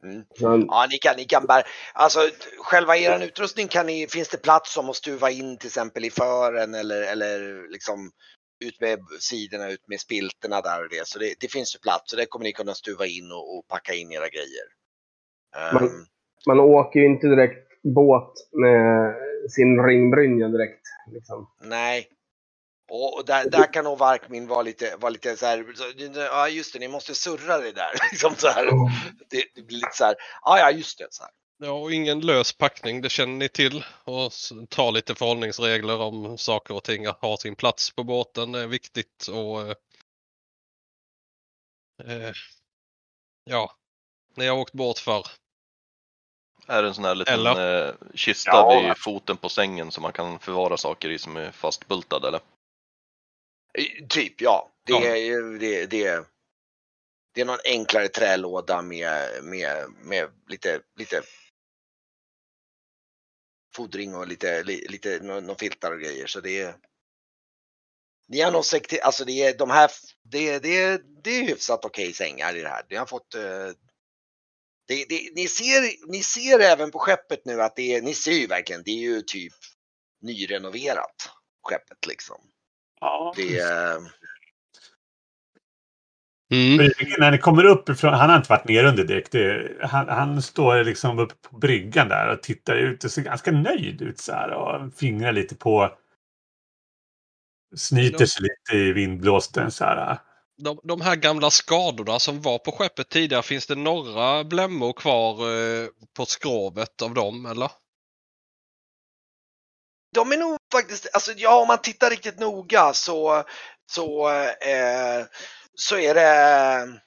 Mm. 0.03 0.23
Så, 0.35 0.65
Ja, 0.67 0.87
ni 0.91 0.97
kan, 0.97 1.15
ni 1.17 1.25
kan 1.25 1.45
bära, 1.45 1.63
alltså 1.93 2.19
själva 2.57 2.97
er 2.97 3.23
utrustning 3.23 3.67
kan 3.67 3.85
ni, 3.85 4.07
finns 4.07 4.29
det 4.29 4.37
plats 4.37 4.73
som 4.73 4.89
att 4.89 4.95
stuva 4.95 5.31
in 5.31 5.57
till 5.57 5.67
exempel 5.67 6.05
i 6.05 6.09
fören 6.09 6.73
eller, 6.73 7.01
eller 7.11 7.67
liksom 7.71 8.11
ut 8.65 8.81
med 8.81 8.99
sidorna, 9.19 9.69
ut 9.69 9.87
med 9.87 9.99
spilterna 9.99 10.61
där 10.61 10.83
och 10.83 10.89
det. 10.89 11.07
Så 11.07 11.19
det, 11.19 11.33
det 11.39 11.51
finns 11.51 11.75
ju 11.75 11.79
plats 11.79 12.13
och 12.13 12.19
det 12.19 12.25
kommer 12.25 12.43
ni 12.43 12.53
kunna 12.53 12.73
stuva 12.73 13.05
in 13.05 13.31
och, 13.31 13.57
och 13.57 13.67
packa 13.67 13.93
in 13.93 14.11
era 14.11 14.27
grejer. 14.29 14.67
Men- 15.73 15.83
Ehm, 15.83 16.05
man 16.47 16.59
åker 16.59 16.99
ju 16.99 17.05
inte 17.05 17.27
direkt 17.27 17.67
båt 17.83 18.33
med 18.51 19.15
sin 19.51 19.85
ringbrynja 19.85 20.47
direkt. 20.47 20.81
Liksom. 21.13 21.49
nej. 21.61 22.07
Och, 22.89 23.25
där, 23.25 23.49
där 23.49 23.73
kan 23.73 23.83
nog 23.83 23.97
Varkmin 23.97 24.47
vara 24.47 24.61
lite, 24.61 24.95
vara 24.95 25.09
lite 25.09 25.37
så 25.37 25.45
här, 25.45 25.73
så- 25.75 26.19
ja 26.19 26.49
just 26.49 26.73
det, 26.73 26.79
ni 26.79 26.87
måste 26.87 27.15
surra 27.15 27.57
det 27.57 27.71
där. 27.71 27.91
Liksom 28.11 28.35
så 28.35 28.47
här. 28.47 28.65
Det, 29.29 29.43
det 29.55 29.61
blir 29.61 29.77
lite 29.77 29.93
så 29.97 30.03
här, 30.05 30.15
ja 30.43 30.59
ja 30.59 30.71
just 30.71 30.97
det. 30.97 31.07
Så 31.11 31.23
här. 31.23 31.31
Ja, 31.59 31.71
och 31.71 31.91
ingen 31.93 32.19
lös 32.19 32.53
packning, 32.53 33.01
det 33.01 33.09
känner 33.09 33.33
ni 33.35 33.49
till. 33.49 33.85
Och 34.03 34.31
ta 34.69 34.91
lite 34.91 35.15
förhållningsregler 35.15 35.99
om 36.01 36.37
saker 36.37 36.73
och 36.73 36.83
ting 36.83 37.05
har 37.07 37.37
sin 37.37 37.55
plats 37.55 37.91
på 37.91 38.03
båten. 38.03 38.51
Det 38.51 38.59
är 38.59 38.67
viktigt 38.67 39.27
och 39.27 39.61
eh, 39.61 39.75
eh, 42.03 42.33
Ja, 43.43 43.71
ni 44.35 44.47
har 44.47 44.57
åkt 44.57 44.73
båt 44.73 44.99
förr. 44.99 45.27
Är 46.67 46.81
det 46.81 46.87
en 46.87 46.93
sån 46.93 47.05
här 47.05 47.15
liten 47.15 47.33
Eller? 47.33 47.87
eh, 47.87 47.93
kista 48.15 48.51
Ja. 48.51 48.79
vid 48.81 48.97
foten 48.97 49.37
på 49.37 49.49
sängen 49.49 49.91
som 49.91 50.01
man 50.01 50.13
kan 50.13 50.39
förvara 50.39 50.77
saker 50.77 51.09
i 51.09 51.19
som 51.19 51.37
är 51.37 51.51
fastbultad 51.51 52.25
eller? 52.25 52.39
Eh, 53.77 54.07
Typ 54.09 54.41
ja. 54.41 54.73
Det, 54.83 54.93
Ja. 54.93 55.17
är 55.17 55.59
det, 55.59 55.85
det, 55.85 56.25
det 57.33 57.41
är 57.41 57.45
någon 57.45 57.59
enklare 57.65 58.07
trälåda 58.07 58.81
med, 58.81 59.43
med, 59.43 59.89
med 60.03 60.29
lite, 60.47 60.81
lite 60.95 61.21
fodring 63.75 64.15
och 64.15 64.27
lite, 64.27 64.63
li- 64.63 64.87
lite 64.89 65.19
någon 65.19 65.55
filtar 65.55 65.91
och 65.91 65.99
grejer. 65.99 66.27
Så 66.27 66.39
det 66.41 66.61
är 66.61 66.75
ni 68.29 68.41
har 68.41 68.51
nog 68.51 68.65
sett 68.65 69.01
alltså 69.01 69.25
det 69.25 69.31
är 69.43 69.57
de 69.57 69.69
här, 69.69 69.91
det, 70.23 70.59
det, 70.59 71.01
det 71.23 71.29
är 71.31 71.43
hyfsat 71.43 71.85
okej 71.85 72.13
sängar 72.13 72.55
i 72.55 72.61
det 72.61 72.69
här. 72.69 72.85
Ni 72.89 72.95
har 72.95 73.05
fått 73.05 73.35
eh, 73.35 73.69
det, 74.87 75.05
det, 75.09 75.31
ni, 75.35 75.47
ser, 75.47 76.07
ni 76.11 76.23
ser 76.23 76.59
även 76.59 76.91
på 76.91 76.99
skeppet 76.99 77.45
nu 77.45 77.61
att 77.61 77.75
det 77.75 77.93
är, 77.95 78.01
ni 78.01 78.13
ser 78.13 78.31
ju 78.31 78.47
verkligen, 78.47 78.83
det 78.83 78.91
är 78.91 79.01
ju 79.01 79.21
typ 79.21 79.53
nyrenoverat 80.21 81.29
skeppet 81.63 82.05
liksom. 82.07 82.41
Ja. 82.99 83.33
Det 83.35 83.57
är, 83.57 84.01
Mm. 86.51 86.77
Bryggen, 86.77 87.15
när 87.19 87.31
ni 87.31 87.37
kommer 87.37 87.63
upp 87.65 87.89
ifrån, 87.89 88.13
han 88.13 88.29
har 88.29 88.37
inte 88.37 88.49
varit 88.49 88.67
nere 88.67 88.89
under 88.89 89.03
däck. 89.03 89.31
Det, 89.31 89.71
han, 89.81 90.09
han 90.09 90.41
står 90.41 90.83
liksom 90.83 91.19
uppe 91.19 91.35
på 91.49 91.57
bryggan 91.57 92.09
där 92.09 92.27
och 92.27 92.43
tittar 92.43 92.75
ut 92.75 93.03
och 93.03 93.11
ser 93.11 93.21
ganska 93.21 93.51
nöjd 93.51 94.01
ut 94.01 94.19
så 94.19 94.31
här 94.31 94.51
och 94.51 94.93
fingrar 94.93 95.31
lite 95.31 95.55
på 95.55 95.97
snyter 97.75 98.25
sig 98.25 98.41
lite 98.41 98.77
i 98.77 98.91
vindblåsten 98.91 99.71
så 99.71 99.83
här. 99.83 100.19
De, 100.57 100.79
de 100.83 101.01
här 101.01 101.15
gamla 101.15 101.49
skadorna 101.49 102.19
som 102.19 102.41
var 102.41 102.57
på 102.57 102.71
skeppet 102.71 103.09
tidigare, 103.09 103.43
finns 103.43 103.67
det 103.67 103.75
några 103.75 104.43
blämmor 104.43 104.93
kvar 104.93 105.31
eh, 105.31 105.87
på 106.17 106.25
skrovet 106.25 107.01
av 107.01 107.13
dem 107.13 107.45
eller? 107.45 107.71
De 110.13 110.31
är 110.31 110.37
nog 110.37 110.57
faktiskt, 110.71 111.07
alltså 111.13 111.31
ja 111.37 111.61
om 111.61 111.67
man 111.67 111.81
tittar 111.81 112.09
riktigt 112.09 112.39
noga 112.39 112.93
så, 112.93 113.43
så, 113.91 114.29
eh, 114.29 115.25
så 115.75 115.97
är 115.97 116.13
det 116.13 116.99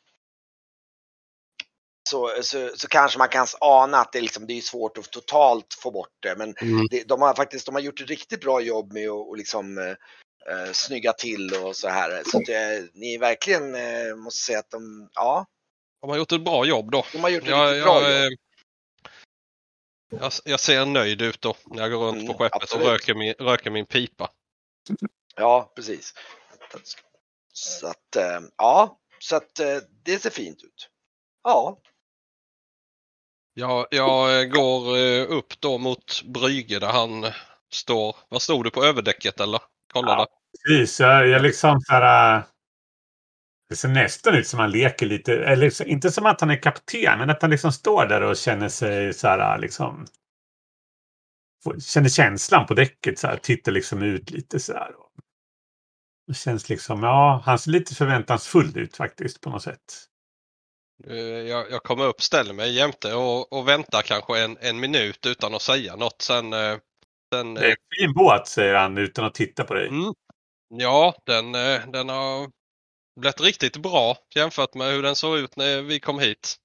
så, 2.08 2.30
så, 2.42 2.70
så 2.76 2.88
kanske 2.88 3.18
man 3.18 3.28
kan 3.28 3.46
ana 3.60 3.98
att 3.98 4.12
det, 4.12 4.20
liksom, 4.20 4.46
det 4.46 4.58
är 4.58 4.60
svårt 4.60 4.98
att 4.98 5.10
totalt 5.10 5.66
få 5.82 5.90
bort 5.90 6.16
det. 6.22 6.36
Men 6.36 6.54
det, 6.90 7.08
de 7.08 7.22
har 7.22 7.34
faktiskt 7.34 7.66
de 7.66 7.74
har 7.74 7.82
gjort 7.82 8.00
ett 8.00 8.08
riktigt 8.08 8.40
bra 8.40 8.60
jobb 8.60 8.92
med 8.92 9.10
att 9.10 9.28
och 9.28 9.36
liksom, 9.36 9.78
eh, 9.78 9.90
eh, 10.54 10.72
snygga 10.72 11.12
till 11.12 11.54
och 11.64 11.76
så 11.76 11.88
här. 11.88 12.22
Så 12.26 12.38
att, 12.38 12.48
eh, 12.48 12.84
ni 12.94 13.18
verkligen 13.18 13.74
eh, 13.74 14.16
måste 14.16 14.42
säga 14.42 14.58
att 14.58 14.70
de, 14.70 15.08
ja, 15.14 15.46
De 16.00 16.10
har 16.10 16.16
gjort 16.16 16.32
ett 16.32 16.44
bra 16.44 16.64
jobb 16.64 16.90
då. 16.90 17.04
de 17.12 17.18
har 17.18 17.30
gjort 17.30 17.42
ett 17.42 17.48
Jag, 17.48 17.70
riktigt 17.70 17.84
bra 17.84 18.10
jag, 18.10 18.24
jobb. 18.24 18.32
Jag, 20.10 20.32
jag 20.44 20.60
ser 20.60 20.86
nöjd 20.86 21.22
ut 21.22 21.40
då 21.40 21.56
när 21.66 21.82
jag 21.82 21.90
går 21.90 22.06
runt 22.06 22.16
Mm, 22.22 22.26
på 22.26 22.38
skeppet 22.38 22.62
absolut. 22.62 22.86
och 22.86 22.92
röker 22.92 23.14
min, 23.14 23.32
röker 23.34 23.70
min 23.70 23.86
pipa. 23.86 24.30
Ja, 25.36 25.72
precis. 25.76 26.14
Så 27.52 27.86
att, 27.86 28.16
eh, 28.16 28.40
ja, 28.56 28.98
så 29.18 29.36
att 29.36 29.60
eh, 29.60 29.76
det 30.04 30.18
ser 30.18 30.30
fint 30.30 30.62
ut. 30.62 30.88
Ja, 31.42 31.78
Jag, 33.54 33.86
jag 33.90 34.40
eh, 34.40 34.44
går 34.46 34.96
upp 35.26 35.60
då 35.60 35.78
mot 35.78 36.22
Brygge 36.22 36.78
där 36.78 36.92
han 36.92 37.26
står. 37.72 38.16
Vad 38.28 38.42
stod 38.42 38.64
det 38.64 38.70
på 38.70 38.84
överdäcket 38.84 39.40
eller? 39.40 39.60
Kolla 39.92 40.10
Ja. 40.10 40.16
där. 40.16 40.26
Precis, 40.78 41.00
jag, 41.00 41.28
jag 41.28 41.42
liksom 41.42 41.80
så 41.80 41.92
här. 41.92 42.42
Äh, 43.70 43.74
Det 43.74 43.76
ser 43.76 43.88
nästan 43.88 44.34
ut 44.34 44.46
som 44.46 44.60
han 44.60 44.70
leker 44.70 45.06
lite, 45.06 45.34
eller 45.44 45.64
liksom, 45.64 45.86
inte 45.86 46.10
som 46.10 46.26
att 46.26 46.40
han 46.40 46.50
är 46.50 46.62
kapten, 46.62 47.18
men 47.18 47.30
att 47.30 47.42
han 47.42 47.50
liksom 47.50 47.72
står 47.72 48.06
där 48.06 48.22
och 48.22 48.36
känner 48.36 48.68
sig 48.68 49.12
så 49.14 49.28
här 49.28 49.58
liksom. 49.58 50.06
får- 51.64 51.80
Känner 51.80 52.08
känslan 52.08 52.66
på 52.66 52.74
däcket 52.74 53.18
så 53.18 53.26
här, 53.26 53.36
tittar 53.36 53.72
liksom 53.72 54.02
ut 54.02 54.30
lite 54.30 54.60
så 54.60 54.72
här. 54.72 54.92
Det 56.26 56.34
känns 56.34 56.68
liksom, 56.68 57.02
ja, 57.02 57.42
han 57.44 57.58
ser 57.58 57.70
lite 57.70 57.94
förväntansfull 57.94 58.78
ut 58.78 58.96
faktiskt 58.96 59.40
på 59.40 59.50
något 59.50 59.62
sätt. 59.62 60.06
Eh, 61.06 61.16
Jag, 61.16 61.70
jag 61.70 61.82
kommer 61.82 62.04
upp, 62.04 62.22
ställer 62.22 62.54
mig 62.54 62.72
jämte 62.74 63.14
och, 63.14 63.52
och 63.52 63.68
väntar 63.68 64.02
kanske 64.02 64.38
en, 64.44 64.56
en 64.60 64.80
minut 64.80 65.26
utan 65.26 65.54
att 65.54 65.62
säga 65.62 65.96
något. 65.96 66.22
Sen, 66.22 66.52
eh, 66.52 66.78
sen 67.34 67.54
Det 67.54 67.60
är 67.60 67.68
eh, 67.68 67.70
en 67.70 67.76
fin 67.98 68.14
båt, 68.14 68.48
säger 68.48 68.74
han 68.74 68.98
utan 68.98 69.24
att 69.24 69.34
titta 69.34 69.64
på 69.64 69.74
dig. 69.74 69.88
mm, 69.88 70.12
ja, 70.68 71.14
den, 71.26 71.52
den 71.92 72.08
har 72.08 72.50
blivit 73.16 73.40
riktigt 73.40 73.76
bra 73.76 74.16
jämfört 74.34 74.74
med 74.74 74.92
hur 74.92 75.02
den 75.02 75.16
såg 75.16 75.38
ut 75.38 75.56
när 75.56 75.82
vi 75.82 76.00
kom 76.00 76.18
hit. 76.18 76.56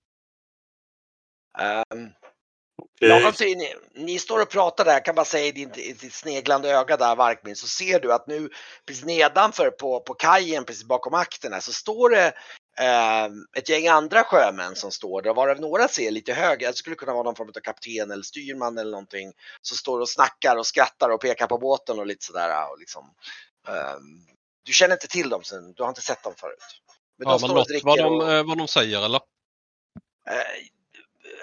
Okej. 2.81 3.10
Ja, 3.10 3.27
alltså, 3.27 3.43
ni, 3.43 3.73
ni 3.95 4.19
står 4.19 4.41
och 4.41 4.49
pratar 4.49 4.86
där, 4.86 4.93
jag 4.93 5.05
kan 5.05 5.15
bara 5.15 5.25
säga 5.25 5.45
i 5.45 5.51
ditt, 5.51 5.77
i 5.77 5.93
ditt 5.93 6.13
sneglande 6.13 6.71
öga 6.71 6.97
där 6.97 7.15
Varkmin, 7.15 7.55
så 7.55 7.67
ser 7.67 7.99
du 7.99 8.13
att 8.13 8.27
nu 8.27 8.49
precis 8.86 9.05
nedanför 9.05 9.69
på, 9.69 9.99
på 9.99 10.13
kajen 10.13 10.65
precis 10.65 10.84
bakom 10.84 11.13
akterna 11.13 11.62
så 11.62 11.73
står 11.73 12.10
det 12.10 12.34
eh, 12.79 13.25
ett 13.58 13.69
gäng 13.69 13.88
andra 13.88 14.23
sjömän 14.23 14.75
som 14.75 14.91
står 14.91 15.21
där, 15.21 15.34
varav 15.34 15.60
några 15.60 15.88
ser 15.88 16.12
lite 16.12 16.34
högre, 16.34 16.67
det 16.67 16.77
skulle 16.77 16.95
kunna 16.95 17.13
vara 17.13 17.23
någon 17.23 17.36
form 17.36 17.51
av 17.55 17.60
kapten 17.60 18.12
eller 18.12 18.23
styrman 18.23 18.77
eller 18.77 18.91
någonting, 18.91 19.31
som 19.62 19.77
står 19.77 19.99
och 19.99 20.10
snackar 20.10 20.55
och 20.55 20.67
skrattar 20.67 21.10
och 21.10 21.21
pekar 21.21 21.47
på 21.47 21.58
båten 21.58 21.99
och 21.99 22.08
lite 22.08 22.25
sådär. 22.25 22.71
Och 22.71 22.79
liksom, 22.79 23.03
eh, 23.67 23.97
du 24.65 24.73
känner 24.73 24.93
inte 24.95 25.08
till 25.08 25.30
dem, 25.30 25.43
sen, 25.43 25.73
du 25.73 25.84
har 25.84 25.89
inte 25.89 26.01
sett 26.01 26.23
dem 26.23 26.34
förut. 26.38 26.82
Men 27.17 27.28
Har 27.28 27.39
de 27.39 27.47
står 27.47 27.58
och 27.58 27.65
dricker 27.67 27.88
vad 27.88 27.97
de, 27.97 28.15
och, 28.15 28.32
eh, 28.32 28.43
vad 28.45 28.58
de 28.58 28.67
säger 28.67 29.06
eller? 29.06 29.19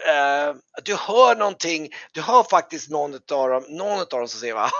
Eh, 0.09 0.55
du 0.85 0.95
hör 0.97 1.37
någonting, 1.37 1.89
du 2.13 2.21
hör 2.21 2.43
faktiskt 2.43 2.91
någon 2.91 3.15
av 3.15 3.49
dem, 3.49 3.65
någon 3.69 4.01
av 4.01 4.07
dem 4.07 4.29
som 4.29 4.41
säger 4.41 4.55
va, 4.55 4.71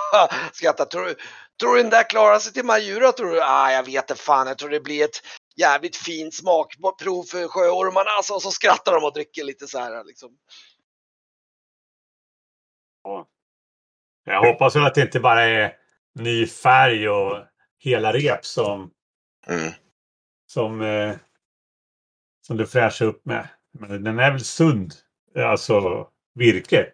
skrattar, 0.53 0.85
tror, 0.85 1.05
du- 1.05 1.15
tror 1.59 1.75
du 1.75 1.81
den 1.81 1.89
där 1.91 2.09
klarar 2.09 2.39
sig 2.39 2.53
till 2.53 2.65
Majura 2.65 3.11
tror 3.11 3.31
du? 3.31 3.41
Ah, 3.41 3.71
jag 3.71 3.83
vet 3.83 4.09
inte 4.09 4.15
fan, 4.23 4.47
jag 4.47 4.57
tror 4.57 4.69
det 4.69 4.79
blir 4.79 5.03
ett 5.05 5.21
jävligt 5.55 5.95
fint 5.95 6.33
smakprov 6.33 7.23
för 7.23 7.47
sjöormarna 7.47 8.09
alltså, 8.09 8.33
och 8.33 8.41
så 8.41 8.51
skrattar 8.51 8.93
de 8.93 9.03
och 9.03 9.13
dricker 9.13 9.43
lite 9.43 9.67
så 9.67 9.79
här 9.79 10.03
liksom. 10.03 10.37
Jag 14.25 14.45
hoppas 14.53 14.75
väl 14.75 14.85
att 14.85 14.95
det 14.95 15.01
inte 15.01 15.19
bara 15.19 15.41
är 15.41 15.75
ny 16.15 16.47
färg 16.47 17.09
och 17.09 17.37
hela 17.83 18.13
rep 18.13 18.45
som, 18.45 18.91
Mm. 19.47 19.71
som, 20.47 20.81
eh, 20.81 21.15
som 22.47 22.57
du 22.57 22.67
fräschar 22.67 23.05
upp 23.05 23.25
med. 23.25 23.47
Men 23.79 24.03
den 24.03 24.19
är 24.19 24.31
väl 24.31 24.43
sund, 24.43 24.93
alltså 25.37 26.07
virket. 26.35 26.93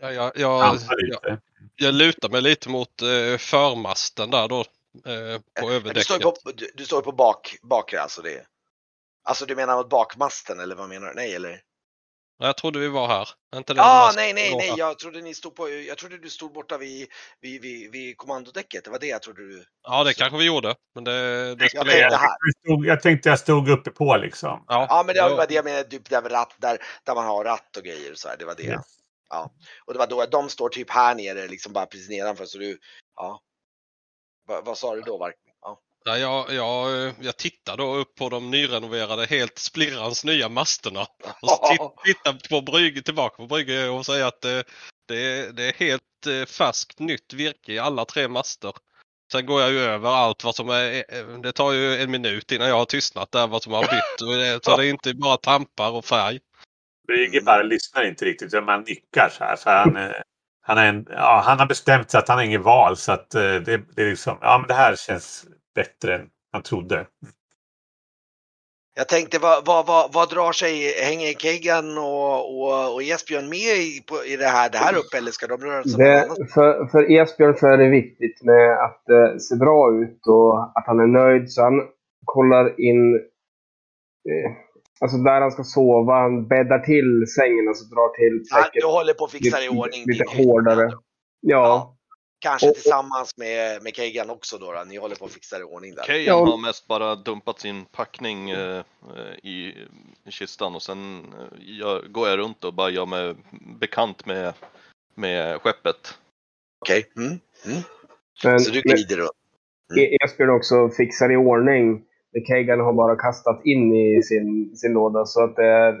Ja, 0.00 0.12
jag, 0.12 0.32
jag, 0.36 0.78
jag, 1.22 1.38
jag 1.76 1.94
lutar 1.94 2.28
mig 2.28 2.42
lite 2.42 2.68
mot 2.68 3.02
eh, 3.02 3.38
förmasten 3.38 4.30
där 4.30 4.48
då. 4.48 4.60
Eh, 4.60 5.40
på 5.60 5.68
Du 5.68 5.74
överdäcket. 5.74 6.04
står 6.06 6.18
på, 6.18 6.52
du, 6.54 6.70
du 6.74 6.84
står 6.84 7.02
på 7.02 7.12
bak, 7.12 7.56
bakre 7.62 8.00
alltså 8.00 8.22
det. 8.22 8.46
Alltså 9.24 9.46
du 9.46 9.56
menar 9.56 9.76
mot 9.76 9.88
bakmasten 9.90 10.60
eller 10.60 10.74
vad 10.76 10.88
menar 10.88 11.08
du? 11.08 11.14
Nej 11.14 11.34
eller? 11.34 11.60
Jag 12.38 12.56
trodde 12.56 12.78
vi 12.78 12.88
var 12.88 13.08
här. 13.08 13.28
Är 13.52 13.58
Inte 13.58 13.74
det 13.74 13.80
Ja, 13.80 14.04
mast- 14.06 14.16
nej, 14.16 14.32
nej, 14.32 14.54
nej, 14.56 14.74
jag 14.76 14.98
trodde 14.98 15.20
ni 15.20 15.34
stod 15.34 15.54
på, 15.54 15.68
jag 15.68 15.98
trodde 15.98 16.18
du 16.18 16.30
stod 16.30 16.52
borta 16.52 16.78
vid, 16.78 17.08
vid, 17.40 17.62
vid, 17.62 17.92
vid 17.92 18.16
kommandodäcket. 18.16 18.84
Det 18.84 18.90
var 18.90 18.98
det 18.98 19.06
jag 19.06 19.22
trodde 19.22 19.48
du. 19.48 19.64
Ja, 19.82 20.04
det 20.04 20.14
kanske 20.14 20.38
vi 20.38 20.44
gjorde. 20.44 20.74
Men 20.94 21.04
det, 21.04 21.54
det 21.54 21.74
Jag 21.74 21.86
tänkte. 21.86 21.98
Jag, 21.98 22.20
stod, 22.64 22.86
jag 22.86 23.02
tänkte 23.02 23.28
jag 23.28 23.38
stod 23.38 23.68
uppe 23.68 23.90
på 23.90 24.16
liksom. 24.16 24.64
Ja, 24.68 24.86
Ja, 24.88 25.02
men 25.06 25.14
det 25.14 25.20
var 25.22 25.46
det 25.46 25.54
jag 25.54 25.64
menade, 25.64 25.84
typ 25.84 26.10
där, 26.10 26.22
ratt, 26.22 26.54
där, 26.58 26.78
där 27.04 27.14
man 27.14 27.26
har 27.26 27.44
ratt 27.44 27.76
och 27.76 27.82
grejer 27.84 28.12
och 28.12 28.18
så 28.18 28.28
här. 28.28 28.36
Det 28.36 28.44
var 28.44 28.54
det. 28.54 28.62
Yes. 28.62 28.86
Ja, 29.28 29.50
och 29.84 29.92
det 29.92 29.98
var 29.98 30.06
då 30.06 30.26
de 30.26 30.48
står 30.48 30.68
typ 30.68 30.90
här 30.90 31.14
nere, 31.14 31.48
liksom 31.48 31.72
bara 31.72 31.86
precis 31.86 32.08
nedanför. 32.08 32.44
Så 32.44 32.58
du, 32.58 32.78
ja. 33.16 33.40
Va, 34.48 34.60
vad 34.64 34.78
sa 34.78 34.94
du 34.94 35.00
då, 35.00 35.18
Ja, 36.08 36.18
jag, 36.18 36.52
jag, 36.52 37.14
jag 37.20 37.36
tittar 37.36 37.76
då 37.76 37.96
upp 37.96 38.14
på 38.14 38.28
de 38.28 38.50
nyrenoverade, 38.50 39.26
helt 39.26 39.58
splirrans 39.58 40.24
nya 40.24 40.48
masterna. 40.48 41.00
Och 41.42 41.48
så 41.48 41.94
tittar 42.04 42.48
på 42.48 42.60
brygge, 42.60 43.02
tillbaka 43.02 43.36
på 43.36 43.46
brygge 43.46 43.88
och 43.88 44.06
säger 44.06 44.24
att 44.24 44.40
det, 44.40 44.64
det, 45.08 45.56
det 45.56 45.68
är 45.68 45.72
helt 45.72 46.26
eh, 46.26 46.46
färskt 46.46 46.98
nytt 46.98 47.32
virke 47.32 47.72
i 47.72 47.78
alla 47.78 48.04
tre 48.04 48.28
master. 48.28 48.72
Sen 49.32 49.46
går 49.46 49.60
jag 49.60 49.72
ju 49.72 49.78
över 49.78 50.08
allt 50.08 50.44
vad 50.44 50.54
som 50.54 50.68
är, 50.68 51.04
eh, 51.08 51.38
det 51.42 51.52
tar 51.52 51.72
ju 51.72 52.02
en 52.02 52.10
minut 52.10 52.52
innan 52.52 52.68
jag 52.68 52.76
har 52.76 52.84
tystnat 52.84 53.32
där 53.32 53.46
vad 53.46 53.62
som 53.62 53.72
har 53.72 53.82
bytt. 53.82 54.64
Så 54.64 54.76
det 54.76 54.86
är 54.86 54.90
inte 54.90 55.14
bara 55.14 55.36
tampar 55.36 55.90
och 55.90 56.04
färg. 56.04 56.38
Brygge 57.06 57.40
bara 57.40 57.62
lyssnar 57.62 58.04
inte 58.04 58.24
riktigt 58.24 58.46
utan 58.46 58.64
man 58.64 58.82
nickar 58.82 59.28
så 59.28 59.44
här. 59.44 59.56
För 59.56 59.70
han, 59.70 59.96
eh, 59.96 60.12
han, 60.62 60.78
är 60.78 60.86
en, 60.86 61.06
ja, 61.08 61.42
han 61.44 61.58
har 61.58 61.66
bestämt 61.66 62.10
sig 62.10 62.18
att 62.18 62.28
han 62.28 62.36
har 62.36 62.44
inget 62.44 62.62
val. 62.62 62.96
Så 62.96 63.12
att 63.12 63.34
eh, 63.34 63.42
det, 63.42 63.82
det 63.96 64.02
är 64.02 64.10
liksom, 64.10 64.38
ja 64.40 64.58
men 64.58 64.68
det 64.68 64.74
här 64.74 64.96
känns 64.96 65.46
bättre 65.76 66.14
än 66.14 66.26
han 66.52 66.62
trodde. 66.62 67.06
Jag 68.98 69.08
tänkte, 69.08 69.38
vad, 69.38 69.66
vad, 69.66 69.86
vad, 69.86 70.12
vad 70.12 70.30
drar 70.30 70.52
sig, 70.52 70.72
hänger 71.10 71.32
Kegan 71.32 71.98
och, 71.98 72.58
och, 72.58 72.94
och 72.94 73.02
Esbjörn 73.02 73.48
med 73.48 73.76
i, 73.88 74.02
på, 74.08 74.14
i 74.32 74.36
det 74.36 74.46
här, 74.46 74.70
det 74.70 74.78
här 74.78 74.94
uppe 74.96 75.18
eller 75.18 75.30
ska 75.30 75.46
de 75.46 75.60
röra 75.60 75.82
sig 75.82 75.98
Det, 76.04 76.28
för, 76.54 76.86
för 76.86 77.10
Esbjörn 77.10 77.56
så 77.56 77.66
är 77.66 77.78
det 77.78 77.88
viktigt 77.88 78.42
med 78.42 78.70
att 78.84 79.02
det 79.06 79.40
ser 79.40 79.56
bra 79.56 79.80
ut 80.02 80.26
och 80.26 80.62
att 80.78 80.86
han 80.86 81.00
är 81.00 81.06
nöjd. 81.06 81.52
Så 81.52 81.62
han 81.62 81.80
kollar 82.24 82.80
in 82.80 83.14
eh, 84.30 84.50
alltså 85.00 85.16
där 85.18 85.40
han 85.40 85.50
ska 85.50 85.64
sova. 85.64 86.14
Han 86.14 86.48
bäddar 86.48 86.78
till 86.78 87.24
sängen 87.36 87.68
och 87.68 87.76
så 87.76 87.84
drar 87.94 88.08
till 88.16 88.46
Ja, 88.50 88.56
säkert 88.62 88.82
du 88.82 88.86
håller 88.86 89.14
på 89.14 89.24
att 89.24 89.30
fixa 89.30 89.58
det 89.58 89.64
i 89.64 89.68
ordning. 89.68 90.04
lite 90.06 90.24
hytt. 90.30 90.46
hårdare. 90.46 90.92
Ja, 91.40 91.95
Kanske 92.38 92.68
Och- 92.68 92.74
tillsammans 92.74 93.36
med, 93.36 93.82
med 93.82 93.94
Kegan 93.94 94.30
också 94.30 94.58
då, 94.58 94.72
då. 94.72 94.84
Ni 94.84 94.96
håller 94.96 95.16
på 95.16 95.24
att 95.24 95.32
fixa 95.32 95.56
det 95.56 95.62
i 95.62 95.64
ordning 95.64 95.94
där. 95.94 96.02
Kejan 96.04 96.38
Ja. 96.38 96.44
har 96.50 96.58
mest 96.58 96.86
bara 96.86 97.14
dumpat 97.14 97.60
sin 97.60 97.84
packning 97.84 98.50
eh, 98.50 98.76
eh, 99.16 99.34
i, 99.50 99.74
i 100.26 100.30
kistan 100.30 100.74
och 100.74 100.82
sen 100.82 101.24
eh, 101.24 101.58
jag, 101.78 102.12
går 102.12 102.28
jag 102.28 102.38
runt 102.38 102.64
och 102.64 102.74
bara 102.74 102.90
gör 102.90 103.06
mig 103.06 103.34
bekant 103.80 104.26
med, 104.26 104.52
med 105.14 105.60
skeppet. 105.62 106.18
Okej. 106.80 107.04
Mm. 107.16 107.28
Mm. 107.66 107.82
men, 108.44 108.60
Så 108.60 108.70
du 108.70 108.80
glider 108.80 109.16
runt. 109.16 109.30
E- 109.98 110.16
Esbjörn 110.24 110.50
också 110.50 110.88
fixar 110.90 111.32
i 111.32 111.36
ordning. 111.36 112.02
Kegan 112.48 112.80
har 112.80 112.92
bara 112.92 113.16
kastat 113.16 113.60
in 113.66 113.94
i 113.94 114.22
sin, 114.22 114.76
sin 114.76 114.92
låda 114.92 115.24
så 115.24 115.44
att 115.44 115.56
det 115.56 115.64
är 115.66 115.94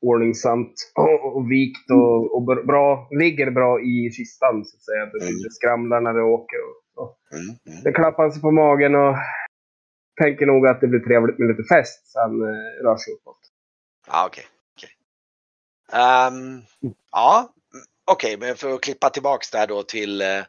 ordningsamt 0.00 0.74
och, 0.94 1.36
och 1.36 1.50
vikt 1.50 1.90
och, 1.90 2.36
och 2.36 2.42
br- 2.42 2.66
bra, 2.66 3.08
ligger 3.10 3.50
bra 3.50 3.80
i 3.80 4.10
kistan 4.16 4.64
så 4.64 4.76
att 4.76 4.82
säga. 4.82 5.02
Att 5.02 5.12
det 5.12 5.18
Mm. 5.22 5.34
inte 5.34 5.50
skramlar 5.50 6.00
när 6.00 6.14
det 6.14 6.22
åker. 6.22 6.58
Och, 6.68 6.76
så. 6.94 7.16
Mm. 7.36 7.46
Mm. 7.66 7.82
Sen 7.82 7.92
klappar 7.94 8.22
han 8.22 8.32
sig 8.32 8.42
på 8.42 8.50
magen 8.50 8.94
och 8.94 9.16
tänker 10.20 10.46
nog 10.46 10.66
att 10.66 10.80
det 10.80 10.86
blir 10.86 11.00
trevligt 11.00 11.38
med 11.38 11.48
lite 11.48 11.74
fest. 11.74 12.06
Så 12.12 12.20
han 12.20 12.42
eh, 12.42 12.84
rör 12.84 12.96
sig 12.96 13.14
uppåt. 13.14 13.38
Ja, 14.06 14.26
okej. 14.26 14.44
okej. 14.76 14.90
Ehm, 15.92 16.62
ja, 17.12 17.52
mm, 17.74 17.84
okej, 18.10 18.36
men 18.36 18.56
för 18.56 18.74
att 18.74 18.80
klippa 18.80 19.10
tillbaks 19.10 19.50
där 19.50 19.66
då 19.66 19.82
till, 19.82 20.20
eh, 20.20 20.42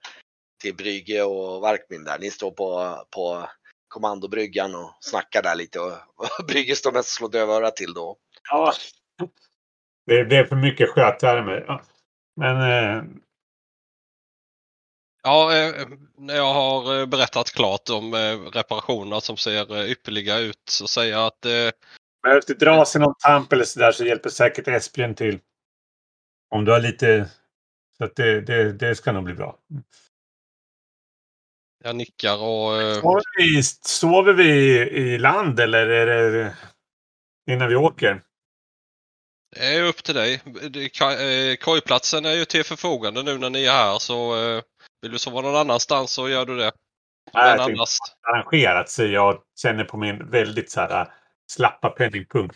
till 0.61 0.75
Brygge 0.75 1.23
och 1.23 1.61
Varkmin 1.61 2.03
där. 2.03 2.19
Ni 2.19 2.31
står 2.31 2.51
på, 2.51 2.95
på 3.15 3.47
kommandobryggan 3.87 4.75
och 4.75 4.91
snackar 4.99 5.41
där 5.43 5.55
lite 5.55 5.79
och, 5.79 5.91
och 6.39 6.45
Brygge 6.47 6.75
står 6.75 6.91
mest 6.91 7.07
och 7.09 7.13
slår 7.17 7.29
dövörat 7.29 7.75
till 7.75 7.93
då. 7.93 8.17
Ja. 8.51 8.73
Det 10.05 10.25
blev 10.25 10.45
för 10.45 10.55
mycket 10.55 10.89
sjötermer. 10.89 11.65
Ja. 11.67 11.81
Men 12.35 12.61
eh, 12.61 13.03
Ja, 15.23 15.57
eh, 15.57 15.87
när 16.17 16.35
jag 16.35 16.53
har 16.53 16.99
eh, 16.99 17.05
berättat 17.05 17.51
klart 17.51 17.89
om 17.89 18.13
eh, 18.13 18.39
reparationerna 18.53 19.21
som 19.21 19.37
ser 19.37 19.87
ypperliga 19.87 20.39
ut 20.39 20.61
så 20.69 20.87
säger 20.87 21.11
jag 21.11 21.25
att 21.25 21.45
eh, 21.45 21.69
behövs 22.23 22.45
det 22.45 22.53
dras 22.53 22.95
i 22.95 22.99
någon 22.99 23.15
tamp 23.19 23.53
eller 23.53 23.63
sådär 23.63 23.91
så 23.91 24.05
hjälper 24.05 24.29
säkert 24.29 24.67
Esbjörn 24.67 25.15
till. 25.15 25.39
Om 26.49 26.65
du 26.65 26.71
har 26.71 26.79
lite... 26.79 27.29
Så 27.97 28.03
att 28.03 28.15
det, 28.15 28.41
det, 28.41 28.73
det 28.73 28.95
ska 28.95 29.11
nog 29.11 29.23
bli 29.23 29.33
bra. 29.33 29.57
jag 31.83 31.95
nickar 31.95 32.33
och 32.33 32.95
Sover 32.95 33.21
vi, 33.37 33.63
sover 33.63 34.33
vi 34.33 34.79
i 34.79 35.17
land 35.17 35.59
eller 35.59 35.87
är 35.87 36.31
det 36.31 36.55
innan 37.51 37.69
vi 37.69 37.75
åker? 37.75 38.21
Det 39.51 39.75
är 39.75 39.83
upp 39.83 40.03
till 40.03 40.15
dig. 40.15 40.41
Eh, 41.01 41.55
Kojplatsen 41.55 42.25
är 42.25 42.33
ju 42.33 42.45
till 42.45 42.63
förfogande 42.63 43.23
nu 43.23 43.37
när 43.37 43.49
ni 43.49 43.65
är 43.65 43.71
här 43.71 43.99
så 43.99 44.35
eh, 44.37 44.63
vill 45.01 45.11
du 45.11 45.19
sova 45.19 45.41
någon 45.41 45.55
annanstans 45.55 46.11
så 46.11 46.29
gör 46.29 46.45
du 46.45 46.57
det. 46.57 46.71
Nej, 47.33 47.55
jag 47.57 47.59
annars, 47.59 47.97
arrangerat 48.21 48.89
så 48.89 49.05
jag 49.05 49.43
känner 49.61 49.83
på 49.83 49.97
min 49.97 50.29
väldigt 50.29 50.71
så 50.71 50.79
här, 50.81 51.13
slappa 51.51 51.89
penningpung. 51.89 52.49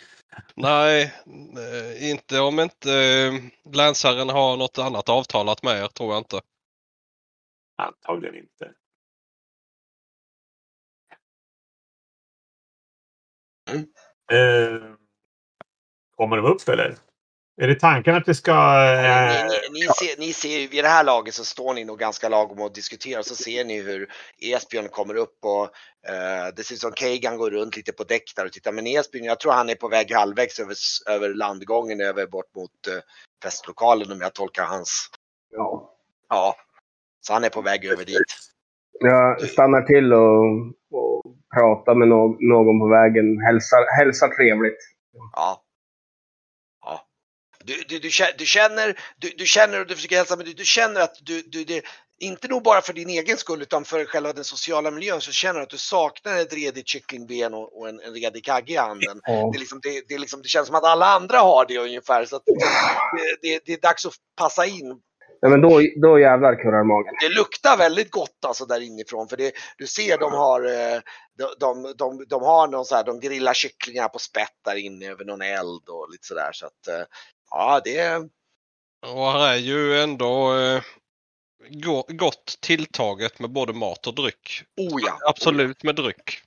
nej, 0.55 1.13
eh, 1.57 2.09
inte 2.09 2.39
om 2.39 2.59
inte 2.59 2.93
eh, 2.93 3.33
länsherren 3.73 4.29
har 4.29 4.57
något 4.57 4.77
annat 4.77 5.09
avtalat 5.09 5.63
med 5.63 5.83
er 5.83 5.87
tror 5.87 6.13
jag 6.13 6.21
inte. 6.21 6.41
Antagligen 7.77 8.35
inte. 8.35 8.73
Mm. 13.69 13.87
Eh, 14.31 14.92
kommer 16.23 16.37
de 16.37 16.45
upp 16.45 16.69
eller? 16.69 16.95
Är 17.61 17.67
det 17.67 17.79
tanken 17.79 18.15
att 18.15 18.27
vi 18.27 18.33
ska... 18.33 18.51
Eh, 18.51 19.45
Ni, 19.45 19.79
ni, 19.79 19.79
ni, 19.79 19.87
ser, 19.87 20.19
ni 20.19 20.33
ser 20.33 20.67
vid 20.67 20.83
det 20.83 20.87
här 20.87 21.03
laget 21.03 21.33
så 21.33 21.45
står 21.45 21.73
ni 21.73 21.85
nog 21.85 21.99
ganska 21.99 22.29
lagom 22.29 22.61
och 22.61 22.73
diskuterar 22.73 23.21
så 23.21 23.35
ser 23.35 23.65
ni 23.65 23.81
hur 23.81 24.09
Esbjörn 24.41 24.89
kommer 24.89 25.15
upp 25.15 25.37
och 25.41 25.63
eh, 26.11 26.47
det 26.55 26.63
ser 26.63 26.75
ut 26.75 26.81
som 26.81 26.93
Kegan 26.95 27.37
går 27.37 27.51
runt 27.51 27.75
lite 27.75 27.91
på 27.91 28.03
däck 28.03 28.23
där 28.35 28.45
och 28.45 28.51
tittar. 28.51 28.71
Men 28.71 28.87
Esbjörn, 28.87 29.25
jag 29.25 29.39
tror 29.39 29.51
han 29.51 29.69
är 29.69 29.75
på 29.75 29.87
väg 29.87 30.13
halvvägs 30.13 30.59
över, 30.59 30.75
över 31.09 31.29
landgången 31.29 32.01
över 32.01 32.25
bort 32.25 32.55
mot 32.55 32.87
eh, 32.87 32.93
festlokalen 33.43 34.11
om 34.11 34.21
jag 34.21 34.33
tolkar 34.33 34.65
hans. 34.65 35.09
Ja. 35.51 35.89
Ja, 36.29 36.55
så 37.21 37.33
han 37.33 37.43
är 37.43 37.49
på 37.49 37.61
väg 37.61 37.85
över 37.85 38.05
dit. 38.05 38.33
Jag 38.99 39.49
stannar 39.49 39.81
till 39.81 40.13
och, 40.13 40.43
och 40.99 41.23
pratar 41.55 41.95
med 41.95 42.07
no 42.07 42.37
någon 42.39 42.79
på 42.79 42.87
vägen. 42.87 43.41
Hälsar, 43.41 43.97
hälsar 43.97 44.27
trevligt. 44.27 44.77
Ja. 45.33 45.62
Du, 47.65 47.73
du, 47.87 47.99
du, 47.99 48.09
du 48.37 48.45
känner, 48.45 48.99
du, 49.17 49.29
du 49.37 49.45
känner 49.45 49.79
och 49.79 49.87
du 49.87 49.95
försöker 49.95 50.17
hälsa, 50.17 50.35
men 50.35 50.45
du, 50.45 50.53
du 50.53 50.65
känner 50.65 51.01
att 51.01 51.17
du, 51.21 51.41
du 51.41 51.63
det, 51.63 51.83
inte 52.19 52.47
nog 52.47 52.63
bara 52.63 52.81
för 52.81 52.93
din 52.93 53.09
egen 53.09 53.37
skull 53.37 53.61
utan 53.61 53.85
för 53.85 54.05
själva 54.05 54.33
den 54.33 54.43
sociala 54.43 54.91
miljön 54.91 55.21
så 55.21 55.31
känner 55.31 55.59
du 55.59 55.63
att 55.63 55.69
du 55.69 55.77
saknar 55.77 56.37
ett 56.37 56.53
redigt 56.53 56.87
kycklingben 56.87 57.53
och, 57.53 57.79
och 57.79 57.89
en, 57.89 57.99
en 57.99 58.13
redig 58.13 58.45
kagge 58.45 58.73
i 58.73 58.77
handen. 58.77 59.19
Ja. 59.23 59.49
Det, 59.53 59.57
är 59.57 59.59
liksom, 59.59 59.79
det, 59.83 60.03
det, 60.07 60.13
är 60.13 60.19
liksom, 60.19 60.41
det 60.41 60.47
känns 60.47 60.67
som 60.67 60.75
att 60.75 60.83
alla 60.83 61.05
andra 61.05 61.37
har 61.37 61.65
det 61.65 61.77
ungefär 61.77 62.25
så 62.25 62.35
att 62.35 62.43
det, 63.41 63.73
är 63.73 63.81
dags 63.81 64.05
att 64.05 64.13
passa 64.37 64.65
in. 64.65 64.99
Nej, 65.41 65.51
men 65.51 65.61
då, 65.61 65.81
då 66.01 66.19
jävlar 66.19 66.55
kurrar 66.55 66.83
magen. 66.83 67.13
Det 67.21 67.29
luktar 67.29 67.77
väldigt 67.77 68.11
gott 68.11 68.45
alltså 68.47 68.65
där 68.65 68.81
inifrån 68.81 69.27
för 69.27 69.37
det, 69.37 69.51
du 69.77 69.87
ser 69.87 70.17
de 70.17 70.31
har, 70.33 70.65
eh, 70.65 71.01
de, 71.37 71.55
de, 71.59 71.93
de, 71.97 72.25
de 72.29 72.43
har 72.43 72.67
någon 72.67 72.85
så 72.85 72.95
här, 72.95 73.03
de 73.03 73.19
grillar 73.19 73.53
kycklingar 73.53 74.07
på 74.07 74.19
spett 74.19 74.57
där 74.65 74.75
inne 74.75 75.11
över 75.11 75.25
någon 75.25 75.41
eld 75.41 75.89
och 75.89 76.11
lite 76.11 76.27
sådär 76.27 76.49
så 76.51 76.65
att 76.65 76.87
eh, 76.87 77.05
ja 77.53 77.81
det 77.83 78.17
Och 79.05 79.31
här 79.31 79.53
är 79.53 79.57
ju 79.57 79.99
ändå 79.99 80.55
eh, 80.57 80.81
go- 81.69 82.05
gott 82.07 82.57
tilltaget 82.61 83.39
med 83.39 83.49
både 83.49 83.73
mat 83.73 84.07
och 84.07 84.15
dryck. 84.15 84.63
oh 84.77 85.01
ja, 85.05 85.17
Absolut 85.29 85.83
med 85.83 85.95
dryck. 85.95 86.41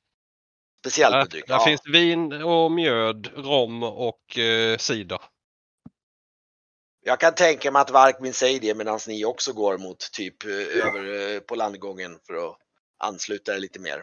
speciellt 0.84 1.12
Där, 1.12 1.18
med 1.18 1.28
dryck. 1.30 1.46
där 1.46 1.54
Ja. 1.54 1.64
finns 1.64 1.80
vin 1.92 2.32
och 2.32 2.72
mjöd, 2.72 3.26
rom 3.36 3.82
och 3.82 4.38
eh, 4.38 4.78
cider. 4.78 5.20
Jag 7.04 7.20
kan 7.20 7.34
tänka 7.34 7.70
mig 7.72 7.82
att 7.82 7.90
Varkmin 7.90 8.32
säger 8.34 8.60
det 8.60 8.74
medan 8.74 8.98
ni 9.08 9.24
också 9.24 9.52
går 9.52 9.78
mot 9.78 10.12
typ 10.12 10.44
eh, 10.44 10.50
över 10.86 11.34
eh, 11.34 11.40
på 11.40 11.54
landgången 11.54 12.18
för 12.26 12.34
att 12.48 12.56
ansluta 12.98 13.54
er 13.54 13.58
lite 13.58 13.78
mer. 13.80 14.02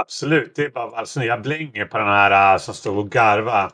Absolut, 0.00 0.54
det 0.54 0.62
är 0.64 0.70
bara 0.70 0.96
alltså, 0.96 1.22
jag 1.22 1.42
blänger 1.42 1.84
på 1.84 1.98
den 1.98 2.06
här 2.06 2.54
äh, 2.54 2.58
som 2.58 2.74
stod 2.74 2.98
och 2.98 3.10
garva. 3.10 3.72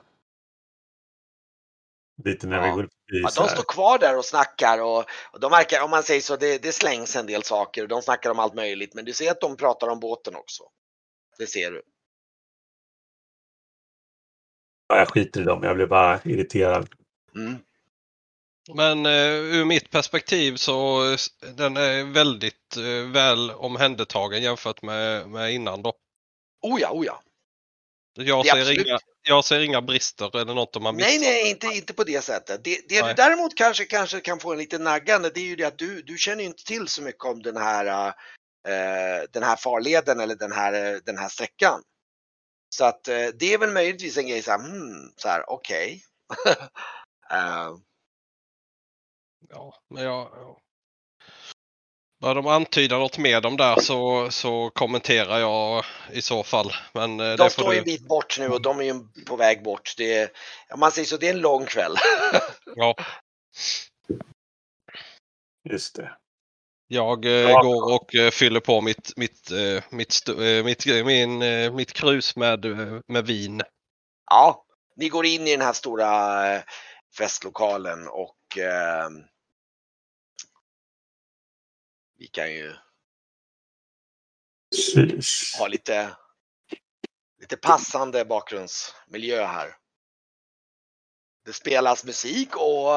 Lite 2.25 2.47
när 2.47 2.63
vi 2.63 2.69
Ja. 2.69 2.75
går 2.75 2.83
förbi. 2.83 3.23
Ja, 3.23 3.31
de 3.37 3.49
står 3.49 3.63
kvar 3.63 3.99
där 3.99 4.19
och 4.19 4.25
snackar 4.25 4.83
och, 4.83 5.05
och 5.33 5.41
de 5.41 5.51
verkar, 5.51 5.83
om 5.83 5.91
man 5.91 6.03
säger 6.03 6.21
så, 6.21 6.37
det, 6.37 6.63
det 6.63 6.73
slängs 6.73 7.17
en 7.17 7.27
del 7.27 7.43
saker 7.43 7.83
och 7.83 7.89
de 7.89 8.03
snackar 8.03 8.31
om 8.31 8.39
allt 8.39 8.55
möjligt. 8.55 8.95
Men 8.95 9.05
du 9.05 9.13
ser 9.13 9.31
att 9.31 9.41
de 9.41 9.57
pratar 9.57 9.89
om 9.89 10.01
båten 10.01 10.37
också. 10.37 10.65
Det 11.39 11.47
ser 11.47 11.71
du. 11.71 11.83
Ja, 14.89 14.99
jag 14.99 15.09
skiter 15.09 15.41
i 15.41 15.45
dem, 15.45 15.63
jag 15.63 15.77
blir 15.77 15.87
bara 15.87 16.21
irriterad. 16.25 16.89
Mm. 17.35 17.59
Men 18.75 19.07
eh, 19.07 19.33
ur 19.33 19.65
mitt 19.65 19.91
perspektiv 19.91 20.57
så 20.57 21.05
eh, 21.13 21.17
den 21.57 21.77
är 21.77 22.13
väldigt 22.13 22.77
eh, 22.77 23.11
väl 23.13 23.51
omhändertagen 23.51 24.43
jämfört 24.43 24.83
med, 24.83 25.29
med 25.29 25.53
innan 25.53 25.83
då. 25.83 25.93
Oh 26.63 26.81
ja, 26.81 26.91
oh 26.93 27.07
ja. 27.07 27.23
Jag 28.15 28.47
ser 28.47 28.87
inga, 28.87 28.99
jag 29.23 29.45
ser 29.45 29.61
inga 29.61 29.83
brister 29.83 30.41
eller 30.41 30.55
något 30.55 30.73
de 30.73 30.85
har 30.85 30.93
missat. 30.93 31.09
Nej, 31.09 31.19
nej, 31.19 31.51
inte, 31.51 31.67
inte 31.67 31.95
på 31.95 32.05
det 32.05 32.25
sättet. 32.25 32.65
Det, 32.65 32.89
det 32.89 33.03
du 33.03 33.13
däremot 33.13 33.55
kanske, 33.55 33.85
kanske 33.85 34.21
kan 34.21 34.41
få 34.41 34.53
en 34.53 34.59
lite 34.59 34.79
naggande, 34.79 35.31
det 35.31 35.41
är 35.41 35.45
ju 35.45 35.57
det 35.57 35.65
att 35.65 35.79
du, 35.79 36.03
du 36.03 36.19
känner 36.19 36.45
inte 36.45 36.65
till 36.65 36.89
så 36.89 37.03
mycket 37.03 37.25
om 37.25 37.43
den 37.43 37.57
här, 37.57 38.07
eh, 38.69 39.23
den 39.31 39.43
här 39.43 39.57
farleden 39.57 40.21
eller 40.21 40.35
den 40.35 40.53
här, 40.53 41.01
den 41.05 41.19
här 41.19 41.29
sträckan. 41.29 41.83
Så 42.69 42.85
att 42.85 43.09
eh, 43.09 43.27
det 43.39 43.55
är 43.55 43.59
väl 43.59 43.71
möjligtvis 43.71 44.19
en 44.19 44.29
grej 44.29 44.43
så 44.43 44.51
här, 44.51 44.59
hmm, 44.59 45.13
så 45.17 45.29
här, 45.29 45.51
okej. 45.51 46.03
Eh, 47.31 47.75
Ja, 49.49 49.75
men 49.89 50.05
jag... 50.05 50.31
Ja. 50.35 50.61
Börjar 52.25 52.35
de 52.35 52.47
antyda 52.47 52.99
något 52.99 53.19
med 53.19 53.43
dem 53.43 53.57
där 53.57 53.81
så, 53.81 54.31
så 54.31 54.71
kommenterar 54.71 55.39
jag 55.39 55.85
i 56.13 56.23
så 56.23 56.43
fall. 56.43 56.73
Men 56.93 57.21
eh, 57.21 57.37
de 57.37 57.51
står 57.51 57.73
ju 57.73 57.79
en 57.79 57.85
du... 57.85 57.91
bit 57.91 58.09
bort 58.09 58.39
nu 58.39 58.49
och 58.49 58.63
de 58.63 58.79
är 58.81 58.85
ju 58.85 58.95
på 59.27 59.37
väg 59.37 59.63
bort. 59.63 59.95
Det 59.97 60.15
är, 60.15 60.31
om 60.73 60.81
man 60.81 60.93
säger 60.93 61.07
så, 61.07 61.17
det 61.17 61.29
är 61.29 61.35
en 61.35 61.41
lång 61.41 61.67
kväll. 61.67 61.95
Ja, 62.77 62.95
Just 65.71 65.97
det. 65.97 66.17
jag 66.89 67.25
eh, 67.25 67.31
Ja. 67.33 67.63
går 67.63 67.95
och 67.95 68.15
eh, 68.15 68.31
fyller 68.31 68.61
på 68.61 68.81
mitt, 68.81 69.13
mitt, 69.17 69.51
eh, 69.51 69.85
mitt, 69.91 70.11
stu- 70.11 70.59
eh, 70.59 70.65
mitt, 70.65 70.87
min, 71.07 71.43
eh, 71.43 71.73
mitt 71.73 71.93
krus 71.93 72.37
med, 72.37 72.65
med 73.09 73.27
vin. 73.27 73.63
Ja, 74.31 74.65
ni 74.97 75.09
går 75.09 75.27
in 75.27 75.49
i 75.49 75.51
den 75.51 75.67
här 75.67 75.73
stora 75.73 76.53
eh, 76.55 76.63
festlokalen 77.19 78.09
och 78.09 78.59
eh, 78.59 79.09
vi 82.25 82.29
kan 82.29 82.53
ju 82.53 82.75
Precis. 84.71 85.57
ha 85.59 85.67
lite, 85.67 86.17
lite 87.41 87.57
passande 87.57 88.25
bakgrundsmiljö 88.25 89.45
här. 89.47 89.77
Det 91.45 91.53
spelas 91.53 92.05
musik 92.05 92.57
och 92.57 92.97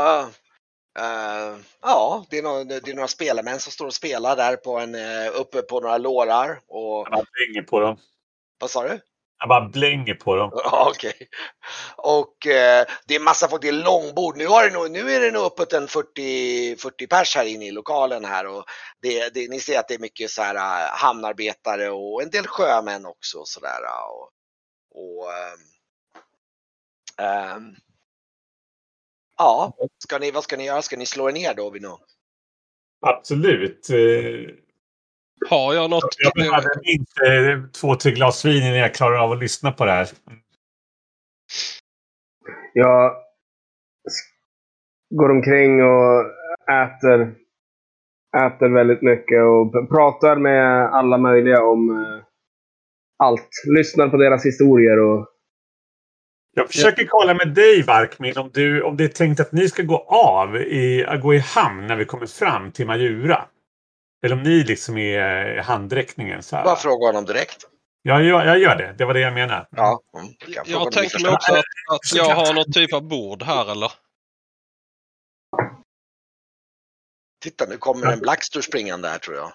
eh, 0.99 1.57
ja, 1.81 2.25
det 2.29 2.37
är, 2.37 2.43
några, 2.43 2.63
det 2.63 2.87
är 2.87 2.93
några 2.93 3.07
spelarmän 3.07 3.59
som 3.59 3.71
står 3.71 3.85
och 3.85 3.93
spelar 3.93 4.35
där 4.35 4.55
på 4.55 4.77
en, 4.77 4.95
eh, 4.95 5.31
uppe 5.33 5.61
på 5.61 5.79
några 5.79 5.97
lårar. 5.97 6.61
Och, 6.67 7.07
Jag 7.11 7.25
blänger 7.31 7.61
på 7.67 7.79
dem. 7.79 7.97
vad 8.59 8.71
sa 8.71 8.87
du? 8.87 8.99
Jag 9.39 9.50
bara 9.50 9.69
blänger 9.69 10.13
på 10.13 10.36
dem. 10.36 10.52
Ja, 10.63 10.91
okej. 10.95 11.30
Och 11.95 12.47
eh, 12.47 12.86
det 13.08 13.15
är 13.15 13.19
massa 13.19 13.47
folk, 13.47 13.62
det 13.62 13.67
är 13.67 13.84
långbord. 13.84 14.38
Nu, 14.38 14.47
har 14.47 14.63
det 14.63 14.73
nog, 14.73 14.91
nu 14.91 15.12
är 15.12 15.19
det 15.19 15.32
nog 15.32 15.45
uppåt 15.45 15.73
en 15.73 15.88
40, 15.88 16.76
40 16.76 17.08
pers 17.08 17.36
här 17.36 17.45
inne 17.45 17.67
i 17.67 17.71
lokalen 17.71 18.26
här 18.26 18.47
och 18.47 18.65
det, 19.02 19.34
det, 19.34 19.50
ni 19.50 19.60
ser 19.60 19.80
att 19.80 19.88
det 19.88 19.93
är 19.93 20.00
mycket 20.00 20.32
så 20.32 20.41
här 20.41 20.56
eh, 20.56 20.89
hamnarbetare 20.91 21.89
och 21.89 22.23
en 22.23 22.30
del 22.30 22.47
sjömän 22.47 23.06
också 23.06 23.38
och 23.38 23.47
sådär. 23.47 23.80
Och, 24.10 24.30
och 24.95 25.34
ehm, 25.34 25.60
ehm, 27.28 27.76
ja, 29.38 29.73
ska 30.04 30.17
ni, 30.17 30.32
vad 30.32 30.43
ska 30.43 30.58
ni 30.58 30.65
göra? 30.65 30.82
Ska 30.82 30.97
ni 30.97 31.06
slå 31.06 31.30
er 31.30 31.34
ner 31.34 31.54
då 31.54 31.69
vid 31.69 31.82
något? 31.82 32.06
Absolut. 33.02 33.88
Har 35.50 35.73
jag 35.73 35.89
något? 35.89 36.15
Jag 36.17 36.32
behöver 36.36 36.69
minst 36.86 37.21
eh, 37.21 37.71
två, 37.82 37.95
tre 37.95 38.12
glas 38.12 38.45
vin 38.45 38.63
innan 38.63 38.78
jag 38.78 38.93
klarar 38.93 39.17
av 39.17 39.32
att 39.32 39.39
lyssna 39.39 39.71
på 39.71 39.86
det 39.86 39.91
här. 39.91 40.08
Jag 42.73 43.15
går 45.15 45.30
omkring 45.30 45.84
och 45.84 46.26
äter, 46.71 47.36
äter 48.38 48.69
väldigt 48.69 49.02
mycket 49.02 49.43
och 49.43 49.89
pratar 49.89 50.36
med 50.36 50.86
alla 50.93 51.17
möjliga 51.17 51.63
om 51.63 51.89
eh, 51.89 52.23
allt. 53.23 53.50
Lyssnar 53.78 54.10
på 54.10 54.17
deras 54.17 54.45
historier 54.45 55.00
och 55.00 55.28
Jag 56.56 56.67
försöker 56.67 57.06
kolla 57.08 57.34
med 57.34 57.54
dig, 57.54 57.84
Varkmin, 57.84 58.38
om, 58.38 58.50
du, 58.54 58.82
om 58.82 58.97
det 58.97 59.04
är 59.04 59.08
tänkt 59.08 59.39
att 59.39 59.52
ni 59.52 59.69
ska 59.69 59.84
gå 59.84 59.97
av 60.08 60.56
i, 60.56 61.06
att 61.06 61.21
gå 61.21 61.34
i 61.34 61.39
hamn 61.39 61.88
när 61.88 61.95
vi 61.95 62.06
kommer 62.06 62.26
fram 62.26 62.71
till 62.71 62.88
Majura. 62.88 63.45
Eller 64.25 64.36
om 64.36 64.43
ni 64.43 64.63
liksom 64.63 64.97
är 64.97 65.58
i 65.58 65.62
handräckningen. 65.62 66.43
Så 66.43 66.56
här. 66.56 66.63
Bara 66.63 66.75
fråga 66.75 67.08
honom 67.08 67.25
direkt. 67.25 67.67
Ja, 68.01 68.21
jag, 68.21 68.45
jag 68.45 68.60
gör 68.60 68.75
det. 68.75 68.95
Det 68.97 69.06
var 69.06 69.13
det 69.13 69.19
jag 69.19 69.34
menade. 69.34 69.67
Ja, 69.71 70.01
mm, 70.17 70.34
fråga 70.39 70.63
Jag 70.65 70.88
i 70.88 70.91
tänker 70.91 71.23
mig 71.23 71.32
också 71.32 71.53
att, 71.53 71.63
att 71.93 72.15
jag 72.15 72.36
har 72.36 72.53
någon 72.53 72.71
typ 72.71 72.93
av 72.93 73.01
bord 73.08 73.43
här 73.43 73.71
eller? 73.71 73.91
Titta, 77.43 77.65
nu 77.65 77.77
kommer 77.77 78.12
en 78.12 78.19
Blackstur 78.19 78.62
springande 78.62 79.08
här 79.08 79.17
tror 79.17 79.36
jag. 79.36 79.51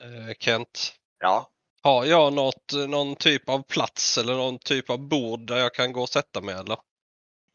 Eh, 0.00 0.34
Kent. 0.38 0.94
Ja, 1.18 1.50
Har 1.82 2.04
jag 2.04 2.32
något, 2.32 2.72
någon 2.88 3.16
typ 3.16 3.48
av 3.48 3.62
plats 3.62 4.18
eller 4.18 4.34
någon 4.34 4.58
typ 4.58 4.90
av 4.90 5.08
bord 5.08 5.46
där 5.46 5.56
jag 5.56 5.74
kan 5.74 5.92
gå 5.92 6.02
och 6.02 6.08
sätta 6.08 6.40
mig 6.40 6.54
eller? 6.54 6.76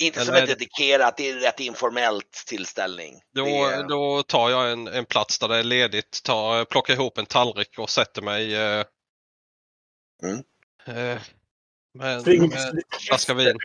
Inte 0.03 0.19
Eller 0.19 0.25
som 0.25 0.35
ett 0.35 0.47
det- 0.47 0.53
dedikerat, 0.53 1.17
det 1.17 1.29
är 1.29 1.33
en 1.33 1.39
rätt 1.39 1.59
informellt 1.59 2.43
tillställning. 2.47 3.21
Då, 3.33 3.45
är- 3.45 3.83
då 3.87 4.23
tar 4.23 4.49
jag 4.49 4.71
en, 4.71 4.87
en 4.87 5.05
plats 5.05 5.39
där 5.39 5.47
det 5.47 5.57
är 5.57 5.63
ledigt, 5.63 6.23
tar, 6.23 6.65
plockar 6.65 6.93
ihop 6.93 7.17
en 7.17 7.25
tallrik 7.25 7.79
och 7.79 7.89
sätter 7.89 8.21
mig 8.21 8.55
eh, 8.55 8.83
Mm. 10.23 10.37
eh, 10.85 11.21
med, 11.93 12.21
Springer 12.21 12.47
med 12.47 12.83
flaska 13.07 13.33
vin. 13.33 13.45
med 13.45 13.55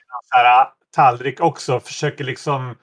äh, 0.62 0.69
tallrik 0.95 1.40
också. 1.40 1.81
Försöker 1.81 2.25
liksom 2.25 2.77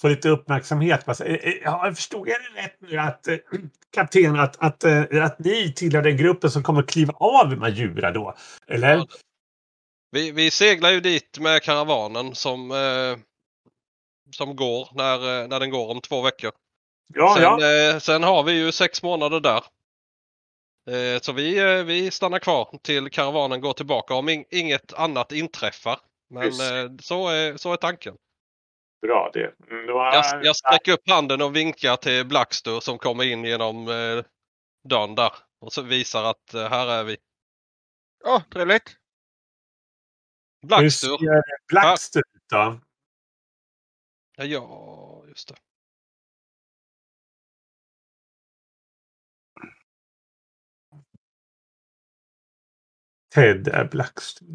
få 0.00 0.08
lite 0.08 0.28
uppmärksamhet. 0.28 1.08
Eh, 1.08 1.26
eh, 1.26 1.52
Ja, 1.64 1.86
jag 1.86 1.96
förstod 1.96 2.28
jag 2.28 2.36
det 2.54 2.62
rätt 2.62 2.76
nu 2.80 2.98
att 2.98 3.28
eh, 3.28 3.36
kapten 3.94 4.40
att, 4.40 4.56
att, 4.62 4.84
eh, 4.84 5.24
att 5.24 5.38
ni 5.38 5.72
tillhör 5.72 6.02
den 6.02 6.16
gruppen 6.16 6.50
som 6.50 6.62
kommer 6.62 6.80
att 6.82 6.88
kliva 6.88 7.12
av 7.16 7.52
i 7.52 7.56
Majura 7.56 8.10
då? 8.10 8.34
Eller? 8.68 8.96
Ja, 8.96 9.06
Vi, 10.14 10.30
vi 10.30 10.50
seglar 10.50 10.90
ju 10.90 11.00
dit 11.00 11.38
med 11.38 11.62
karavanen 11.62 12.34
som, 12.34 12.70
eh, 12.70 13.18
som 14.36 14.56
går 14.56 14.88
när, 14.94 15.42
eh, 15.42 15.48
när 15.48 15.60
den 15.60 15.70
går 15.70 15.90
om 15.90 16.00
två 16.00 16.22
veckor. 16.22 16.52
Ja, 17.14 17.34
sen, 17.34 17.42
ja. 17.42 17.90
eh, 17.90 17.98
sen 17.98 18.22
har 18.22 18.42
vi 18.42 18.52
ju 18.52 18.72
sex 18.72 19.02
månader 19.02 19.40
där. 19.40 19.64
Eh, 20.90 21.20
så 21.20 21.32
vi, 21.32 21.58
eh, 21.58 21.84
vi 21.84 22.10
stannar 22.10 22.38
kvar 22.38 22.78
till 22.82 23.10
karavanen 23.10 23.60
går 23.60 23.72
tillbaka 23.72 24.14
om 24.14 24.28
in, 24.28 24.44
inget 24.50 24.92
annat 24.92 25.32
inträffar. 25.32 26.00
Men 26.30 26.46
eh, 26.46 26.96
så, 27.00 27.28
är, 27.28 27.56
så 27.56 27.72
är 27.72 27.76
tanken. 27.76 28.16
Bra 29.02 29.30
det. 29.32 29.54
Mm, 29.70 29.86
det 29.86 29.92
var, 29.92 30.14
Jag, 30.14 30.44
jag 30.44 30.56
sträcker 30.56 30.92
upp 30.92 31.08
handen 31.08 31.42
och 31.42 31.56
vinkar 31.56 31.96
till 31.96 32.26
Blackstur 32.26 32.80
som 32.80 32.98
kommer 32.98 33.24
in 33.24 33.44
genom 33.44 33.88
eh, 33.88 34.24
dörren 34.88 35.14
där. 35.14 35.32
Och 35.60 35.72
så 35.72 35.82
visar 35.82 36.24
att 36.24 36.54
eh, 36.54 36.68
här 36.68 36.86
är 36.86 37.04
vi. 37.04 37.16
Ja, 38.24 38.42
trevligt. 38.52 38.96
Hur 40.64 40.68
Blackstur. 40.68 41.18
ser 41.18 41.42
Blackster 41.68 42.20
ut 42.20 42.42
då? 42.50 42.80
Ja, 44.36 45.24
just 45.28 45.48
det. 45.48 45.54
Ted 53.34 53.68
är 53.68 53.84
Blackster. 53.84 54.46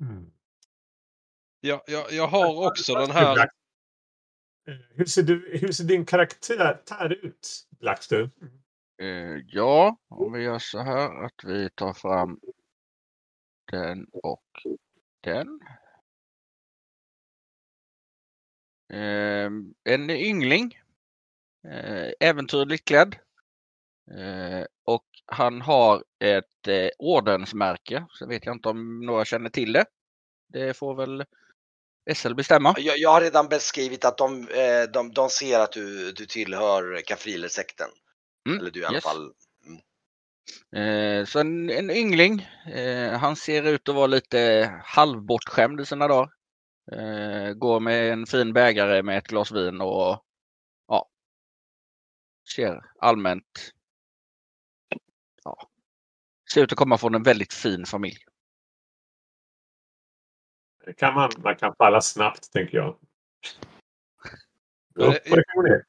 Mm. 0.00 0.30
Jag, 1.60 1.80
jag, 1.86 2.12
jag 2.12 2.28
har 2.28 2.66
också 2.66 2.94
den 2.94 3.10
här. 3.10 3.34
Black- 3.34 3.50
Eh, 4.68 4.74
Hur 4.90 5.04
ser, 5.04 5.22
du, 5.22 5.58
hur 5.60 5.72
ser 5.72 5.84
din 5.84 6.06
karaktär 6.06 7.12
ut, 7.24 7.66
Blackster? 7.80 8.30
Eh, 9.02 9.36
ja, 9.46 9.96
om 10.08 10.32
vi 10.32 10.42
gör 10.42 10.58
så 10.58 10.78
här 10.82 11.24
att 11.24 11.44
vi 11.44 11.70
tar 11.70 11.92
fram 11.92 12.40
den 13.72 14.04
och 14.12 14.44
den. 15.20 15.60
Eh, 18.92 19.50
en 19.94 20.10
yngling. 20.10 20.78
Eh, 21.68 22.12
äventyrligt 22.20 22.84
klädd. 22.84 23.16
Eh, 24.16 24.64
och 24.84 25.04
han 25.26 25.60
har 25.60 26.04
ett 26.24 26.68
eh, 26.68 26.88
ordensmärke. 26.98 28.06
Så 28.10 28.26
vet 28.26 28.46
jag 28.46 28.56
inte 28.56 28.68
om 28.68 29.00
några 29.00 29.24
känner 29.24 29.50
till 29.50 29.72
det. 29.72 29.84
Det 30.48 30.76
får 30.76 30.94
väl 30.94 31.24
SL 32.14 32.34
bestämma. 32.34 32.74
Jag, 32.78 32.98
jag 32.98 33.10
har 33.10 33.20
redan 33.20 33.48
beskrivit 33.48 34.04
att 34.04 34.18
de, 34.18 34.48
eh, 34.48 34.90
de, 34.92 35.12
de 35.12 35.30
ser 35.30 35.60
att 35.60 35.72
du, 35.72 36.12
du 36.12 36.26
tillhör 36.26 37.00
Kafriler-sekten. 37.06 37.88
Mm, 38.48 38.58
Eller 38.58 38.70
du 38.70 38.80
i 38.80 38.84
alla 38.84 38.94
yes. 38.94 39.04
fall. 39.04 39.32
Eh, 40.76 41.24
så 41.24 41.38
en, 41.38 41.70
en 41.70 41.90
yngling. 41.90 42.48
Han 43.20 43.36
ser 43.36 43.62
ut 43.62 43.88
att 43.88 43.94
vara 43.94 44.06
lite 44.06 44.72
halvbortskämd 44.84 45.80
i 45.80 45.86
sina 45.86 46.08
dagar. 46.08 46.30
Går 47.54 47.80
med 47.80 48.12
en 48.12 48.26
fin 48.26 48.52
bägare 48.52 49.02
med 49.02 49.18
ett 49.18 49.28
glas 49.28 49.52
vin 49.52 49.80
och 49.80 50.24
ja, 50.88 51.08
ser 52.54 52.82
allmänt 53.00 53.72
Ser 56.52 56.62
ut 56.62 56.72
att 56.72 56.78
komma 56.78 56.98
från 56.98 57.14
en 57.14 57.22
väldigt 57.22 57.52
fin 57.52 57.86
familj. 57.86 58.18
Det 60.84 60.92
kan 60.92 61.14
man, 61.14 61.30
man 61.38 61.56
kan 61.56 61.74
falla 61.78 62.00
snabbt, 62.00 62.52
tänker 62.52 62.78
jag. 62.78 62.96
Upp 64.94 65.16
och 65.56 65.64
ner. 65.64 65.84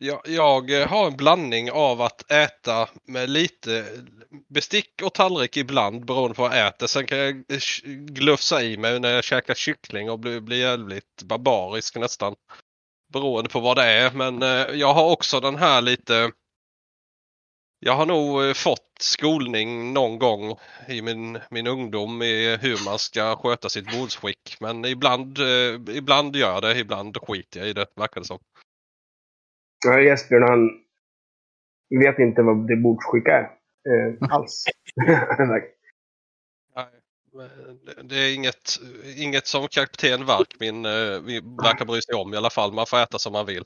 Jag, 0.00 0.20
jag 0.24 0.86
har 0.86 1.06
en 1.06 1.16
blandning 1.16 1.70
av 1.70 2.02
att 2.02 2.30
äta 2.30 2.88
med 3.04 3.30
lite 3.30 3.84
bestick 4.48 5.02
och 5.02 5.14
tallrik 5.14 5.56
ibland 5.56 6.04
beroende 6.04 6.34
på 6.34 6.42
vad 6.42 6.56
jag 6.56 6.66
äter. 6.66 6.86
Sen 6.86 7.06
kan 7.06 7.18
jag 7.18 7.44
glufsa 8.06 8.62
i 8.62 8.76
mig 8.76 9.00
när 9.00 9.10
jag 9.10 9.24
käkar 9.24 9.54
kyckling 9.54 10.10
och 10.10 10.18
blir, 10.18 10.40
blir 10.40 10.60
jävligt 10.60 11.22
barbarisk 11.22 11.96
nästan. 11.96 12.34
Beroende 13.12 13.50
på 13.50 13.60
vad 13.60 13.76
det 13.76 13.84
är. 13.84 14.10
Men 14.10 14.42
eh, 14.42 14.76
jag 14.76 14.94
har 14.94 15.10
också 15.10 15.40
den 15.40 15.56
här 15.56 15.82
lite... 15.82 16.32
Jag 17.80 17.92
har 17.92 18.06
nog 18.06 18.44
eh, 18.44 18.54
fått 18.54 18.94
skolning 19.00 19.92
någon 19.92 20.18
gång 20.18 20.56
i 20.88 21.02
min, 21.02 21.38
min 21.50 21.66
ungdom 21.66 22.22
i 22.22 22.56
hur 22.60 22.84
man 22.84 22.98
ska 22.98 23.36
sköta 23.36 23.68
sitt 23.68 23.98
bordsskick. 23.98 24.56
Men 24.60 24.84
ibland, 24.84 25.38
eh, 25.38 25.96
ibland 25.96 26.36
gör 26.36 26.52
jag 26.52 26.62
det, 26.62 26.78
ibland 26.78 27.16
skiter 27.16 27.60
jag 27.60 27.68
i 27.68 27.72
det, 27.72 27.86
verkar 27.96 28.20
det 28.20 28.26
som. 28.26 28.38
Ja, 29.86 30.00
Jesper, 30.00 30.40
han 30.40 30.70
vet 32.00 32.18
inte 32.18 32.42
vad 32.42 32.68
det 32.68 32.76
bordsskick 32.76 33.26
är. 33.28 33.42
Eh, 33.42 34.14
alls. 34.30 34.64
Nej, 34.96 36.86
det- 38.02 38.16
är 38.16 38.34
inget, 38.34 38.78
inget 39.16 39.46
som 39.46 39.68
kapten 39.68 40.24
Vark 40.24 40.54
min, 40.60 40.84
eh, 40.84 41.20
vi 41.24 41.40
verkar 41.62 41.84
bry 41.84 42.02
sig 42.02 42.14
om 42.14 42.34
i 42.34 42.36
alla 42.36 42.50
fall. 42.50 42.72
Man 42.72 42.86
får 42.86 42.98
äta 42.98 43.18
som 43.18 43.32
man 43.32 43.46
vill 43.46 43.64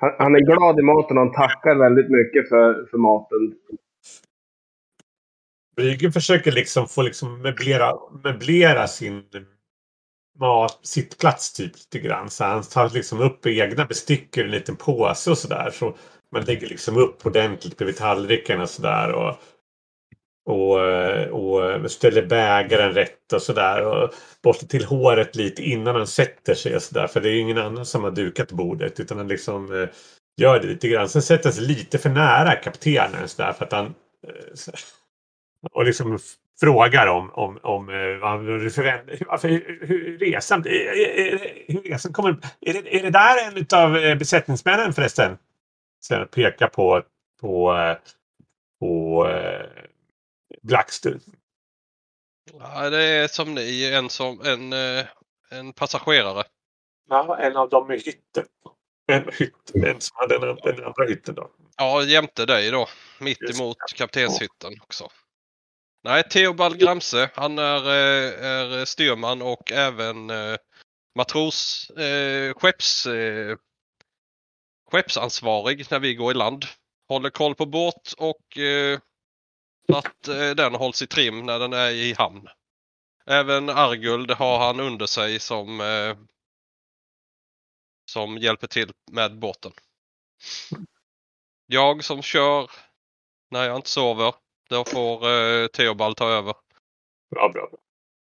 han, 0.00 0.10
han 0.18 0.34
är 0.34 0.40
glad 0.40 0.80
i 0.80 0.82
maten 0.82 1.18
och 1.18 1.24
han 1.24 1.32
tackar 1.32 1.74
väldigt 1.74 2.10
mycket 2.10 2.48
för, 2.48 2.86
för 2.90 2.98
maten. 2.98 3.54
Bryggen 5.76 6.12
försöker 6.12 6.52
liksom 6.52 6.88
få 6.88 7.02
liksom 7.02 7.42
möblera, 7.42 7.92
möblera 8.24 8.86
sin 8.86 9.22
mat, 10.38 10.80
sitt 10.82 11.18
plats 11.18 11.52
typ 11.52 11.72
lite 11.76 12.08
grann. 12.08 12.30
Så 12.30 12.44
han 12.44 12.62
tar 12.62 12.90
liksom 12.90 13.20
upp 13.20 13.46
egna 13.46 13.84
bestick 13.84 14.38
ur 14.38 14.44
en 14.44 14.50
liten 14.50 14.76
påse 14.76 15.30
och 15.30 15.38
sådär. 15.38 15.70
Så 15.72 15.96
man 16.32 16.44
lägger 16.44 16.66
liksom 16.68 16.96
upp 16.96 17.26
ordentligt 17.26 17.76
bredvid 17.76 17.96
tallriken 17.96 18.60
och 18.60 18.70
sådär. 18.70 19.12
Och, 19.12 19.36
och, 20.46 20.84
eh, 20.86 21.28
och 21.28 21.90
ställer 21.90 22.22
bägaren 22.26 22.92
rätt 22.92 23.32
och 23.32 23.42
sådär. 23.42 23.86
Och 23.86 24.10
borstar 24.42 24.66
till 24.66 24.84
håret 24.84 25.36
lite 25.36 25.62
innan 25.62 25.96
han 25.96 26.06
sätter 26.06 26.54
sig 26.54 26.76
och 26.76 26.82
sådär. 26.82 27.06
För 27.06 27.20
det 27.20 27.28
är 27.28 27.32
ju 27.32 27.38
ingen 27.40 27.58
annan 27.58 27.86
som 27.86 28.04
har 28.04 28.10
dukat 28.10 28.52
bordet. 28.52 29.00
Utan 29.00 29.18
han 29.18 29.28
liksom 29.28 29.82
eh, 29.82 29.88
gör 30.40 30.60
det 30.60 30.66
lite 30.66 30.88
grann. 30.88 31.08
Sen 31.08 31.22
sätter 31.22 31.44
han 31.44 31.52
sig 31.52 31.64
lite 31.66 31.98
för 31.98 32.10
nära 32.10 32.54
kaptenen 32.56 33.28
sådär. 33.28 33.52
För 33.52 33.64
att 33.64 33.72
han 33.72 33.86
eh, 33.86 34.32
så- 34.54 34.72
och 35.72 35.84
liksom 35.84 36.18
frågar 36.60 37.06
om, 37.06 37.30
om, 37.30 37.58
om 37.62 37.88
eh, 37.88 38.16
vad- 38.20 38.40
hur, 38.40 39.24
varför, 39.28 39.48
hur, 39.48 39.86
hur 39.86 40.18
resan 40.18 40.60
är, 40.66 41.72
hur 41.72 41.82
resan 41.82 42.12
kommer. 42.12 42.36
Är 42.60 42.72
det, 42.72 42.96
är 42.98 43.02
det 43.02 43.10
där 43.10 43.36
en 43.48 43.66
av 43.78 44.18
besättningsmännen 44.18 44.92
förresten? 44.92 45.38
Sen 46.04 46.28
pekar 46.28 46.66
på 46.68 47.02
på, 47.40 47.74
på 48.80 49.26
Blackstone. 50.62 51.20
Ja, 52.52 52.90
det 52.90 53.02
är 53.02 53.28
som 53.28 53.54
ni, 53.54 53.92
en, 53.94 54.10
som, 54.10 54.40
en, 54.40 54.72
eh, 54.72 55.06
en 55.50 55.72
passagerare. 55.72 56.44
Ja, 57.08 57.38
en 57.38 57.56
av 57.56 57.68
dem 57.68 57.90
i 57.90 57.98
hytten. 57.98 58.44
En, 59.06 59.24
hytt, 59.32 59.70
en 59.74 60.00
som 60.00 60.16
hade 60.16 60.38
den, 60.38 60.56
den 60.56 60.84
andra 60.84 61.04
hytten 61.08 61.34
då. 61.34 61.50
Ja, 61.76 62.02
jämte 62.02 62.46
dig 62.46 62.70
då. 62.70 62.88
Mitt 63.20 63.40
Just 63.40 63.60
emot 63.60 63.76
kaptenshytten 63.94 64.72
också. 64.80 65.08
Nej, 66.02 66.22
Theobald 66.22 66.78
Gramse. 66.78 67.30
Han 67.34 67.58
är, 67.58 67.86
eh, 67.86 68.46
är 68.46 68.84
styrman 68.84 69.42
och 69.42 69.72
även 69.72 70.30
eh, 70.30 70.56
matros, 71.14 71.90
eh, 71.90 72.54
skepps, 72.54 73.06
eh, 73.06 73.56
skeppsansvarig 74.90 75.86
när 75.90 75.98
vi 75.98 76.14
går 76.14 76.30
i 76.30 76.34
land. 76.34 76.64
Håller 77.08 77.30
koll 77.30 77.54
på 77.54 77.66
båt 77.66 78.12
och 78.18 78.58
eh, 78.58 78.98
att 79.94 80.28
eh, 80.28 80.50
den 80.50 80.74
hålls 80.74 81.02
i 81.02 81.06
trim 81.06 81.46
när 81.46 81.58
den 81.58 81.72
är 81.72 81.90
i 81.90 82.14
hamn. 82.18 82.48
Även 83.26 83.68
Arguld 83.68 84.30
har 84.30 84.58
han 84.58 84.80
under 84.80 85.06
sig 85.06 85.40
som, 85.40 85.80
eh, 85.80 86.16
som 88.04 88.38
hjälper 88.38 88.66
till 88.66 88.92
med 89.10 89.38
båten. 89.38 89.72
Jag 91.66 92.04
som 92.04 92.22
kör 92.22 92.70
när 93.50 93.64
jag 93.64 93.76
inte 93.76 93.88
sover. 93.88 94.34
Då 94.68 94.84
får 94.84 95.28
eh, 95.30 95.66
Theobald 95.66 96.16
ta 96.16 96.28
över. 96.28 96.54
Bra, 97.30 97.48
bra. 97.48 97.68
bra. 97.70 97.78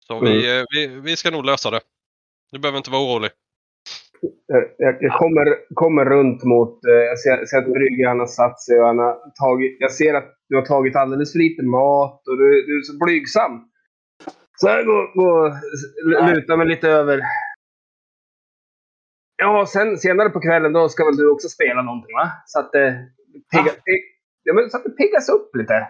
Så 0.07 0.21
vi, 0.21 0.59
eh, 0.59 0.65
vi, 0.71 0.87
vi 0.87 1.17
ska 1.17 1.31
nog 1.31 1.45
lösa 1.45 1.71
det. 1.71 1.81
Du 2.51 2.59
behöver 2.59 2.79
inte 2.79 2.91
vara 2.91 3.03
orolig. 3.03 3.31
Eh, 4.23 4.65
Jag, 4.79 4.97
jag 5.01 5.13
kommer, 5.19 5.75
kommer 5.75 6.05
runt 6.05 6.45
mot... 6.45 6.85
eh, 6.85 6.93
Jag 6.93 7.19
ser, 7.19 7.45
ser 7.47 7.59
att 7.59 7.73
bryggan 7.73 8.19
har 8.19 8.27
satt 8.27 8.61
sig 8.61 8.81
och 8.81 8.87
han 8.87 8.99
har 8.99 9.15
tagit... 9.41 9.77
Jag 9.81 9.93
ser 9.93 10.15
att 10.15 10.35
du 10.49 10.57
har 10.57 10.65
tagit 10.67 10.97
alldeles 10.97 11.33
för 11.33 11.39
lite 11.39 11.63
mat 11.63 12.29
och 12.29 12.37
du, 12.39 12.67
du 12.67 12.79
är 12.79 12.83
så 12.83 12.99
blygsam. 13.05 13.65
Så 14.57 14.69
jag 14.69 14.87
går, 14.87 15.15
går, 15.15 16.35
lutar 16.35 16.57
mig 16.57 16.67
lite 16.69 16.89
över. 16.89 17.21
Ja, 19.43 19.67
sen 19.67 19.97
senare 19.99 20.31
på 20.31 20.41
kvällen 20.41 20.73
då 20.73 20.89
ska 20.89 21.05
väl 21.05 21.17
du 21.17 21.31
också 21.31 21.49
spela 21.49 21.83
någonting 21.83 22.15
va? 22.15 22.31
Så 22.47 22.61
att 22.61 22.73
det 22.73 23.09
pigga, 23.53 23.71
pig, 23.73 24.01
ja, 24.43 24.55
men 24.55 24.71
så 24.71 24.77
att 24.77 24.85
det 24.85 24.91
piggas 24.91 25.29
upp 25.29 25.57
lite. 25.57 25.89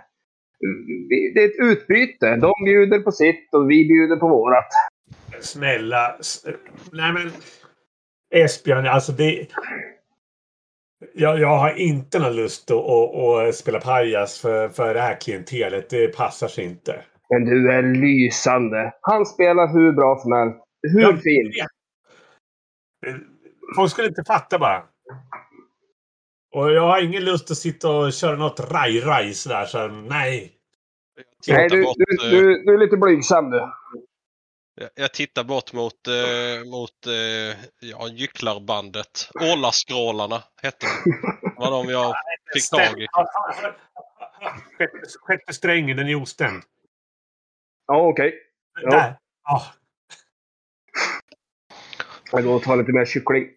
Det 1.34 1.40
är 1.42 1.48
ett 1.48 1.60
utbyte. 1.72 2.36
De 2.36 2.52
bjuder 2.64 3.00
på 3.00 3.12
sitt 3.12 3.54
och 3.54 3.70
vi 3.70 3.88
bjuder 3.88 4.16
på 4.16 4.28
vårat. 4.28 4.68
Snälla. 5.40 6.16
Nej 6.92 7.12
men. 7.12 7.30
Esbjörn, 8.30 8.86
alltså 8.86 9.12
det. 9.12 9.46
Jag, 11.14 11.40
jag 11.40 11.58
har 11.58 11.78
inte 11.78 12.18
någon 12.18 12.36
lust 12.36 12.70
att, 12.70 12.76
att, 12.76 13.48
att 13.48 13.54
spela 13.54 13.80
pajas 13.80 14.40
för, 14.40 14.68
för 14.68 14.94
det 14.94 15.00
här 15.00 15.20
klientelet. 15.20 15.90
Det 15.90 16.16
passar 16.16 16.48
sig 16.48 16.64
inte. 16.64 17.04
Men 17.30 17.44
du 17.44 17.72
är 17.72 17.82
lysande. 17.82 18.92
Han 19.00 19.26
spelar 19.26 19.72
hur 19.72 19.92
bra 19.92 20.18
som 20.22 20.32
helst. 20.32 20.58
Hur 20.82 21.00
Ja, 21.00 21.16
fint. 21.16 21.54
Folk 23.76 23.90
skulle 23.90 24.08
inte 24.08 24.24
fatta 24.26 24.58
bara. 24.58 24.82
Och 26.54 26.72
jag 26.72 26.82
har 26.82 27.02
ingen 27.02 27.24
lust 27.24 27.50
att 27.50 27.56
sitta 27.56 27.90
och 27.90 28.12
köra 28.12 28.36
något 28.36 28.60
raj-raj 28.72 29.34
sådär. 29.34 29.64
Så 29.64 29.88
nej. 29.88 30.52
Nej, 31.48 31.68
du, 31.68 31.76
du, 31.76 31.84
eh, 31.84 32.30
du, 32.30 32.64
du 32.64 32.74
är 32.74 32.78
lite 32.78 32.96
blygsam 32.96 33.50
du. 33.50 33.60
Jag- 34.80 34.90
Jag 34.94 35.14
tittar 35.14 35.44
bort 35.44 35.72
mot, 35.72 36.06
eh, 36.08 36.64
mot 36.70 37.06
eh, 37.06 37.56
ja, 37.80 38.08
gycklarbandet. 38.08 39.30
Ålaskrålarna 39.40 40.42
hette 40.62 40.86
de. 41.04 41.12
var 41.56 41.70
de 41.70 41.88
jag 41.92 42.14
fick 42.54 42.70
tag 42.70 43.00
i. 43.02 43.06
Sjätte- 45.26 45.52
strängen, 45.52 45.96
den 45.96 46.08
är 46.08 46.14
ostämd. 46.14 46.62
Ja, 47.86 48.06
okej. 48.08 48.34
Ja. 48.82 48.90
Där. 48.90 49.18
Ja. 49.44 49.66
Jag 52.32 52.44
går 52.44 52.54
och 52.54 52.62
tar 52.62 52.76
lite 52.76 52.92
mer 52.92 53.04
kyckling. 53.04 53.48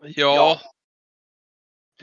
Ja, 0.00 0.60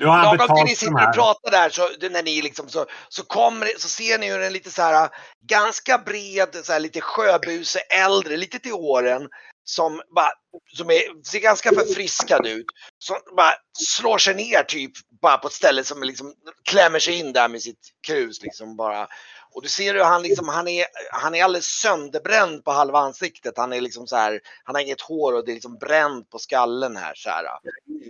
Nu 0.02 0.08
har 0.08 0.18
han 0.18 0.26
Lagom 0.26 0.38
till 0.38 0.47
betalt 0.47 0.70
ni 0.70 0.76
sitter 0.76 1.08
och 1.08 1.14
pratar 1.14 1.52
där 1.52 1.70
så 1.70 1.89
när 2.10 2.24
ni 2.24 2.41
liksom 2.41 2.70
så, 2.70 2.86
så 3.10 3.24
kommer 3.24 3.68
så 3.78 3.88
ser 3.88 4.20
ni 4.20 4.32
hur 4.32 4.41
en 4.41 4.54
lite 4.54 4.72
så 4.72 4.82
här 4.82 5.10
ganska 5.47 5.97
bred, 5.97 6.49
så 6.64 6.74
här 6.74 6.80
lite 6.80 7.02
sjöbuse, 7.02 7.80
äldre, 7.80 8.38
lite 8.38 8.60
till 8.60 8.74
åren 8.74 9.30
som 9.64 10.02
bara 10.16 10.32
som 10.78 10.89
är, 10.89 11.24
ser 11.24 11.39
ganska 11.39 11.70
förfriskad 11.70 12.47
ut. 12.47 12.66
Som 12.97 13.18
bara 13.36 13.54
slår 13.74 14.18
sig 14.18 14.36
ner 14.36 14.64
typ 14.64 14.91
bara 15.22 15.38
på 15.38 15.47
ett 15.47 15.54
ställe 15.54 15.84
som 15.84 16.04
liksom 16.04 16.34
klämmer 16.70 16.99
sig 16.99 17.20
in 17.20 17.34
där 17.34 17.47
med 17.47 17.62
sitt 17.62 17.89
krus 18.08 18.41
liksom 18.41 18.76
bara. 18.76 19.08
Och 19.54 19.62
du 19.62 19.70
ser 19.70 19.93
hur 19.93 20.04
han 20.04 20.24
liksom, 20.24 20.47
han 20.47 20.68
är, 20.68 20.86
han 21.12 21.36
är 21.36 21.43
alldeles 21.43 21.66
sönderbränd 21.66 22.64
på 22.64 22.72
halva 22.72 22.99
ansiktet. 22.99 23.58
Han 23.58 23.74
är 23.74 23.82
liksom 23.82 24.08
så 24.08 24.16
här, 24.16 24.39
han 24.64 24.76
har 24.76 24.82
inget 24.82 25.02
hår 25.02 25.34
och 25.34 25.45
det 25.45 25.52
är 25.52 25.54
liksom 25.54 25.78
bränt 25.78 26.30
på 26.30 26.39
skallen 26.39 26.97
här 26.97 27.14
så 27.16 27.30
här. 27.30 27.45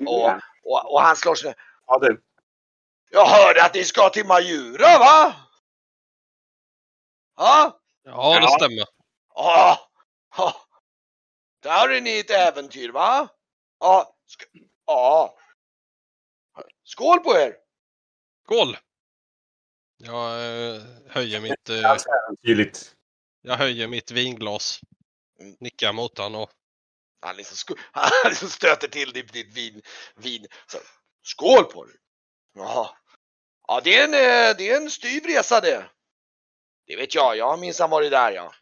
Och, 0.06 0.30
och, 0.64 0.94
och 0.94 1.02
han 1.02 1.16
slår 1.16 1.36
sig 1.36 1.48
ner. 1.48 1.71
Ja, 1.92 2.00
du. 2.00 2.24
Jag 3.10 3.26
hörde 3.26 3.64
att 3.66 3.74
ni 3.74 3.84
ska 3.84 4.10
till 4.10 4.26
Majura 4.26 4.98
va? 5.00 5.36
Ja? 7.38 7.80
ja 8.04 8.40
det 8.40 8.46
Ja. 8.46 8.50
stämmer. 8.60 8.86
Ja. 9.36 9.90
ja. 10.38 10.56
Där 11.62 11.90
är 11.90 12.02
ni 12.02 12.20
ett 12.20 12.30
äventyr 12.30 12.90
va? 12.90 13.30
Ja. 13.80 14.16
Sk- 14.28 14.68
ja. 14.86 15.38
Skål 16.84 17.20
på 17.20 17.38
er! 17.38 17.56
Skål! 18.46 18.78
Jag 19.98 20.32
eh, 20.76 20.82
höjer 21.10 21.42
mitt, 21.42 21.70
eh, 21.70 21.92
äventyrligt. 21.92 22.96
jag 23.42 23.56
höjer 23.58 23.88
mitt 23.88 24.12
vinglas. 24.12 24.80
Nickar 25.60 25.94
mot 25.94 26.18
han 26.18 26.36
och 26.36 26.52
Han 27.22 27.36
liksom, 27.36 27.76
han 27.92 28.10
liksom 28.30 28.50
stöter 28.50 28.88
till 28.88 29.14
ditt, 29.14 29.34
ditt 29.34 29.54
vin. 29.54 29.82
vin. 30.16 30.48
Så, 30.68 30.78
skål 31.22 31.64
på 31.64 31.86
er! 31.90 31.96
Jaha. 32.54 32.90
Ja, 33.68 33.82
det 33.84 33.98
är 33.98 34.04
en, 34.04 34.14
eh, 34.14 34.58
det 34.58 34.70
är 34.70 34.78
en 34.82 34.90
styv 34.92 35.24
resa 35.26 35.62
det. 35.62 35.90
Det 36.88 36.96
vet 36.96 37.16
jag. 37.16 37.38
Jag 37.38 37.48
har 37.48 37.58
minsann 37.58 37.90
varit 37.90 38.12
där 38.12 38.32
ja. 38.32 38.54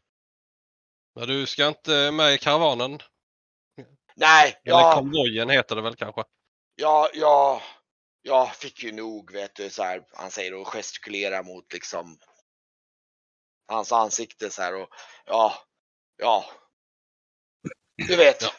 Men 1.15 1.27
du 1.27 1.45
ska 1.45 1.67
inte 1.67 2.11
med 2.11 2.33
i 2.33 2.37
karavanen? 2.37 2.99
Nej, 4.15 4.61
Eller 4.65 4.77
jag, 4.77 4.93
konvojen 4.93 5.49
heter 5.49 5.75
det 5.75 5.81
väl 5.81 5.95
kanske? 5.95 6.23
jag, 6.75 7.09
jag, 7.13 7.61
jag 8.21 8.55
fick 8.55 8.83
ju 8.83 8.91
nog 8.91 9.31
vet 9.31 9.55
du 9.55 9.69
så 9.69 9.83
här. 9.83 10.05
Han 10.13 10.31
säger 10.31 10.53
och 10.53 10.67
gestikulerar 10.67 11.43
mot 11.43 11.73
liksom 11.73 12.17
hans 13.67 13.91
ansikte 13.91 14.49
så 14.49 14.61
här 14.61 14.75
och 14.75 14.89
ja, 15.25 15.53
ja. 16.17 16.45
Du 18.07 18.15
vet, 18.15 18.41
Ja. 18.41 18.51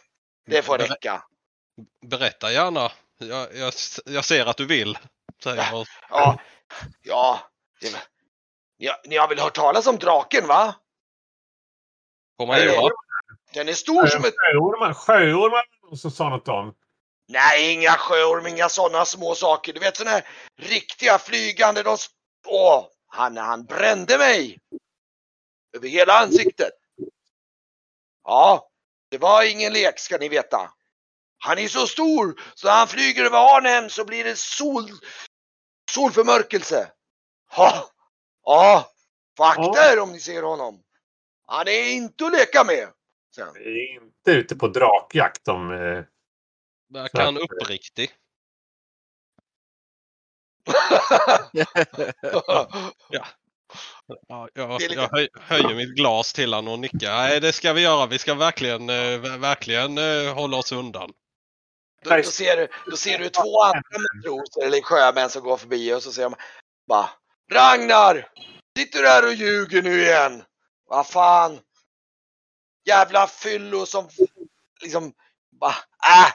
det 0.46 0.62
får 0.62 0.78
räcka. 0.78 1.24
Berätta 2.06 2.52
gärna. 2.52 2.92
Jag, 3.20 3.56
jag, 3.56 3.72
jag 4.04 4.24
ser 4.24 4.46
att 4.46 4.56
du 4.56 4.66
vill. 4.66 4.98
Säger 5.42 5.56
jag. 5.56 5.86
Ja, 6.10 6.40
ja. 7.02 7.40
Det, 7.80 8.08
ni, 8.78 8.88
ni 9.04 9.16
har 9.16 9.28
väl 9.28 9.38
hört 9.38 9.54
talas 9.54 9.86
om 9.86 9.98
draken 9.98 10.46
va? 10.46 10.74
Får 12.36 12.46
man 12.46 12.58
göra? 12.58 12.90
Den 13.54 13.68
är 13.68 13.72
stor 13.72 14.06
som 14.06 14.24
ett... 14.24 14.34
Sjöormar, 14.36 14.94
sjöormar 14.94 15.96
som 15.96 16.10
sa 16.10 16.28
något 16.28 16.48
om. 16.48 16.74
Nej, 17.28 17.72
inga 17.72 17.90
sjöorm, 17.90 18.46
inga 18.46 18.68
sådana 18.68 19.04
små 19.04 19.34
saker. 19.34 19.72
Du 19.72 19.80
vet 19.80 19.96
sådana 19.96 20.10
här 20.10 20.28
riktiga 20.56 21.18
flygande, 21.18 21.82
de... 21.82 21.96
Åh, 22.46 22.86
han, 23.06 23.36
han 23.36 23.64
brände 23.64 24.18
mig! 24.18 24.58
Över 25.76 25.88
hela 25.88 26.12
ansiktet. 26.12 26.72
Ja, 28.24 28.68
det 29.08 29.18
var 29.18 29.50
ingen 29.50 29.72
lek 29.72 29.98
ska 29.98 30.18
ni 30.18 30.28
veta. 30.28 30.72
Han 31.42 31.58
är 31.58 31.68
så 31.68 31.86
stor 31.86 32.40
så 32.54 32.68
han 32.68 32.88
flyger 32.88 33.24
över 33.24 33.56
Arnhem 33.56 33.90
så 33.90 34.04
blir 34.04 34.24
det 34.24 34.38
sol... 34.38 34.90
solförmörkelse. 35.90 36.92
Ja, 37.56 37.90
ja, 38.44 38.90
vakta 39.38 39.92
er 39.92 39.98
om 40.00 40.12
ni 40.12 40.20
ser 40.20 40.42
honom. 40.42 40.82
Han 41.46 41.68
är 41.68 41.92
inte 41.92 42.26
att 42.26 42.32
leka 42.32 42.64
med. 42.64 42.88
Sen. 43.34 43.48
Är 43.56 43.94
inte 43.94 44.30
ute 44.30 44.56
på 44.56 44.68
drakjakt 44.68 45.48
om... 45.48 45.70
Eh, 45.72 46.04
Verkar 46.92 47.24
han 47.24 47.38
uppriktig? 47.38 48.10
Ja, 54.28 54.48
jag, 54.54 54.70
är 54.74 54.78
lite- 54.78 54.94
jag 54.94 55.08
höj, 55.10 55.28
höjer 55.40 55.74
mitt 55.74 55.94
glas 55.96 56.32
till 56.32 56.54
honom 56.54 56.72
och 56.72 56.78
nickar. 56.78 57.12
Nej, 57.16 57.40
det 57.40 57.52
ska 57.52 57.72
vi 57.72 57.80
göra. 57.82 58.06
Vi 58.06 58.18
ska 58.18 58.34
verkligen, 58.34 58.88
eh, 58.88 58.94
ver- 58.94 59.38
verkligen 59.38 59.98
eh, 59.98 60.34
hålla 60.34 60.56
oss 60.56 60.72
undan. 60.72 61.12
Då, 62.04 62.10
då, 62.16 62.22
ser 62.22 62.56
du, 62.56 62.68
då 62.90 62.96
ser 62.96 63.18
du 63.18 63.28
två 63.28 63.62
andra 63.62 63.80
matroser 63.98 64.62
eller 64.66 64.80
sjömän 64.82 65.30
som 65.30 65.42
går 65.42 65.56
förbi 65.56 65.94
och 65.94 66.02
så 66.02 66.12
säger 66.12 66.30
de 66.30 66.36
bara 66.88 67.10
Ragnar! 67.52 68.28
Sitter 68.78 69.02
du 69.02 69.08
här 69.08 69.26
och 69.26 69.34
ljuger 69.34 69.82
nu 69.82 70.02
igen? 70.02 70.44
Vad 70.86 71.06
fan? 71.06 71.60
Jävla 72.86 73.26
fyllo 73.26 73.86
som 73.86 74.08
liksom 74.82 75.12
bara 75.60 75.74
äh! 76.06 76.32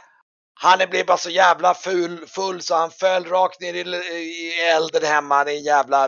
Han 0.54 0.82
är- 0.82 0.88
blev 0.88 1.06
bara 1.06 1.18
så 1.18 1.30
jävla 1.30 1.74
full, 1.74 2.28
full 2.28 2.62
så 2.62 2.76
han 2.76 2.92
föll 2.92 3.26
rakt 3.26 3.62
ner 3.62 3.74
i, 3.74 3.80
i 4.16 4.62
elden 4.62 5.04
hemma. 5.04 5.44
Det 5.44 5.52
är 5.52 5.56
en 5.58 5.64
jävla... 5.64 6.06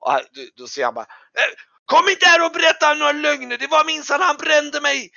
Och 0.00 0.12
han- 0.12 0.20
då- 0.56 0.66
säger 0.66 0.84
han 0.86 0.94
bara 0.94 1.04
"Eh, 1.04 1.54
Kom 1.84 2.08
inte 2.10 2.26
här 2.26 2.46
och 2.46 2.52
berätta 2.52 2.94
några 2.94 3.12
lögner. 3.12 3.58
Det 3.58 3.66
var 3.66 3.84
minsann 3.84 4.20
han 4.20 4.36
brände 4.36 4.80
mig. 4.80 5.10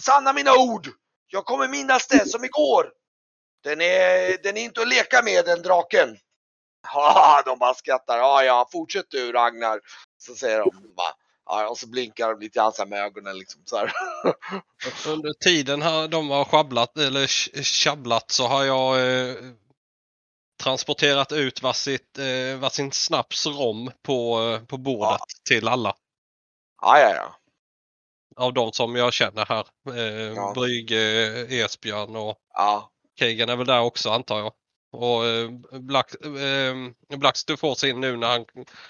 Sanna 0.00 0.32
mina 0.32 0.54
ord. 0.56 0.88
Jag 1.28 1.44
kommer 1.44 1.68
minnas 1.68 2.06
det 2.06 2.28
som 2.28 2.44
igår. 2.44 2.92
Den 3.64 3.80
är, 3.80 4.42
den 4.42 4.56
är 4.56 4.62
inte 4.62 4.80
att 4.80 4.88
leka 4.88 5.22
med 5.22 5.44
den 5.44 5.62
draken. 5.62 6.08
Ja, 6.94 7.42
de 7.46 7.58
bara 7.58 7.74
skrattar. 7.74 8.18
Ja, 8.18 8.44
ja, 8.44 8.68
fortsätt 8.72 9.06
du 9.10 9.32
Ragnar. 9.32 9.80
Så 10.18 10.34
säger 10.34 10.58
de 10.58 10.70
bara. 10.96 11.14
Ja, 11.46 11.68
och 11.68 11.78
så 11.78 11.88
blinkar 11.88 12.30
de 12.30 12.40
lite 12.40 12.58
grann 12.58 12.88
med 12.88 13.04
ögonen 13.04 13.38
liksom 13.38 13.62
så 13.64 13.76
här. 13.76 13.92
Under 15.12 15.32
tiden 15.32 15.82
här 15.82 16.08
de 16.08 16.30
har 16.30 16.44
sjabblat 16.44 16.98
eller 16.98 17.26
tjabblat 17.62 18.30
så 18.30 18.46
har 18.46 18.64
jag 18.64 19.10
eh, 19.28 19.34
transporterat 20.62 21.32
ut 21.32 21.62
varsitt, 21.62 22.18
eh, 22.18 22.58
varsin 22.58 22.92
snaps 22.92 23.46
rom 23.46 23.90
på, 24.02 24.40
eh, 24.40 24.66
på 24.66 24.78
bordet 24.78 25.20
till 25.48 25.68
alla. 25.68 25.96
Ja, 26.82 26.98
ja, 26.98 27.14
ja. 27.14 27.36
Av 28.36 28.54
de 28.54 28.72
som 28.72 28.96
jag 28.96 29.12
känner 29.12 29.46
här. 29.46 29.66
Eh, 29.88 30.32
Ja. 30.34 30.52
Brygge, 30.54 30.96
Esbjörn 31.50 32.16
och 32.16 32.38
Ja, 32.54 32.90
Kegan 33.18 33.48
är 33.48 33.56
väl 33.56 33.66
där 33.66 33.80
också 33.80 34.10
antar 34.10 34.38
jag. 34.38 34.52
Och 34.92 35.26
eh, 35.26 35.50
Black, 35.80 36.14
eh, 36.24 37.16
Blacks 37.18 37.44
du 37.44 37.56
får 37.56 37.74
sin 37.74 38.00
nu 38.00 38.16
när 38.16 38.26
han 38.28 38.44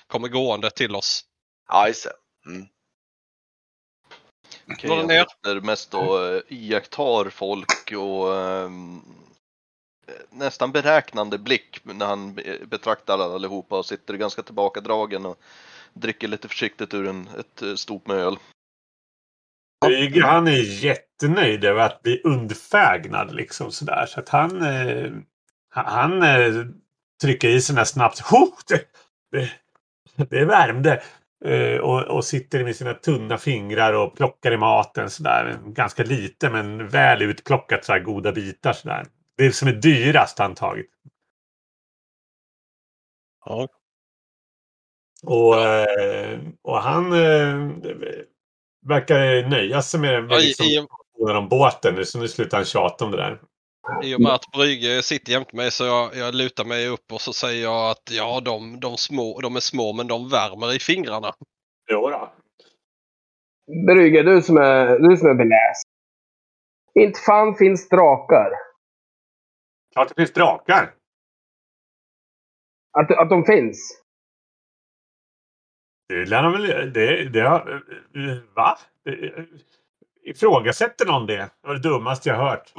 kommer 0.06 0.28
gående 0.28 0.70
till 0.70 0.96
oss. 0.96 1.24
ja 1.68 1.88
just 1.88 2.04
det. 2.04 2.50
Mm. 2.50 2.66
Det 5.06 5.14
jag 5.14 5.30
sitter 5.30 5.60
mest 5.60 5.94
och 5.94 6.24
eh, 6.26 6.40
iakttar 6.48 7.30
folk 7.30 7.92
och 7.92 8.34
ehm, 8.36 9.00
eh, 10.08 10.14
nästan 10.30 10.72
beräknande 10.72 11.38
blick 11.38 11.80
när 11.82 12.06
han 12.06 12.34
be- 12.34 12.58
betraktar 12.66 13.18
allihopa 13.34 13.78
och 13.78 13.86
sitter 13.86 14.14
ganska 14.14 14.42
tillbakadragen 14.42 15.26
och 15.26 15.38
dricker 15.92 16.28
lite 16.28 16.48
försiktigt 16.48 16.94
ur 16.94 17.06
en, 17.08 17.28
ett 17.38 17.62
eh, 17.62 17.74
stort 17.74 18.06
med 18.06 18.16
öl. 18.16 18.36
Brygge, 19.86 20.22
han 20.22 20.48
är 20.48 20.84
jättenöjd 20.84 21.64
över 21.64 21.80
att 21.82 22.02
bli 22.02 22.20
undfägnad 22.24 23.34
liksom 23.34 23.72
sådär. 23.72 24.06
Så 24.06 24.20
att 24.20 24.28
han, 24.28 24.62
eh, 24.62 25.10
han- 25.68 26.22
eh, 26.22 26.64
trycker 27.22 27.48
i 27.48 27.60
sig 27.60 27.72
den 27.74 27.78
här 27.78 27.84
snabbt. 27.84 28.20
Oh, 28.32 28.48
det, 28.68 28.84
det, 29.32 29.50
det 30.30 30.44
värmde. 30.44 31.02
Eh, 31.44 31.78
och, 31.80 32.02
och 32.02 32.24
sitter 32.24 32.64
med 32.64 32.76
sina 32.76 32.94
tunna 32.94 33.38
fingrar 33.38 33.92
och 33.92 34.16
plockar 34.16 34.52
i 34.52 34.56
maten 34.56 35.10
sådär. 35.10 35.58
Ganska 35.66 36.02
lite 36.04 36.50
men 36.50 36.88
väl 36.88 37.22
utplockat 37.22 37.84
så 37.84 37.92
här 37.92 38.00
goda 38.00 38.32
bitar 38.32 38.72
sådär. 38.72 39.06
Det 39.36 39.52
som 39.52 39.68
är 39.68 39.72
dyrast 39.72 40.38
han 40.38 40.54
tagit. 40.54 40.90
Ja. 43.44 43.68
Och, 45.22 45.60
eh, 45.60 46.40
och 46.62 46.78
han 46.78 47.12
eh, 47.12 47.70
verkar 48.88 49.48
nöja 49.50 49.82
sig 49.82 50.00
med, 50.00 50.24
med 50.24 50.38
i, 50.40 50.46
liksom, 50.46 50.66
i, 50.66 50.68
diskussionen 50.68 51.36
om 51.36 51.48
båten 51.48 51.94
nu, 51.94 52.04
så 52.04 52.18
nu 52.18 52.28
slutar 52.28 52.58
han 52.58 52.64
tjata 52.64 53.04
om 53.04 53.10
det 53.10 53.16
där. 53.16 53.40
I 54.02 54.14
och 54.14 54.20
med 54.20 54.32
att 54.32 54.52
Brygge 54.52 55.02
sitter 55.02 55.32
jämte 55.32 55.56
mig 55.56 55.70
så 55.70 55.84
jag, 55.84 56.16
jag 56.16 56.34
lutar 56.34 56.64
mig 56.64 56.88
upp 56.88 57.12
och 57.12 57.20
så 57.20 57.32
säger 57.32 57.62
jag 57.62 57.90
att 57.90 58.10
ja, 58.10 58.40
de, 58.40 58.80
de, 58.80 58.96
små, 58.96 59.40
de 59.40 59.56
är 59.56 59.60
små 59.60 59.92
men 59.92 60.06
de 60.06 60.28
värmer 60.28 60.76
i 60.76 60.78
fingrarna. 60.78 61.32
Jo 61.90 62.10
då. 62.10 62.32
Brygge, 63.86 64.22
du 64.22 64.42
som 64.42 64.56
är, 64.56 64.98
du 64.98 65.16
som 65.16 65.28
är 65.28 65.34
beläst. 65.34 65.88
Inte 66.94 67.20
fan 67.20 67.54
finns 67.54 67.88
drakar. 67.88 68.50
Klart 69.92 70.08
det 70.08 70.14
finns 70.14 70.32
drakar. 70.32 70.94
Att, 72.98 73.10
att 73.10 73.30
de 73.30 73.44
finns. 73.44 74.02
Det 76.08 76.26
lär 76.26 76.42
de 76.42 76.52
väl... 76.52 76.92
Det, 76.92 77.28
det 77.28 77.40
har, 77.40 77.82
va? 78.54 78.78
Ifrågasätter 80.24 81.06
någon 81.06 81.26
det? 81.26 81.36
Det 81.36 81.50
var 81.68 81.74
det 81.74 81.80
dummaste 81.80 82.28
jag 82.28 82.36
hört. 82.36 82.72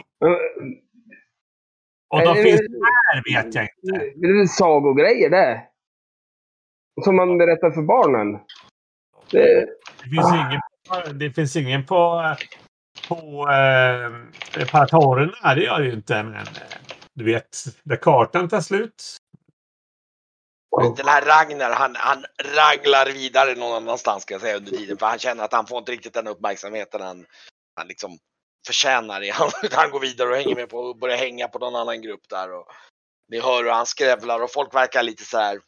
Om 2.09 2.19
de 2.19 2.35
finns 2.35 2.61
här 2.61 3.23
vet 3.33 3.55
jag 3.55 3.63
inte. 3.63 4.11
Det 4.15 4.27
är 4.27 4.45
sagogrejer 4.45 5.29
det. 5.29 5.63
Som 7.03 7.15
man 7.15 7.37
berättar 7.37 7.71
för 7.71 7.81
barnen. 7.81 8.39
Det, 9.31 9.67
Det 10.03 10.09
finns 10.09 10.33
ingen, 10.33 11.19
det 11.19 11.31
finns 11.31 11.55
ingen 11.55 11.85
på, 11.85 12.35
på 13.09 13.49
eh, 13.49 14.67
paratorerna. 14.71 15.55
Det 15.55 15.63
gör 15.63 15.79
det 15.79 15.85
ju 15.85 15.93
inte. 15.93 16.23
Men 16.23 16.35
eh, 16.35 16.43
du 17.13 17.25
vet, 17.25 17.57
där 17.83 17.95
kartan 17.95 18.49
tar 18.49 18.61
slut. 18.61 19.17
Den 20.77 21.07
här 21.07 21.21
Ragnar, 21.21 21.71
han, 21.71 21.95
han 21.95 22.25
raglar 22.55 23.05
vidare 23.05 23.55
någon 23.55 23.75
annanstans 23.75 24.23
ska 24.23 24.33
jag 24.33 24.41
säga 24.41 24.57
under 24.57 24.71
tiden. 24.71 24.97
För 24.97 25.05
han 25.05 25.19
känner 25.19 25.43
att 25.43 25.53
han 25.53 25.67
får 25.67 25.77
inte 25.77 25.91
riktigt 25.91 26.13
den 26.13 26.27
uppmärksamheten 26.27 27.01
han, 27.01 27.25
han 27.75 27.87
liksom 27.87 28.17
förtjänar. 28.67 29.23
I. 29.23 29.29
Han, 29.33 29.49
han 29.71 29.91
går 29.91 29.99
vidare 29.99 30.29
och 30.29 30.35
hänger 30.35 30.55
med 30.55 30.69
på, 30.69 30.93
börjar 30.93 31.17
hänga 31.17 31.47
på 31.47 31.59
någon 31.59 31.75
annan 31.75 32.01
grupp 32.01 32.29
där. 32.29 32.53
Och 32.53 32.67
ni 33.29 33.39
hör 33.39 33.63
hur 33.63 33.71
han 33.71 33.85
skrävlar 33.85 34.43
och 34.43 34.51
folk 34.53 34.75
verkar 34.75 35.03
lite 35.03 35.23
så 35.23 35.37
här. 35.37 35.59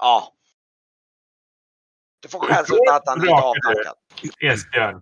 Ja. 0.00 0.32
Du 2.22 2.28
får 2.28 2.38
av 2.38 2.94
att 2.94 3.02
han 3.06 3.18
är 3.18 3.22
lite 3.22 3.34
avtackad. 3.34 3.94
Esbjörn. 4.40 5.00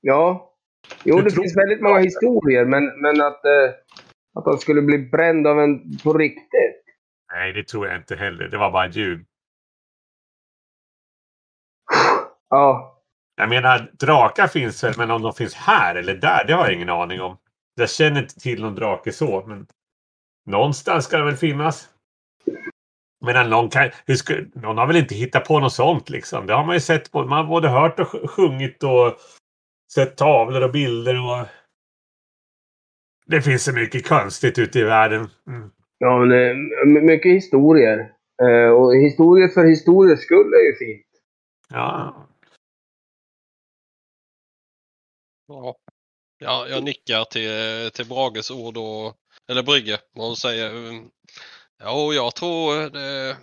ja. 0.00 0.54
Jo, 1.04 1.20
det 1.20 1.30
finns 1.30 1.56
väldigt 1.56 1.80
många 1.80 1.98
historier, 1.98 2.64
men, 2.64 3.00
men 3.00 3.20
att, 3.20 3.44
eh, 3.44 3.74
att 4.34 4.44
han 4.44 4.58
skulle 4.58 4.82
bli 4.82 4.98
bränd 4.98 5.46
av 5.46 5.60
en 5.60 5.98
på 5.98 6.12
riktigt. 6.12 6.87
Nej, 7.32 7.52
det 7.52 7.64
tror 7.68 7.86
jag 7.86 7.96
inte 7.96 8.16
heller. 8.16 8.48
Det 8.48 8.58
var 8.58 8.70
bara 8.70 8.88
ljug. 8.88 9.26
Ja. 12.50 12.94
Jag 13.36 13.48
menar, 13.48 13.90
drakar 13.92 14.46
finns 14.48 14.84
väl, 14.84 14.94
men 14.96 15.10
om 15.10 15.22
de 15.22 15.32
finns 15.32 15.54
här 15.54 15.94
eller 15.94 16.14
där, 16.14 16.44
det 16.46 16.52
har 16.52 16.64
jag 16.64 16.74
ingen 16.74 16.88
aning 16.90 17.20
om. 17.20 17.38
Jag 17.74 17.90
känner 17.90 18.22
inte 18.22 18.40
till 18.40 18.62
någon 18.62 18.74
drake 18.74 19.12
så, 19.12 19.46
men 19.46 19.66
någonstans 20.46 21.04
ska 21.04 21.18
det 21.18 21.24
väl 21.24 21.36
finnas. 21.36 21.88
Men 23.24 23.50
någon, 23.50 23.70
kan, 23.70 23.90
ska, 24.16 24.34
någon 24.54 24.78
har 24.78 24.86
väl 24.86 24.96
inte 24.96 25.14
hittat 25.14 25.44
på 25.48 25.60
något 25.60 25.72
sånt 25.72 26.10
liksom. 26.10 26.46
Det 26.46 26.54
har 26.54 26.64
man 26.64 26.76
ju 26.76 26.80
sett. 26.80 27.12
På, 27.12 27.24
man 27.24 27.38
har 27.38 27.44
både 27.44 27.68
hört 27.68 28.00
och 28.00 28.06
sj- 28.06 28.26
sjungit 28.26 28.82
och 28.82 29.16
sett 29.94 30.16
tavlor 30.16 30.62
och 30.62 30.72
bilder. 30.72 31.16
och 31.30 31.46
Det 33.26 33.42
finns 33.42 33.64
så 33.64 33.72
mycket 33.72 34.08
konstigt 34.08 34.58
ute 34.58 34.78
i 34.78 34.82
världen. 34.82 35.28
Mm. 35.46 35.70
Ja, 35.98 36.18
men, 36.24 36.32
eh, 36.32 36.56
my- 36.86 37.00
mycket 37.00 37.32
historier. 37.32 38.14
Eh, 38.42 38.70
och 38.70 38.94
historier 38.96 39.48
för 39.48 39.64
historiers 39.64 40.20
skull 40.20 40.52
är 40.54 40.66
ju 40.66 40.76
fint. 40.76 41.06
Ja. 41.68 42.26
Ja. 45.48 45.76
Ja, 46.38 46.66
jag 46.68 46.82
nickar 46.84 47.24
till, 47.24 47.90
till 47.90 48.06
Brages 48.08 48.50
ord 48.50 48.76
och, 48.76 49.14
eller 49.50 49.62
Brygge 49.62 49.98
och 50.16 50.24
hon 50.24 50.36
säger 50.36 50.70
mm, 50.70 51.10
Ja, 51.78 52.04
och 52.06 52.14
jag 52.14 52.34
tror 52.34 52.90
det, 52.90 53.36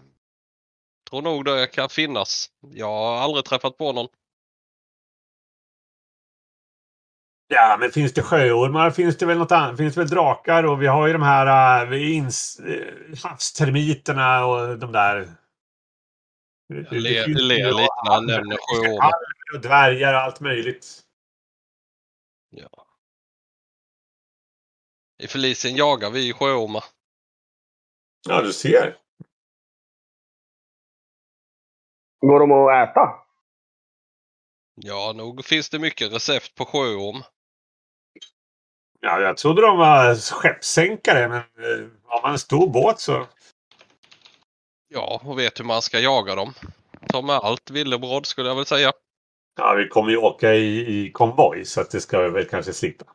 tror 1.09 1.21
nog 1.21 1.45
det 1.45 1.67
kan 1.67 1.89
finnas. 1.89 2.49
Jag 2.73 2.87
har 2.87 3.17
aldrig 3.17 3.45
träffat 3.45 3.77
på 3.77 3.91
någon. 3.91 4.07
Ja, 7.47 7.77
men 7.79 7.91
finns 7.91 8.13
det 8.13 8.21
sjöormar 8.21 8.91
finns 8.91 9.17
det 9.17 9.25
väl 9.25 9.37
något 9.37 9.51
annat. 9.51 9.77
Finns 9.77 9.95
det 9.95 10.01
väl 10.01 10.09
drakar 10.09 10.63
och 10.63 10.81
vi 10.81 10.87
har 10.87 11.07
ju 11.07 11.13
de 11.13 11.21
här 11.21 11.93
uh, 11.93 12.15
ins, 12.15 12.59
uh, 12.59 13.15
havstermiterna 13.23 14.45
och 14.45 14.79
de 14.79 14.91
där. 14.91 15.35
Jag 16.67 16.91
lite 16.91 17.29
när 17.29 18.11
han 18.13 18.25
nämner 18.25 18.57
sjöormen. 18.59 19.01
alver 19.01 19.55
och 19.55 19.61
dvärgar 19.61 20.13
och 20.13 20.19
allt 20.19 20.39
möjligt. 20.39 21.01
Ja. 22.49 22.87
I 25.23 25.27
Felicien 25.27 25.75
jagar 25.75 26.11
vi 26.11 26.33
sjöormar. 26.33 26.83
Ja, 28.29 28.41
du 28.41 28.53
ser. 28.53 28.97
Går 32.19 32.39
de 32.39 32.51
att 32.51 32.89
äta? 32.89 33.25
Ja, 34.75 35.13
nog 35.15 35.45
finns 35.45 35.69
det 35.69 35.79
mycket 35.79 36.13
recept 36.13 36.55
på 36.55 36.65
sjöorm. 36.65 37.23
Ja, 39.05 39.21
jag 39.21 39.37
trodde 39.37 39.61
de 39.61 39.77
var 39.77 40.15
skeppssänkare, 40.15 41.27
men 41.27 41.65
uh, 41.65 41.89
har 42.03 42.21
man 42.21 42.31
en 42.31 42.39
stor 42.39 42.69
båt 42.69 42.99
så... 42.99 43.27
Ja, 44.87 45.21
och 45.23 45.39
vet 45.39 45.59
hur 45.59 45.65
man 45.65 45.81
ska 45.81 45.99
jaga 45.99 46.35
dem. 46.35 46.53
Som 47.11 47.25
med 47.25 47.35
allt 47.35 47.71
villebråd 47.71 48.25
skulle 48.25 48.47
jag 48.47 48.55
väl 48.55 48.65
säga. 48.65 48.91
Ja, 49.57 49.73
vi 49.73 49.87
kommer 49.87 50.11
ju 50.11 50.17
åka 50.17 50.53
i, 50.53 50.99
i 50.99 51.11
konvoj 51.11 51.65
så 51.65 51.81
att 51.81 51.91
det 51.91 52.01
ska 52.01 52.21
vi 52.21 52.29
väl 52.29 52.45
kanske 52.45 52.73
slippa. 52.73 53.05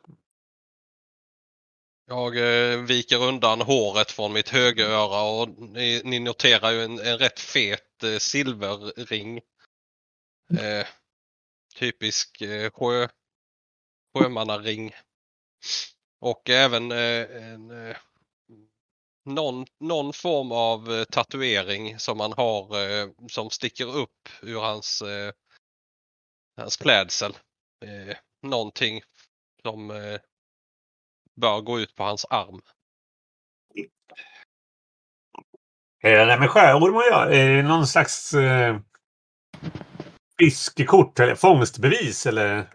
Jag 2.07 2.37
eh, 2.37 2.79
viker 2.79 3.23
undan 3.23 3.61
håret 3.61 4.11
från 4.11 4.33
mitt 4.33 4.49
högeröra 4.49 5.41
och 5.41 5.49
ni, 5.49 6.01
ni 6.03 6.19
noterar 6.19 6.71
ju 6.71 6.83
en, 6.83 6.99
en 6.99 7.17
rätt 7.17 7.39
fet 7.39 8.03
eh, 8.03 8.17
silverring. 8.17 9.37
Eh, 10.59 10.87
typisk 11.75 12.41
eh, 12.41 12.71
sjö, 12.71 13.07
sjömannaring. 14.17 14.93
Och 16.19 16.49
även 16.49 16.91
eh, 16.91 17.53
en, 17.53 17.87
eh, 17.87 17.97
någon, 19.25 19.65
någon 19.79 20.13
form 20.13 20.51
av 20.51 20.93
eh, 20.93 21.03
tatuering 21.03 21.99
som 21.99 22.19
han 22.19 22.33
har 22.33 22.85
eh, 23.01 23.09
som 23.27 23.49
sticker 23.49 23.97
upp 23.97 24.29
ur 24.41 24.59
hans, 24.59 25.01
eh, 25.01 25.33
hans 26.57 26.77
klädsel. 26.77 27.37
Eh, 27.85 28.17
någonting 28.41 29.01
som 29.61 29.91
eh, 29.91 30.19
bör 31.41 31.61
gå 31.61 31.79
ut 31.79 31.95
på 31.95 32.03
hans 32.03 32.25
arm. 32.29 32.61
Det 36.01 36.25
där 36.25 36.39
med 36.39 36.49
sjöormar 36.49 37.03
ja. 37.11 37.25
Är 37.25 37.49
det 37.49 37.63
någon 37.63 37.87
slags 37.87 38.33
eh, 38.33 38.79
fiskekort 40.39 41.19
eller 41.19 41.35
fångstbevis 41.35 42.25
eller? 42.25 42.69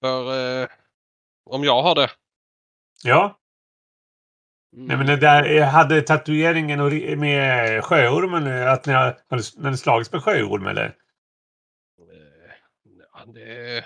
För 0.00 0.60
eh, 0.62 0.68
om 1.50 1.64
jag 1.64 1.82
har 1.82 1.94
det. 1.94 2.10
Ja, 3.04 3.38
nej, 4.72 4.96
men 4.96 5.06
det 5.06 5.16
där, 5.16 5.44
jag 5.44 5.66
hade 5.66 6.02
tatueringen 6.02 6.80
och 6.80 6.92
med 7.18 7.84
sjöormen, 7.84 8.46
eh, 8.46 8.72
att 8.72 8.86
ni 8.86 8.92
har, 8.92 9.18
har 9.30 9.70
ni- 9.70 9.76
slagits 9.76 10.12
med 10.12 10.22
sjöorm 10.24 10.66
eller? 10.66 10.84
Eh, 10.84 12.52
ja, 13.12 13.24
det, 13.26 13.84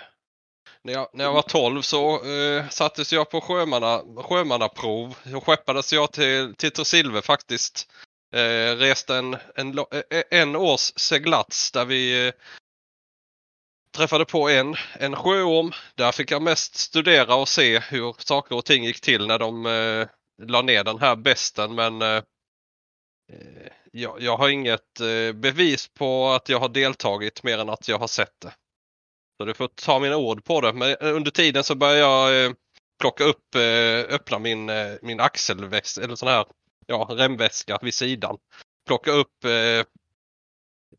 när, 0.83 0.93
jag, 0.93 1.09
när 1.13 1.25
jag 1.25 1.33
var 1.33 1.43
12 1.43 1.83
så 1.83 2.15
eh, 2.25 2.69
sattes 2.69 3.13
jag 3.13 3.31
på 3.31 3.41
sjömanna, 3.41 4.03
sjömannaprov. 4.23 5.15
Så 5.31 5.41
skeppades 5.41 5.93
jag 5.93 6.13
till, 6.13 6.55
till 6.55 6.71
Tresilve 6.71 7.23
faktiskt. 7.23 7.91
Eh, 8.35 8.77
reste 8.77 9.17
en, 9.17 9.37
en, 9.55 9.79
eh, 9.79 10.23
en 10.31 10.57
års 10.57 10.93
seglats 10.97 11.73
där 11.73 11.85
vi 11.85 12.27
eh, 12.29 12.33
träffade 14.01 14.24
på 14.24 14.48
en, 14.48 14.74
en 14.98 15.16
sjöorm. 15.16 15.72
Där 15.94 16.12
fick 16.12 16.30
jag 16.30 16.42
mest 16.42 16.74
studera 16.74 17.34
och 17.34 17.48
se 17.48 17.78
hur 17.78 18.14
saker 18.18 18.57
och 18.57 18.64
ting 18.64 18.84
gick 18.84 19.01
till 19.01 19.26
när 19.26 19.38
de 19.38 19.66
eh, 19.66 20.09
la 20.48 20.62
ner 20.62 20.84
den 20.84 20.98
här 20.98 21.16
besten. 21.16 21.74
Men 21.74 22.03
eh, 22.03 22.22
jag, 23.92 24.22
jag 24.22 24.36
har 24.36 24.48
inget 24.48 25.01
eh, 25.01 25.32
bevis 25.32 25.88
på 25.88 26.28
att 26.28 26.48
jag 26.48 26.59
har 26.61 26.68
deltagit 26.68 27.42
mer 27.42 27.59
än 27.59 27.68
att 27.68 27.88
jag 27.88 27.98
har 27.98 28.07
sett 28.07 28.40
det. 28.42 28.53
Så 29.38 29.44
du 29.44 29.55
får 29.55 29.68
ta 29.68 29.98
mina 29.98 30.16
ord 30.16 30.44
på 30.44 30.61
det. 30.61 30.72
Men 30.72 30.90
eh, 30.90 31.16
under 31.16 31.30
tiden 31.30 31.64
så 31.64 31.74
börjar 31.74 31.96
jag 31.96 32.44
eh, 32.44 32.53
plocka 33.01 33.24
upp, 33.24 33.55
eh, 33.55 34.14
öppna 34.14 34.38
min, 34.38 34.68
eh, 34.68 34.92
min 35.03 35.20
axelväska 35.20 36.03
eller 36.03 36.16
sån 36.16 36.28
här 36.28 36.44
ja, 36.86 37.07
remväska 37.11 37.78
vid 37.82 37.94
sidan. 37.94 38.36
Plocka 38.86 39.11
upp 39.11 39.44
eh, 39.44 39.84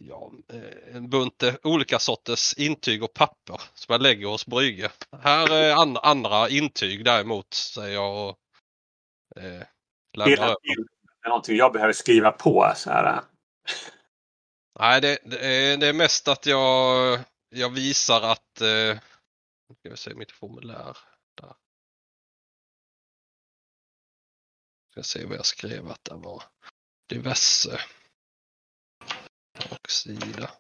ja, 0.08 0.32
eh, 0.54 0.96
en 0.96 1.10
bunt 1.10 1.44
olika 1.64 2.00
sorters 2.00 2.54
intyg 2.54 3.04
och 3.04 3.14
papper 3.14 3.62
som 3.74 3.94
jag 3.94 4.02
lägger 4.02 4.28
hos 4.28 4.46
Brygge. 4.46 4.92
Här 5.22 5.54
är 5.54 5.76
an 5.76 5.98
andra 5.98 6.50
intyg 6.50 7.06
däremot 7.06 7.54
säger 7.54 7.94
jag 7.94 8.30
och 8.30 8.38
eh, 9.42 9.64
lämnar 10.18 10.44
över. 10.44 10.56
Det 11.22 11.28
är 11.28 11.30
någonting 11.30 11.58
jag 11.58 11.74
behöver 11.74 11.94
skriva 11.94 12.32
på. 12.32 12.74
Så 12.76 12.90
här. 12.90 13.22
Nej, 14.80 15.02
det, 15.02 15.18
det, 15.26 15.40
är, 15.40 15.78
det 15.78 15.88
är 15.88 15.94
mest 15.94 16.28
att 16.28 16.46
jag, 16.46 17.20
jag 17.50 17.70
visar 17.70 18.22
att... 18.22 18.62
Eh, 18.62 19.00
ska 19.80 19.90
vi 19.90 19.98
se 19.98 20.14
mitt 20.14 20.32
formulär. 20.32 20.98
Där. 21.42 21.54
Ska 24.92 25.04
se 25.04 25.26
vad 25.26 25.38
jag 25.38 25.46
skrev 25.46 25.92
att 25.92 26.04
det 26.04 26.16
var. 26.16 26.44
Diverse. 27.10 27.80
Baksida. 29.70 30.52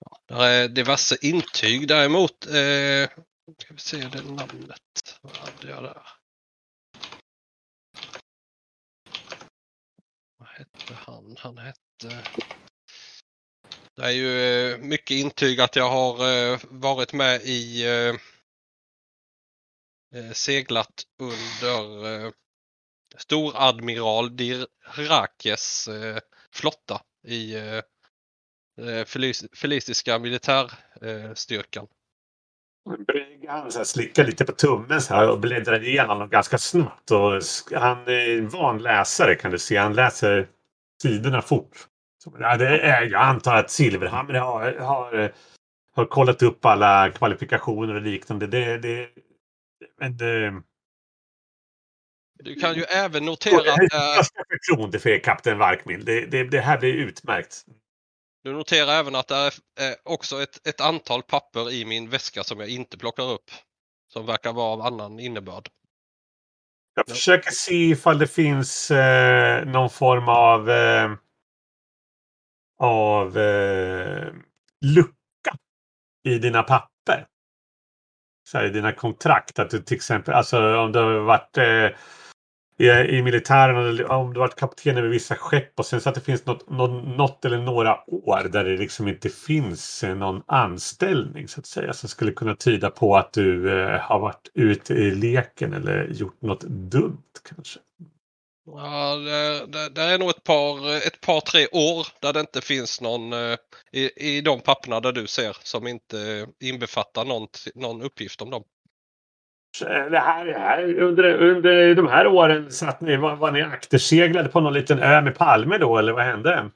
Ja, 0.00 0.18
där 0.26 0.48
är 0.48 0.68
diverse 0.68 1.16
intyg 1.20 1.88
däremot. 1.88 2.46
Eh, 2.46 3.10
ska 3.58 3.74
vi 3.74 3.78
se 3.78 3.96
det 3.96 4.22
namnet. 4.22 5.18
Vad 5.20 5.36
hade 5.36 5.68
jag 5.70 5.82
där? 5.82 6.06
Vad 10.38 10.48
hette 10.48 10.94
han? 10.94 11.36
Han 11.38 11.58
hette... 11.58 12.24
Det 13.94 14.02
är 14.02 14.10
ju 14.10 14.40
eh, 14.72 14.78
mycket 14.78 15.10
intyg 15.10 15.60
att 15.60 15.76
jag 15.76 15.90
har 15.90 16.32
eh, 16.32 16.60
varit 16.70 17.12
med 17.12 17.42
i 17.42 17.86
eh, 17.86 18.14
eh 20.14 20.32
seglat 20.32 21.06
under 21.18 22.06
eh, 22.06 22.32
Storadmiral 23.16 24.36
Dirakes 24.36 25.88
eh, 25.88 26.18
flotta 26.52 27.00
i 27.26 27.54
eh, 27.56 27.76
eh 28.86 29.04
feliciska 29.54 30.18
militärstyrkan. 30.18 31.86
Han 33.48 33.72
så 33.72 33.84
slickar 33.84 34.24
lite 34.24 34.44
på 34.44 34.52
tummen 34.52 35.00
så 35.00 35.14
här 35.14 35.30
och 35.30 35.40
bläddrar 35.40 35.84
igenom 35.84 36.18
dem 36.18 36.28
ganska 36.28 36.58
snabbt. 36.58 37.10
Och 37.10 37.42
han 37.80 38.08
är 38.08 38.38
en 38.38 38.48
van 38.48 38.78
läsare 38.78 39.34
kan 39.34 39.50
du 39.50 39.58
se. 39.58 39.76
Han 39.76 39.94
läser 39.94 40.48
sidorna 41.02 41.42
fort. 41.42 41.88
Så, 42.24 42.36
ja, 42.40 42.56
det 42.56 42.80
är, 42.80 43.02
jag 43.02 43.22
antar 43.22 43.56
att 43.56 43.70
Silverhammer 43.70 44.34
har, 44.34 44.72
har, 44.72 45.32
har 45.94 46.06
kollat 46.06 46.42
upp 46.42 46.64
alla 46.64 47.10
kvalifikationer 47.10 47.94
och 47.94 48.02
liknande. 48.02 48.46
Det, 48.46 48.78
det, 48.78 49.08
men 50.00 50.16
det, 50.16 50.62
du 52.44 52.54
kan 52.54 52.74
ju 52.74 52.82
även 52.82 53.24
notera 53.24 53.56
att 53.72 53.76
det 53.90 53.96
är 53.96 54.14
Största 54.22 54.42
förtroende 54.50 54.98
för 54.98 55.10
er, 55.10 55.18
kapten 55.18 55.58
Varkmild. 55.58 56.06
Det, 56.06 56.26
det, 56.26 56.44
det 56.44 56.60
här 56.60 56.78
blir 56.78 56.94
utmärkt. 56.94 57.64
Du 58.44 58.52
noterar 58.52 58.92
även 58.92 59.14
att 59.14 59.28
det 59.28 59.34
är 59.34 59.46
eh, 59.80 59.94
också 60.04 60.42
ett, 60.42 60.66
ett 60.66 60.80
antal 60.80 61.22
papper 61.22 61.70
i 61.72 61.84
min 61.84 62.10
väska 62.10 62.44
som 62.44 62.60
jag 62.60 62.68
inte 62.68 62.98
plockar 62.98 63.30
upp. 63.32 63.50
Som 64.12 64.26
verkar 64.26 64.52
vara 64.52 64.72
av 64.72 64.80
annan 64.82 65.18
innebörd. 65.20 65.68
Jag 66.94 67.04
Ja. 67.08 67.14
försöker 67.14 67.50
se 67.50 67.74
ifall 67.74 68.18
det 68.18 68.26
finns 68.26 68.90
eh, 68.90 69.64
någon 69.64 69.90
form 69.90 70.28
av 70.28 70.70
eh, 70.70 71.10
av 72.78 73.38
eh, 73.38 74.32
lucka 74.84 75.56
i 76.24 76.38
dina 76.38 76.62
papper. 76.62 77.26
så 78.48 78.58
här, 78.58 78.64
i 78.66 78.70
dina 78.70 78.92
kontrakt. 78.92 79.58
Att 79.58 79.70
du 79.70 79.82
till 79.82 79.96
exempel, 79.96 80.34
alltså 80.34 80.76
om 80.76 80.92
du 80.92 80.98
har 80.98 81.12
varit 81.20 81.58
eh, 81.58 81.98
i, 82.78 82.88
i 82.88 83.22
militären 83.22 83.76
eller 83.76 84.10
om 84.10 84.34
du 84.34 84.40
varit 84.40 84.56
kapten 84.56 84.96
över 84.98 85.08
vissa 85.08 85.34
skepp 85.34 85.78
och 85.78 85.86
sen 85.86 86.00
så 86.00 86.08
att 86.08 86.14
det 86.14 86.20
finns 86.20 86.46
något, 86.46 86.70
något, 86.70 87.16
något 87.16 87.44
eller 87.44 87.58
några 87.58 88.10
år 88.10 88.48
där 88.48 88.64
det 88.64 88.76
liksom 88.76 89.08
inte 89.08 89.28
finns 89.28 90.04
eh, 90.04 90.14
någon 90.14 90.42
anställning 90.46 91.48
så 91.48 91.60
att 91.60 91.66
säga 91.66 91.92
som 91.92 92.08
skulle 92.08 92.32
kunna 92.32 92.54
tyda 92.54 92.90
på 92.90 93.16
att 93.16 93.32
du 93.32 93.80
eh, 93.80 94.00
har 94.00 94.18
varit 94.18 94.50
ute 94.54 94.94
i 94.94 95.10
leken 95.10 95.72
eller 95.72 96.08
gjort 96.08 96.42
något 96.42 96.62
dumt 96.62 97.22
kanske. 97.54 97.78
Ja, 98.66 99.16
det, 99.16 99.66
det, 99.66 99.88
det 99.88 100.02
är 100.02 100.18
nog 100.18 100.30
ett 100.30 100.44
par, 100.44 100.96
ett 100.96 101.20
par, 101.20 101.40
tre 101.40 101.66
år 101.72 102.06
där 102.20 102.32
det 102.32 102.40
inte 102.40 102.60
finns 102.60 103.00
någon 103.00 103.32
eh, 103.32 103.56
i, 103.92 104.36
i 104.36 104.40
de 104.40 104.60
papperna 104.60 105.00
där 105.00 105.12
du 105.12 105.26
ser 105.26 105.56
som 105.62 105.86
inte 105.86 106.20
eh, 106.20 106.68
inbefattar 106.68 107.24
någon, 107.24 107.48
någon 107.74 108.02
uppgift 108.02 108.42
om 108.42 108.50
dem. 108.50 108.64
Det 109.80 110.18
här, 110.18 110.44
det 110.44 110.58
här, 110.58 111.00
under, 111.00 111.34
under 111.34 111.94
de 111.94 112.08
här 112.08 112.26
åren 112.26 112.72
satt 112.72 113.00
ni, 113.00 113.16
var, 113.16 113.36
var 113.36 113.52
ni 113.52 113.62
akterseglade 113.62 114.48
på 114.48 114.60
någon 114.60 114.74
liten 114.74 114.98
ö 114.98 115.20
med 115.20 115.34
palmer 115.34 115.78
då 115.78 115.98
eller 115.98 116.12
vad 116.12 116.24
hände? 116.24 116.70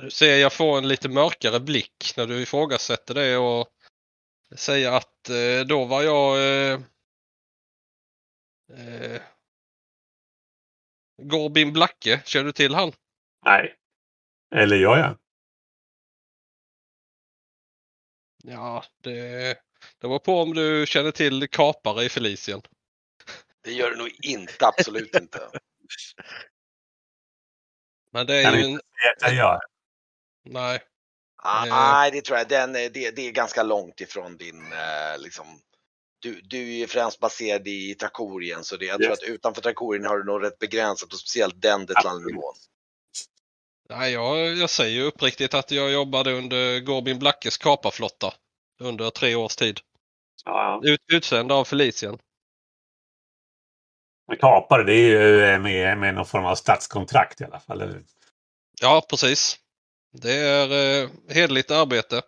Du 0.00 0.10
ser 0.10 0.36
jag 0.36 0.52
får 0.52 0.78
en 0.78 0.88
lite 0.88 1.08
mörkare 1.08 1.60
blick 1.60 2.12
när 2.16 2.26
du 2.26 2.42
ifrågasätter 2.42 3.14
det 3.14 3.36
och 3.36 3.68
säger 4.56 4.92
att 4.92 5.28
eh, 5.28 5.66
då 5.66 5.84
var 5.84 6.02
jag 6.02 6.38
eh, 6.38 6.80
eh, 8.72 9.20
Gorbin 11.22 11.72
Blacke, 11.72 12.20
känner 12.24 12.44
du 12.44 12.52
till 12.52 12.74
han? 12.74 12.92
Nej. 13.44 13.74
Eller 14.54 14.76
gör 14.76 14.98
jag? 14.98 15.16
Ja, 18.42 18.84
det, 19.02 19.58
det 20.00 20.06
var 20.06 20.18
på 20.18 20.40
om 20.40 20.54
du 20.54 20.84
känner 20.88 21.10
till 21.10 21.48
kapare 21.48 22.04
i 22.04 22.08
Felicien. 22.08 22.62
Det 23.64 23.72
gör 23.72 23.90
det 23.90 23.96
nog 23.96 24.10
inte, 24.22 24.66
absolut 24.66 25.14
inte. 25.16 25.40
Men 28.12 28.26
det 28.26 28.34
är 28.34 28.56
ju 28.56 28.64
inte 28.64 28.84
en... 29.22 29.34
jag 29.34 29.34
gör. 29.34 29.58
Nej. 30.44 30.82
Ah, 31.42 31.66
Eh. 31.66 31.74
Nej, 31.74 32.10
det 32.10 32.22
tror 32.24 32.38
jag. 32.38 32.48
Den, 32.48 32.72
det, 32.72 32.88
det 32.88 33.28
är 33.28 33.30
ganska 33.32 33.62
långt 33.62 34.00
ifrån 34.00 34.36
din, 34.36 34.72
eh, 34.72 35.18
liksom. 35.18 35.46
Du, 36.18 36.40
du 36.40 36.78
är 36.78 36.86
främst 36.86 37.20
baserad 37.20 37.68
i 37.68 37.94
Trakorien, 37.94 38.64
så 38.64 38.76
det, 38.76 38.84
jag 38.84 38.98
tror 38.98 39.10
Yes. 39.10 39.18
att 39.18 39.28
utanför 39.28 39.62
Trakorien 39.62 40.04
har 40.06 40.18
du 40.18 40.24
nog 40.24 40.42
rätt 40.44 40.58
begränsat 40.58 41.12
och 41.12 41.18
speciellt 41.18 41.62
den 41.62 41.86
detaljnivån. 41.86 42.54
Nej, 43.88 44.12
jag, 44.12 44.54
jag 44.56 44.70
säger 44.70 44.96
ju 44.96 45.02
uppriktigt 45.02 45.54
att 45.54 45.70
jag 45.70 45.92
jobbade 45.92 46.32
under 46.32 46.80
Gorbin 46.80 47.18
Blackes 47.18 47.58
kaparflotta 47.58 48.34
under 48.80 49.10
tre 49.10 49.34
års 49.34 49.56
tid. 49.56 49.80
Ja, 50.44 50.80
Ut, 50.84 51.00
utsänd 51.12 51.52
av 51.52 51.64
Felicien. 51.64 52.18
men 54.28 54.36
kapare 54.36 54.84
det 54.84 54.92
är 54.92 55.08
ju 55.08 55.44
eh, 55.44 55.60
med, 55.60 55.98
med 55.98 56.14
någon 56.14 56.26
form 56.26 56.44
av 56.44 56.54
statskontrakt 56.54 57.40
i 57.40 57.44
alla 57.44 57.60
fall. 57.60 57.80
Eller? 57.80 58.02
Ja, 58.80 59.02
precis. 59.10 59.56
Det 60.22 60.32
är 60.32 61.02
eh, 61.02 61.08
hederligt 61.28 61.70
arbete. 61.70 62.22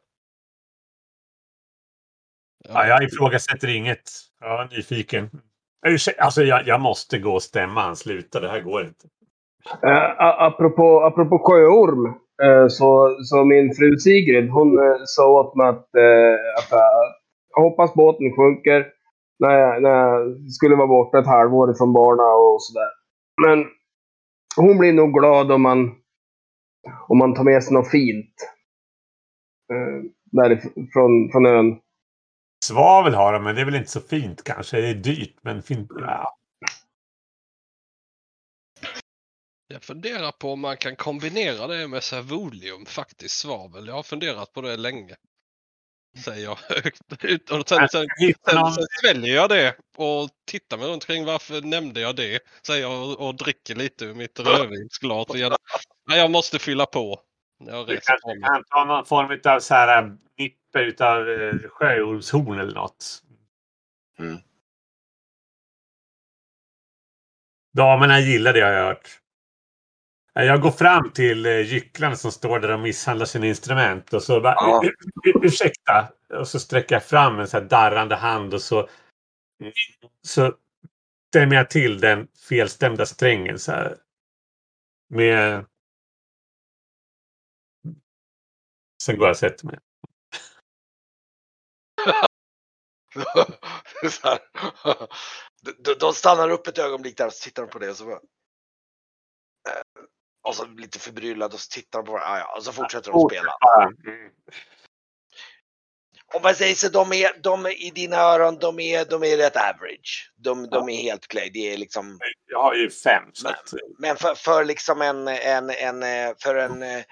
Ja, 2.68 2.86
jag 2.86 3.04
ifrågasätter 3.04 3.68
inget. 3.68 4.10
Jag 4.40 4.60
är 4.60 4.76
nyfiken. 4.76 5.30
Alltså 6.18 6.42
jag, 6.42 6.66
jag 6.66 6.80
måste 6.80 7.18
gå 7.18 7.34
och 7.34 7.42
stämma 7.42 7.82
han. 7.82 7.96
Sluta, 7.96 8.40
det 8.40 8.48
här 8.48 8.60
går 8.60 8.82
inte. 8.82 9.08
Uh, 9.84 10.42
apropå, 10.42 11.04
apropå 11.04 11.38
sjöorm, 11.38 12.06
eh, 12.42 12.68
så, 12.68 13.16
så 13.24 13.44
min 13.44 13.74
fru 13.74 13.98
Sigrid, 13.98 14.50
hon 14.50 14.78
eh, 14.78 14.96
sa 15.04 15.26
åt 15.26 15.56
mig 15.56 15.68
att, 15.68 15.88
uh, 15.98 16.36
att 16.58 16.72
jag 17.54 17.62
hoppas 17.62 17.94
båten 17.94 18.36
sjunker 18.36 18.86
när 19.38 19.50
jag, 19.50 19.82
när 19.82 19.90
jag 19.90 20.50
skulle 20.50 20.76
vara 20.76 20.86
borta 20.86 21.18
ett 21.18 21.26
halvår 21.26 21.74
från 21.74 21.92
barnen 21.92 22.54
och 22.54 22.62
sådär. 22.62 22.90
Men 23.46 23.66
hon 24.56 24.78
blir 24.78 24.92
nog 24.92 25.12
glad 25.12 25.52
om 25.52 25.62
man, 25.62 25.94
om 27.08 27.18
man 27.18 27.34
tar 27.34 27.44
med 27.44 27.64
sig 27.64 27.74
något 27.74 27.90
fint. 27.90 28.34
Uh, 29.72 30.10
därifrån 30.24 31.30
från 31.32 31.46
ön. 31.46 31.80
Svavel 32.64 33.14
har 33.14 33.32
de, 33.32 33.44
men 33.44 33.54
det 33.54 33.60
är 33.60 33.64
väl 33.64 33.74
inte 33.74 33.90
så 33.90 34.00
fint 34.00 34.44
kanske. 34.44 34.80
Det 34.80 34.88
är 34.88 34.94
dyrt, 34.94 35.36
men 35.42 35.62
fint. 35.62 35.88
Ja. 35.98 36.38
Jag 39.68 39.82
funderar 39.82 40.32
på 40.32 40.52
om 40.52 40.60
man 40.60 40.76
kan 40.76 40.96
kombinera 40.96 41.66
det 41.66 41.88
med 41.88 42.02
servolium, 42.02 42.86
faktiskt 42.86 43.38
svavel. 43.38 43.86
Jag 43.86 43.94
har 43.94 44.02
funderat 44.02 44.52
på 44.52 44.60
det 44.60 44.76
länge. 44.76 45.16
Säger 46.18 46.44
jag 46.44 46.58
högt. 46.68 47.12
Och 47.52 47.68
sen, 47.68 47.88
sen, 47.88 48.06
sen, 48.48 48.72
sen 48.72 48.86
sväljer 49.00 49.34
jag 49.34 49.48
det 49.48 49.76
och 49.96 50.30
tittar 50.46 50.78
mig 50.78 50.88
runt 50.88 51.06
kring 51.06 51.24
varför 51.24 51.60
nämnde 51.60 52.00
jag 52.00 52.16
det? 52.16 52.40
Säger 52.66 52.82
jag 52.82 53.02
och, 53.02 53.28
och 53.28 53.34
dricker 53.34 53.74
lite 53.74 54.04
ur 54.04 54.14
mitt 54.14 54.40
rödvinsglas. 54.40 55.26
Och 55.26 55.38
jag, 55.38 55.56
nej, 56.08 56.18
jag 56.18 56.30
måste 56.30 56.58
fylla 56.58 56.86
på. 56.86 57.20
Jag 57.58 57.86
du 57.86 58.00
kanske 58.00 58.40
kan 58.40 58.64
ta 58.64 58.84
någon 58.84 59.04
form 59.04 59.40
av 59.44 59.60
så 59.60 59.74
här 59.74 60.02
äh, 60.02 60.12
nippe 60.38 60.80
utav 60.80 61.28
eh, 61.30 61.54
sjöormshorn 61.68 62.58
eller 62.58 62.74
något. 62.74 63.22
Mm. 64.18 64.38
Damerna 67.76 68.20
gillar 68.20 68.52
det 68.52 68.60
har 68.60 68.72
jag 68.72 68.84
hört. 68.84 69.21
Eh, 70.38 70.44
Jag 70.44 70.60
går 70.60 70.70
fram 70.70 71.12
till 71.12 71.46
eh, 71.46 71.60
gycklarna 71.60 72.16
som 72.16 72.32
står 72.32 72.60
där 72.60 72.70
och 72.70 72.80
misshandlar 72.80 73.26
sina 73.26 73.46
instrument 73.46 74.12
och 74.12 74.22
så 74.22 74.40
bara 74.40 74.54
Ja. 74.54 74.82
"Ur- 74.84 74.94
ur- 75.28 75.44
ursäkta. 75.46 76.08
Och 76.40 76.48
så 76.48 76.60
sträcker 76.60 76.94
jag 76.94 77.04
fram 77.04 77.38
en 77.40 77.48
så 77.48 77.58
här 77.58 77.64
darrande 77.64 78.16
hand 78.16 78.54
och 78.54 78.62
så 78.62 78.88
så 80.26 80.54
stämmer 81.28 81.56
jag 81.56 81.70
till 81.70 82.00
den 82.00 82.28
felstämda 82.48 83.06
strängen 83.06 83.58
så 83.58 83.72
här. 83.72 83.96
Med 85.08 85.66
Sen 89.02 89.16
går 89.16 89.26
jag 89.26 89.32
och 89.32 89.36
sätter 89.38 89.66
mig. 89.66 89.78
De- 96.00 96.12
stannar 96.14 96.48
upp 96.50 96.66
ett 96.66 96.78
ögonblick 96.78 97.16
där 97.16 97.26
och 97.26 97.32
så 97.32 97.44
tittar 97.44 97.62
de 97.62 97.68
på 97.70 97.78
det 97.78 97.90
och 97.90 97.96
så 97.96 98.04
bara, 98.04 98.20
och 100.42 100.54
så 100.54 100.64
lite 100.64 100.98
förbryllad 100.98 101.54
och 101.54 101.60
så 101.60 101.68
tittar 101.70 101.98
de 101.98 102.06
på 102.06 102.18
det. 102.18 102.24
Ja, 102.24 102.54
och 102.56 102.64
så 102.64 102.72
fortsätter 102.72 103.12
de 103.12 103.28
spela. 103.28 103.52
Mm. 104.06 104.30
Om 106.34 106.42
man 106.42 106.54
säger 106.54 106.74
så, 106.74 106.88
de 106.88 107.12
är, 107.12 107.40
de 107.42 107.66
är 107.66 107.82
i 107.86 107.90
dina 107.90 108.16
öron, 108.16 108.58
de 108.58 108.80
är, 108.80 109.04
de 109.04 109.24
är 109.24 109.36
rätt 109.36 109.56
average. 109.56 110.32
De, 110.36 110.70
de 110.70 110.88
är 110.88 110.96
helt 111.02 111.24
okej. 111.24 111.50
Det 111.52 111.72
är 111.74 111.76
liksom, 111.78 112.18
Jag 112.46 112.62
har 112.62 112.74
ju 112.74 112.90
fem. 112.90 113.22
Men- 113.42 113.52
att, 113.52 113.72
men 113.98 114.16
för, 114.16 114.34
för 114.34 114.64
liksom 114.64 115.02
en, 115.02 115.28
en, 115.28 115.70
en, 115.70 116.02
eh, 116.02 116.34
för 116.42 116.54
en, 116.54 116.82
eh, 116.82 117.02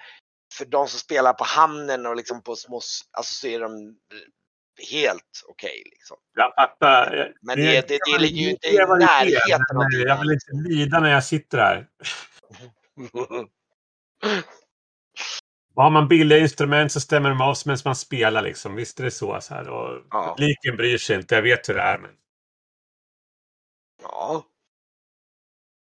för 0.53 0.65
de 0.65 0.87
som 0.87 0.99
spelar 0.99 1.33
på 1.33 1.43
hamnen 1.43 2.05
och 2.05 2.15
liksom 2.15 2.43
på 2.43 2.55
små, 2.55 2.81
alltså 3.11 3.33
så 3.33 3.47
är 3.47 3.59
de 3.59 3.73
eh, 3.73 4.85
helt 4.91 5.43
okej 5.47 5.83
liksom. 5.85 6.17
jag 6.35 6.53
fattar. 6.55 7.33
Men 7.41 7.57
det, 7.57 7.87
det, 7.87 7.99
det 8.11 8.19
ligger 8.19 8.41
ju 8.41 8.49
inte 8.49 8.67
i 8.67 8.77
det 8.77 8.85
närheten. 8.87 9.61
Jag 10.07 10.19
vill 10.19 10.31
inte 10.31 10.69
lida 10.69 10.99
när 10.99 11.11
jag 11.11 11.23
sitter 11.23 11.57
här. 11.57 11.87
Har 15.75 15.89
man 15.89 16.07
billiga 16.07 16.39
instrument 16.39 16.91
så 16.91 17.01
stämmer 17.01 17.29
de 17.29 17.41
av 17.41 17.55
medan 17.65 17.77
man 17.85 17.95
spelar. 17.95 18.41
Liksom. 18.41 18.75
Visst 18.75 18.99
är 18.99 19.03
det 19.03 19.11
så. 19.11 19.41
så 19.41 19.53
här. 19.53 19.69
Och 19.69 20.05
Ja. 20.09 20.35
Publiken 20.37 20.75
bryr 20.77 20.97
sig 20.97 21.15
inte. 21.15 21.35
Jag 21.35 21.41
vet 21.41 21.69
hur 21.69 21.73
det 21.73 21.81
är. 21.81 21.97
Men... 21.97 22.11
Ja. 24.01 24.45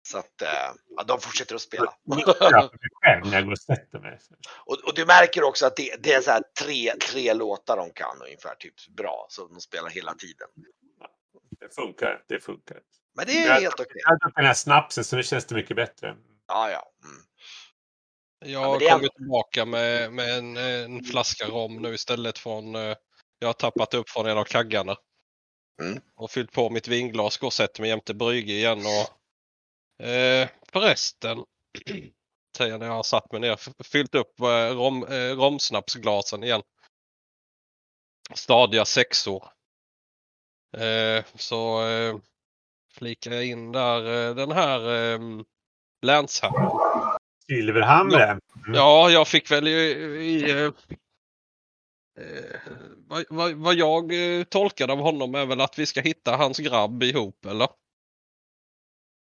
Så 0.07 0.18
att, 0.18 0.41
eh, 0.41 0.47
ja, 0.95 1.03
de 1.03 1.20
fortsätter 1.20 1.55
att 1.55 1.61
spela. 1.61 1.93
Jag 2.03 2.70
själv 3.03 3.26
när 3.26 3.34
jag 3.34 3.45
går 3.45 3.51
och 3.51 3.59
sätter 3.59 3.99
mig. 3.99 4.20
Och, 4.66 4.78
och 4.88 4.95
du 4.95 5.05
märker 5.05 5.43
också 5.43 5.66
att 5.66 5.76
det, 5.76 5.95
det 6.03 6.14
är 6.14 6.22
så 6.22 6.32
här 6.32 6.43
tre, 6.64 6.93
tre 7.11 7.34
låtar 7.34 7.78
de 7.78 7.89
kan 7.91 8.22
ungefär, 8.22 8.55
typ 8.55 8.74
bra, 8.97 9.26
så 9.30 9.47
de 9.47 9.61
spelar 9.61 9.89
hela 9.89 10.14
tiden. 10.14 10.47
Det 11.59 11.76
funkar. 11.76 12.24
Det 12.28 12.39
funkar. 12.39 12.78
Men 13.16 13.26
det 13.26 13.43
är 13.43 13.47
Jag- 13.47 13.61
helt 13.61 13.80
okej. 13.80 14.01
Jag 14.03 14.09
har 14.09 14.20
druckit 14.20 14.36
den 14.36 14.45
här 14.45 14.53
snapsen 14.53 15.03
så 15.03 15.16
nu 15.16 15.24
känns 15.24 15.45
det 15.45 15.55
mycket 15.55 15.76
bättre. 15.76 16.16
Ja, 16.48 16.72
ja. 16.72 16.91
Mm. 17.04 17.24
Jag 18.46 18.60
har 18.60 18.82
är 18.82 18.89
kommit 18.89 19.16
tillbaka 19.16 19.66
med, 19.66 20.14
med 20.14 20.38
en, 20.38 20.58
en 20.58 21.04
flaska 21.04 21.48
rom 21.48 21.82
nu 21.82 21.94
istället 21.94 22.38
från 22.38 22.76
eh, 22.76 22.96
jag 23.39 23.48
har 23.48 23.54
tappat 23.54 23.94
upp 23.94 24.10
från 24.10 24.26
en 24.26 24.38
av 24.38 24.44
kaggarna. 24.44 24.96
Mm. 25.82 26.02
Och 26.16 26.32
fyllt 26.32 26.52
på 26.52 26.70
mitt 26.70 26.88
vinglas, 26.88 27.38
och 27.38 27.54
sätter 27.54 27.82
mig 27.82 27.89
jämte 27.89 28.14
brygge 28.14 28.54
igen 28.54 28.80
och 28.86 30.06
eh, 30.06 30.50
förresten 30.68 31.38
säger 32.58 32.72
jag 32.72 32.80
när 32.80 32.88
jag 32.88 32.94
har 32.94 33.04
satt 33.04 33.32
mig 33.32 33.41
ner, 33.41 33.84
fyllt 33.84 34.16
upp 34.16 34.39
eh, 34.39 34.76
rom, 34.76 35.04
eh, 35.04 35.36
romsnapsglasen 35.36 36.44
igen. 36.44 36.62
Stadiga 38.34 38.86
sexor. 38.86 39.44
Eh, 40.78 41.24
så 41.36 41.88
eh, 41.88 42.16
flikar 42.94 43.32
jag 43.32 43.46
in 43.46 43.72
där 43.72 44.30
eh, 44.30 44.36
den 44.36 44.52
här 44.52 44.80
eh, 46.04 46.06
länsherren. 46.06 46.72
Silverhamre. 47.47 48.24
Mm. 48.24 48.41
Ja, 48.74 49.10
jag 49.10 49.28
fick 49.28 49.51
väl 49.51 49.68
i, 49.68 49.72
i, 49.72 50.51
eh, 50.51 50.72
Eh, 52.18 52.60
vad, 53.08 53.26
vad, 53.30 53.54
vad 53.54 53.76
jag 53.76 54.14
eh, 54.14 54.43
tolkade 54.43 54.93
av 54.93 54.99
honom 54.99 55.36
är 55.36 55.45
väl 55.45 55.62
att 55.62 55.80
vi 55.80 55.86
ska 55.86 56.01
hitta 56.01 56.36
hans 56.36 56.58
grabb 56.58 57.04
ihop 57.04 57.45
eller? 57.45 57.68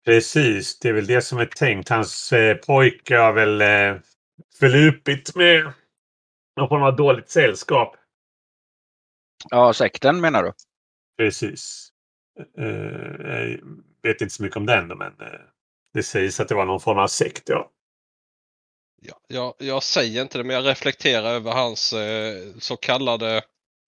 Precis, 0.04 0.78
det 0.78 0.88
är 0.88 0.92
väl 0.92 1.06
det 1.06 1.22
som 1.22 1.38
är 1.38 1.46
tänkt. 1.46 1.88
Hans 1.88 2.32
eh, 2.32 2.56
pojke 2.56 3.16
har 3.16 3.32
väl 3.32 3.60
eh, 3.60 4.00
förlupit 4.58 5.36
med 5.36 5.72
någon 6.56 6.68
form 6.68 6.82
av 6.82 6.96
dåligt 6.96 7.30
sällskap. 7.30 7.96
Ja, 9.50 9.72
sekten 9.72 10.20
menar 10.20 10.42
du? 10.42 10.52
Precis. 11.16 11.88
Eh, 12.58 12.66
jag 14.02 14.10
vet 14.10 14.20
inte 14.20 14.34
så 14.34 14.42
mycket 14.42 14.56
om 14.56 14.66
den 14.66 14.88
men 14.88 15.20
eh, 15.20 15.40
det 15.94 16.02
sägs 16.02 16.40
att 16.40 16.48
det 16.48 16.54
var 16.54 16.66
någon 16.66 16.80
form 16.80 16.98
av 16.98 17.08
sekt. 17.08 17.48
Ja. 17.48 17.70
Ja, 19.02 19.20
jag, 19.28 19.54
jag 19.58 19.82
säger 19.82 20.22
inte 20.22 20.38
det 20.38 20.44
men 20.44 20.56
jag 20.56 20.66
reflekterar 20.66 21.34
över 21.34 21.52
hans 21.52 21.92
eh, 21.92 22.54
så 22.58 22.76
kallade 22.76 23.42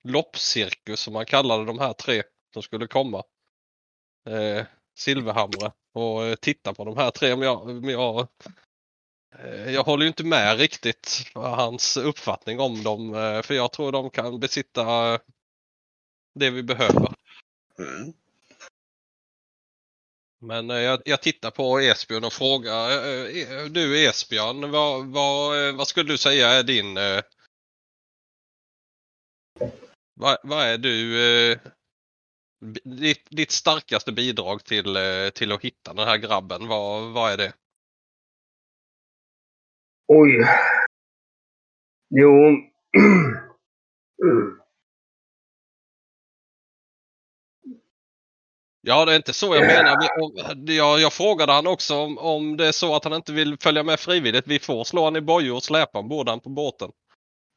loppcirkus 0.05 1.01
som 1.01 1.15
han 1.15 1.27
kallade 1.27 1.65
de 1.65 1.79
här 1.79 1.93
tre 1.93 2.23
som 2.53 2.63
skulle 2.63 2.87
komma. 2.87 3.23
Eh, 4.29 4.67
Silverhamre 4.99 5.73
och 5.95 6.25
eh, 6.25 6.35
titta 6.35 6.75
på 6.75 6.85
de 6.85 6.97
här 6.97 7.11
tre. 7.11 7.37
Men 7.37 7.49
jag, 7.49 7.67
men 7.67 7.91
jag, 7.91 8.29
eh, 9.39 9.71
jag 9.71 9.85
håller 9.85 10.03
ju 10.03 10.09
inte 10.09 10.25
med 10.25 10.59
riktigt 10.59 11.31
hans 11.35 11.97
uppfattning 11.97 12.61
om 12.61 12.83
dem 12.83 13.15
eh, 13.15 13.43
för 13.43 13.55
jag 13.55 13.73
tror 13.73 13.93
de 13.93 14.11
kan 14.11 14.41
besitta 14.41 15.19
det 16.35 16.51
vi 16.51 16.63
behöver. 16.63 17.15
Mm. 17.79 18.13
Men 20.39 20.71
eh, 20.71 20.77
jag, 20.77 21.03
jag 21.05 21.23
tittar 21.23 21.51
på 21.51 21.81
Esbjörn 21.81 22.25
och 22.25 22.33
frågar. 22.33 22.91
Eh, 22.91 23.59
eh, 23.59 23.65
du 23.65 24.07
Esbjörn, 24.07 24.71
vad, 24.71 25.07
vad, 25.07 25.75
vad 25.75 25.89
skulle 25.89 26.13
du 26.13 26.19
säga 26.19 26.49
är 26.49 26.63
din... 26.63 26.95
Vad, 30.15 30.39
vad 30.43 30.67
är 30.67 30.79
du... 30.79 31.59
Ditt, 32.85 33.27
ditt 33.31 33.51
starkaste 33.51 34.13
bidrag 34.13 34.65
till, 34.65 34.97
till 35.35 35.53
att 35.53 35.65
hitta 35.65 35.95
den 35.95 36.09
här 36.09 36.17
grabben, 36.17 36.69
vad, 36.69 37.13
vad 37.13 37.33
är 37.33 37.37
det? 37.37 37.53
Oj. 40.09 40.47
Jo. 42.11 42.33
Mm. 44.23 44.66
Ja, 48.89 49.05
det 49.05 49.13
är 49.13 49.17
inte 49.17 49.33
så 49.33 49.55
jag 49.55 49.67
menar. 49.67 49.97
Jag, 50.67 51.01
jag 51.01 51.13
frågade 51.13 51.53
han 51.53 51.67
också 51.67 51.95
om, 51.95 52.19
om 52.19 52.57
det 52.57 52.67
är 52.67 52.73
så 52.73 52.97
att 52.97 53.05
han 53.05 53.13
inte 53.13 53.33
vill 53.33 53.57
följa 53.61 53.83
med 53.83 54.01
frivilligt. 54.01 54.47
Vi 54.47 54.59
får 54.59 54.85
slå 54.85 55.05
han 55.05 55.17
i 55.17 55.21
bojor 55.21 55.57
och 55.57 55.63
släpa 55.63 55.99
han 56.27 56.41
på 56.41 56.49
båten. 56.49 56.91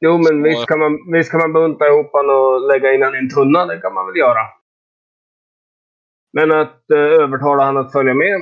Jo, 0.06 0.18
men 0.18 0.26
Så- 0.26 0.44
visst 0.44 0.66
kan, 0.66 0.80
man, 0.80 1.12
visst 1.12 1.32
kan 1.32 1.40
man 1.40 1.54
bunta 1.54 1.88
ihop 1.88 2.12
honom 2.12 2.36
och 2.36 2.68
lägga 2.68 2.94
in 2.94 3.02
honom 3.02 3.16
i 3.16 3.18
en 3.18 3.30
tunna. 3.30 3.66
Det 3.66 3.82
kan 3.82 3.94
man 3.94 4.06
väl 4.08 4.18
göra. 4.18 4.44
Men 6.34 6.52
att 6.52 6.92
eh, 6.92 6.98
övertala 7.24 7.66
honom 7.66 7.86
att 7.86 7.92
följa 7.92 8.14
med. 8.14 8.42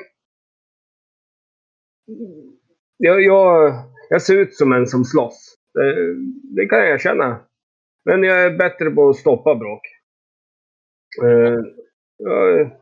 Jag, 2.98 3.22
jag, 3.22 3.74
jag 4.10 4.22
ser 4.22 4.36
ut 4.36 4.56
som 4.56 4.74
en 4.74 4.88
som 4.88 5.06
slåss. 5.06 5.58
Det, 5.74 6.14
det 6.56 6.66
kan 6.66 6.80
jag 6.80 6.90
erkänna. 6.90 7.40
Men 8.06 8.24
jag 8.24 8.42
är 8.46 8.58
bättre 8.58 8.92
på 8.92 9.10
att 9.10 9.16
stoppa 9.16 9.56
bråk. 9.56 9.82
Eh, 11.24 11.60
jag 12.18 12.60
är 12.62 12.78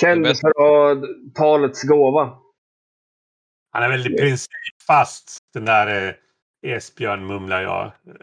känd 0.00 0.24
Det 0.24 0.28
bästa- 0.30 0.40
för 0.40 0.48
att 0.50 0.56
ha 0.56 0.96
talets 1.34 1.82
gåva. 1.82 2.38
Han 3.70 3.82
är 3.82 3.88
väl 3.88 4.14
i 4.14 4.16
princip 4.16 4.82
fast 4.86 5.38
den 5.54 5.64
där 5.64 6.08
eh, 6.08 6.14
Esbjörn 6.76 7.26
mumlar 7.26 7.62
jag. 7.62 7.92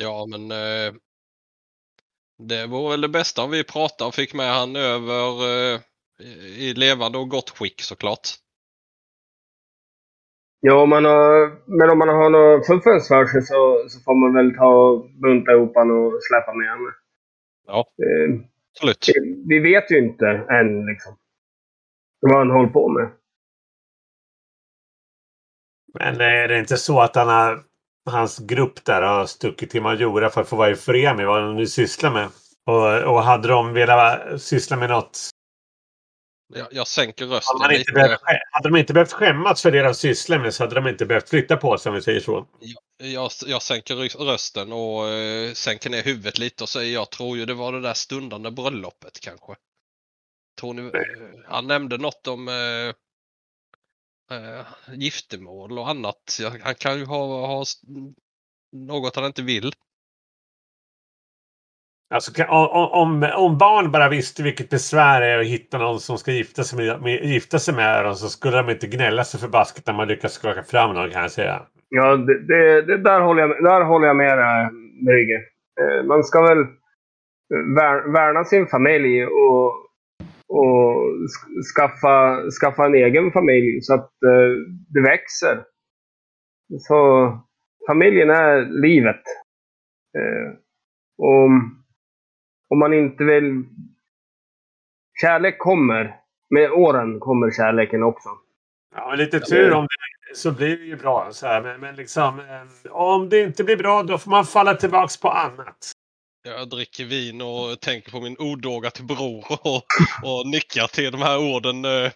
Ja, 0.00 0.26
men 0.26 0.50
eh, 0.50 0.94
det 2.38 2.66
vore 2.66 2.90
väl 2.90 3.00
det 3.00 3.08
bästa 3.08 3.42
om 3.42 3.50
vi 3.50 3.64
pratade 3.64 4.08
och 4.08 4.14
fick 4.14 4.34
med 4.34 4.54
han 4.54 4.76
över 4.76 5.42
eh, 5.74 5.80
i 6.40 6.74
levande 6.74 7.18
och 7.18 7.28
gott 7.28 7.50
skick 7.50 7.80
såklart. 7.82 8.28
Ja, 10.60 10.82
om 10.82 10.88
man 10.90 11.04
har, 11.04 11.52
men 11.78 11.90
om 11.90 11.98
man 11.98 12.08
har 12.08 12.30
något 12.30 12.66
fuffens 12.66 13.08
för 13.08 13.26
sig 13.26 13.42
så, 13.42 13.84
så 13.88 14.00
får 14.00 14.14
man 14.14 14.34
väl 14.34 14.56
ta 14.56 14.66
och 14.66 15.10
bunta 15.10 15.52
ihop 15.52 15.76
och 15.76 16.22
släppa 16.22 16.54
med 16.54 16.70
honom. 16.70 16.92
Ja. 17.66 17.78
Eh, 17.78 18.40
Absolut. 18.74 19.08
vi 19.48 19.58
vet 19.58 19.90
ju 19.90 19.98
inte 19.98 20.26
än 20.26 20.86
liksom. 20.86 21.16
Vad 22.20 22.38
han 22.38 22.50
håller 22.50 22.68
på 22.68 22.88
med. 22.88 23.10
Men 25.94 26.20
är 26.20 26.48
det 26.48 26.58
inte 26.58 26.76
så 26.76 27.00
att 27.00 27.16
han 27.16 27.28
har, 27.28 27.60
hans 28.10 28.38
grupp 28.38 28.84
där 28.84 29.02
har 29.02 29.26
stuckit 29.26 29.70
till 29.70 29.82
Majora 29.82 30.30
för 30.30 30.40
att 30.40 30.48
få 30.48 30.56
vara 30.56 30.70
i 30.70 30.74
fred 30.74 31.16
med 31.16 31.26
vad 31.26 31.42
de 31.42 31.56
nu 31.56 31.66
sysslar 31.66 32.12
med? 32.12 32.28
Och, 32.66 33.14
och 33.14 33.22
hade 33.22 33.48
de 33.48 33.72
velat 33.72 34.40
syssla 34.40 34.76
med 34.76 34.90
något 34.90 35.30
Jag, 36.54 36.66
jag 36.70 36.88
sänker 36.88 37.24
Hade, 37.24 37.36
rösten 37.36 37.58
man 37.58 37.74
inte 37.74 37.92
behövt, 37.92 38.20
hade 38.50 38.68
de 38.68 38.76
inte 38.76 38.92
behövt 38.92 39.12
skämmas 39.12 39.62
för 39.62 39.70
det 39.70 39.82
de 39.82 39.94
sysslar 39.94 40.38
med 40.38 40.54
så 40.54 40.62
hade 40.62 40.74
de 40.74 40.88
inte 40.88 41.06
behövt 41.06 41.28
flytta 41.28 41.56
på 41.56 41.78
sig 41.78 41.90
om 41.90 41.96
vi 41.96 42.02
säger 42.02 42.20
så. 42.20 42.46
Jag, 42.96 43.30
jag 43.46 43.62
sänker 43.62 43.94
rö- 43.94 44.24
rösten 44.24 44.72
och 44.72 45.08
eh, 45.08 45.52
sänker 45.52 45.90
ner 45.90 46.02
huvudet 46.02 46.38
lite 46.38 46.64
och 46.64 46.68
säger 46.68 46.94
jag 46.94 47.10
tror 47.10 47.38
ju 47.38 47.46
det 47.46 47.54
var 47.54 47.72
det 47.72 47.80
där 47.80 47.94
stundande 47.94 48.50
bröllopet 48.50 49.20
kanske. 49.20 49.54
Tror 50.60 50.74
ni, 50.74 50.82
eh, 50.82 50.90
han 51.46 51.66
nämnde 51.66 51.98
något 51.98 52.26
om 52.26 52.48
eh, 52.48 52.94
eh, 54.38 54.66
giftermål 54.94 55.78
och 55.78 55.88
annat. 55.88 56.38
Han 56.62 56.74
kan 56.74 56.98
ju 56.98 57.04
ha, 57.04 57.46
ha 57.46 57.64
något 58.72 59.16
han 59.16 59.24
inte 59.24 59.42
vill. 59.42 59.72
Alltså, 62.14 62.44
om, 62.48 63.30
om 63.36 63.58
barn 63.58 63.92
bara 63.92 64.08
visste 64.08 64.42
vilket 64.42 64.70
besvär 64.70 65.20
det 65.20 65.26
är 65.26 65.38
att 65.38 65.46
hitta 65.46 65.78
någon 65.78 66.00
som 66.00 66.18
ska 66.18 66.32
gifta 66.32 66.62
sig 66.62 66.78
med, 66.86 67.02
med, 67.02 67.24
gifta 67.24 67.58
sig 67.58 67.74
med 67.74 68.04
dem 68.04 68.14
så 68.14 68.28
skulle 68.28 68.56
de 68.56 68.70
inte 68.70 68.86
gnälla 68.86 69.24
sig 69.24 69.40
förbaskat 69.40 69.86
när 69.86 69.94
man 69.94 70.08
lyckas 70.08 70.32
skaka 70.32 70.62
fram 70.62 70.94
någon 70.94 71.10
kan 71.10 71.22
jag 71.22 71.30
säga. 71.30 71.62
Ja, 71.88 72.16
det, 72.16 72.46
det, 72.46 72.82
det 72.82 72.98
där, 72.98 73.20
håller 73.20 73.40
jag, 73.42 73.48
med- 73.48 73.62
där 73.64 73.84
håller 73.84 74.06
jag 74.06 74.16
med 74.16 74.38
dig, 74.38 74.68
Brygge. 75.06 75.42
Eh, 75.80 76.04
man 76.06 76.24
ska 76.24 76.42
väl 76.42 76.64
vär, 77.76 78.12
värna 78.12 78.44
sin 78.44 78.66
familj 78.66 79.26
och, 79.26 79.66
och 80.48 81.04
skaffa, 81.76 82.42
skaffa 82.60 82.86
en 82.86 82.94
egen 82.94 83.32
familj 83.32 83.80
så 83.82 83.94
att 83.94 84.10
eh, 84.22 84.50
det 84.94 85.00
växer. 85.02 85.64
Så 86.78 87.32
familjen 87.86 88.30
är 88.30 88.60
livet. 88.82 89.22
Eh, 90.18 90.52
och 91.18 91.50
om 92.68 92.78
man 92.78 92.94
inte 92.94 93.24
vill... 93.24 93.64
Kärlek 95.20 95.58
kommer. 95.58 96.16
Med 96.50 96.70
åren 96.70 97.20
kommer 97.20 97.50
kärleken 97.50 98.02
också. 98.02 98.28
Ja, 98.94 99.14
lite 99.14 99.40
tur 99.40 99.72
om 99.72 99.84
det 99.84 100.36
så 100.36 100.52
blir 100.52 100.76
det 100.78 100.84
ju 100.84 100.96
bra. 100.96 101.28
Så 101.32 101.46
här. 101.46 101.62
Men, 101.62 101.80
men 101.80 101.94
liksom, 101.96 102.40
eh, 102.40 102.92
om 102.92 103.28
det 103.28 103.40
inte 103.40 103.64
blir 103.64 103.76
bra 103.76 104.02
då 104.02 104.18
får 104.18 104.30
man 104.30 104.44
falla 104.44 104.74
tillbaks 104.74 105.16
på 105.20 105.30
annat. 105.30 105.92
Jag 106.42 106.68
dricker 106.68 107.04
vin 107.04 107.40
och 107.42 107.80
tänker 107.80 108.10
på 108.10 108.20
min 108.20 108.36
odåga 108.38 108.90
till 108.90 109.04
bror 109.04 109.44
och, 109.50 109.82
och 110.24 110.46
nickar 110.46 110.86
till 110.86 111.12
de 111.12 111.22
här 111.22 111.38
orden. 111.38 111.84
eh, 111.84 112.12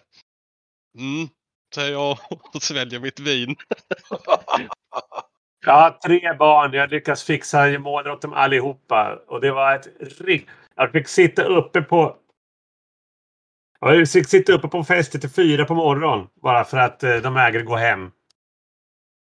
Mm, 0.99 1.27
säger 1.75 1.91
jag 1.91 2.17
och 2.29 2.61
sväljer 2.63 2.99
mitt 2.99 3.19
vin. 3.19 3.55
Jag 5.65 5.73
har 5.73 5.91
tre 5.91 6.33
barn. 6.33 6.73
Jag 6.73 6.91
lyckas 6.91 7.23
fixa 7.23 7.79
mål 7.79 8.07
åt 8.07 8.21
dem 8.21 8.33
allihopa. 8.33 9.19
Och 9.27 9.41
det 9.41 9.51
var 9.51 9.75
ett 9.75 9.87
rikt... 10.19 10.49
Jag 10.75 10.91
fick 10.91 11.07
sitta 11.07 11.43
uppe 11.43 11.81
på... 11.81 12.17
Jag 13.79 14.09
fick 14.09 14.29
sitta 14.29 14.53
uppe 14.53 14.67
på 14.67 14.83
fester 14.83 15.19
till 15.19 15.29
fyra 15.29 15.65
på 15.65 15.75
morgonen. 15.75 16.27
Bara 16.41 16.63
för 16.63 16.77
att 16.77 17.03
eh, 17.03 17.15
de 17.15 17.37
ägare 17.37 17.63
gå 17.63 17.75
hem. 17.75 18.11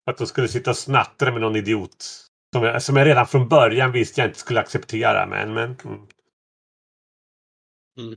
För 0.06 0.12
att 0.12 0.18
de 0.18 0.28
skulle 0.28 0.48
sitta 0.48 0.70
och 0.70 0.78
snatta 0.78 1.32
med 1.32 1.42
någon 1.42 1.56
idiot. 1.56 2.06
Som 2.54 2.64
jag, 2.64 2.84
som 2.84 2.96
jag 2.96 3.08
redan 3.08 3.28
från 3.28 3.50
början 3.50 3.92
visste 3.92 4.22
jag 4.22 4.30
inte 4.30 4.40
skulle 4.40 4.60
acceptera. 4.60 5.26
Men... 5.26 5.54
men 5.54 5.78
mm. 5.86 6.08
Mm. 8.00 8.16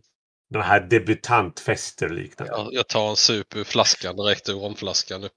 De 0.51 0.63
här 0.63 0.81
debutantfester 0.81 2.07
och 2.07 2.15
liknande. 2.15 2.53
Jag, 2.53 2.75
jag 2.75 2.89
tar 2.89 3.11
en 3.11 3.17
sup 3.17 3.57
ur 3.57 3.65
flaskan 3.65 4.17
direkt 4.17 4.49
ur 4.49 4.55
romflaskan 4.55 5.21
nu. 5.21 5.29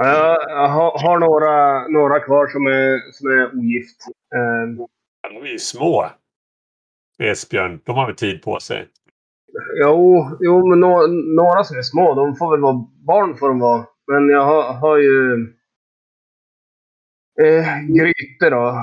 Ja, 0.00 0.38
Jag, 0.48 0.68
har, 0.68 0.98
har 1.08 1.18
några, 1.18 1.88
några 1.88 2.20
kvar 2.20 2.46
som 2.46 2.66
är, 2.66 3.12
som 3.12 3.30
är 3.30 3.58
ogift. 3.58 4.00
Eh, 4.34 4.86
Ja, 5.22 5.28
De 5.28 5.36
är 5.48 5.52
ju 5.52 5.58
små. 5.58 6.06
Esbjörn, 7.22 7.80
de 7.84 7.96
har 7.96 8.06
väl 8.06 8.16
tid 8.16 8.42
på 8.42 8.60
sig. 8.60 8.88
jo, 9.82 10.26
jo, 10.40 10.66
men 10.68 10.80
nå, 10.80 11.06
några 11.36 11.64
som 11.64 11.78
är 11.78 11.82
små, 11.82 12.14
de 12.14 12.36
får 12.36 12.50
väl 12.50 12.60
vara 12.60 12.86
barn 13.06 13.36
får 13.36 13.48
de 13.48 13.58
vara. 13.58 13.86
Men 14.06 14.28
jag 14.28 14.44
har, 14.44 14.74
har 14.74 14.96
ju 14.96 15.32
eh, 17.40 17.66
Gryte 17.88 18.50
då. 18.50 18.74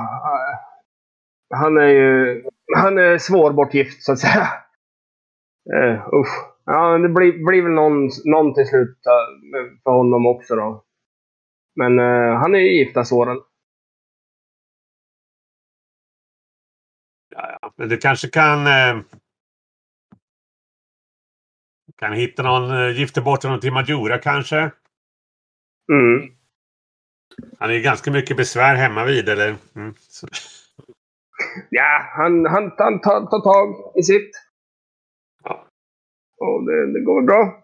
Han 1.55 1.77
är 1.77 1.87
ju 1.87 2.43
han 2.75 2.97
är 2.97 3.17
svårbortgift 3.17 4.03
så 4.03 4.11
att 4.11 4.19
säga. 4.19 4.47
Eh, 5.75 6.07
usch. 6.13 6.51
Ja, 6.65 6.97
det 6.97 7.09
blir, 7.09 7.45
blir 7.45 7.61
väl 7.63 7.71
någon, 7.71 8.09
någon 8.25 8.53
till 8.53 8.67
slut 8.67 8.97
eh, 9.05 9.73
för 9.83 9.91
honom 9.91 10.25
också 10.25 10.55
då. 10.55 10.83
Men 11.75 11.99
eh, 11.99 12.39
han 12.39 12.55
är 12.55 12.59
ju 12.59 12.77
gifta 12.77 13.05
Soren. 13.05 13.37
Ja, 17.29 17.57
ja. 17.61 17.73
Men 17.75 17.89
du 17.89 17.97
kanske 17.97 18.27
kan... 18.27 18.67
Eh, 18.67 19.03
kan 21.97 22.13
hitta 22.13 22.43
någon, 22.43 22.71
eh, 22.71 22.99
gifta 22.99 23.21
bort 23.21 23.43
honom 23.43 23.59
till 23.59 23.73
Majora 23.73 24.17
kanske? 24.17 24.71
Mm. 25.91 26.35
Han 27.59 27.69
är 27.69 27.73
ju 27.73 27.81
ganska 27.81 28.11
mycket 28.11 28.37
besvär 28.37 28.75
hemma 28.75 29.05
vid 29.05 29.29
eller? 29.29 29.55
Mm. 29.75 29.93
Ja, 31.69 32.11
han, 32.17 32.45
han, 32.45 32.71
han 32.77 33.01
tar, 33.01 33.25
tar 33.25 33.39
tag 33.39 33.91
i 33.99 34.03
sitt. 34.03 34.31
Ja. 35.43 35.67
Och 36.37 36.65
det, 36.65 36.93
det 36.93 36.99
går 36.99 37.21
bra. 37.21 37.63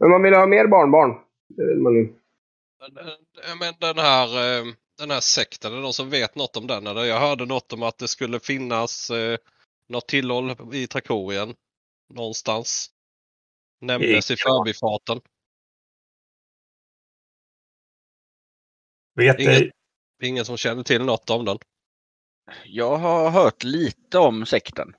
Men 0.00 0.10
man 0.10 0.22
vill 0.22 0.34
ha 0.34 0.46
mer 0.46 0.66
barnbarn. 0.66 1.20
Det 1.48 1.66
vill 1.66 1.78
man 1.78 1.94
ju. 1.94 2.17
Men, 2.92 3.08
eh, 3.08 3.56
Men 3.60 3.74
den 3.80 3.98
här, 3.98 4.58
eh, 4.58 4.74
den 4.98 5.10
här 5.10 5.20
sekten, 5.20 5.72
är 5.72 5.76
det 5.76 5.82
någon 5.82 5.92
som 5.92 6.10
vet 6.10 6.34
något 6.34 6.56
om 6.56 6.66
den? 6.66 6.86
Eller 6.86 7.04
jag 7.04 7.20
hörde 7.20 7.46
något 7.46 7.72
om 7.72 7.82
att 7.82 7.98
det 7.98 8.08
skulle 8.08 8.40
finnas 8.40 9.10
eh, 9.10 9.38
något 9.88 10.08
tillhåll 10.08 10.74
i 10.74 10.86
Trakorien. 10.86 11.54
Någonstans. 12.14 12.90
Nämndes 13.80 14.30
i 14.30 14.36
förbifarten. 14.36 15.20
vet 19.14 19.40
Ingen-. 19.40 19.70
Ingen 20.22 20.44
som 20.44 20.56
känner 20.56 20.82
till 20.82 21.04
något 21.04 21.30
om 21.30 21.44
den. 21.44 21.58
Jag 22.64 22.96
har 22.96 23.30
hört 23.30 23.64
lite 23.64 24.18
om 24.18 24.46
sekten. 24.46 24.94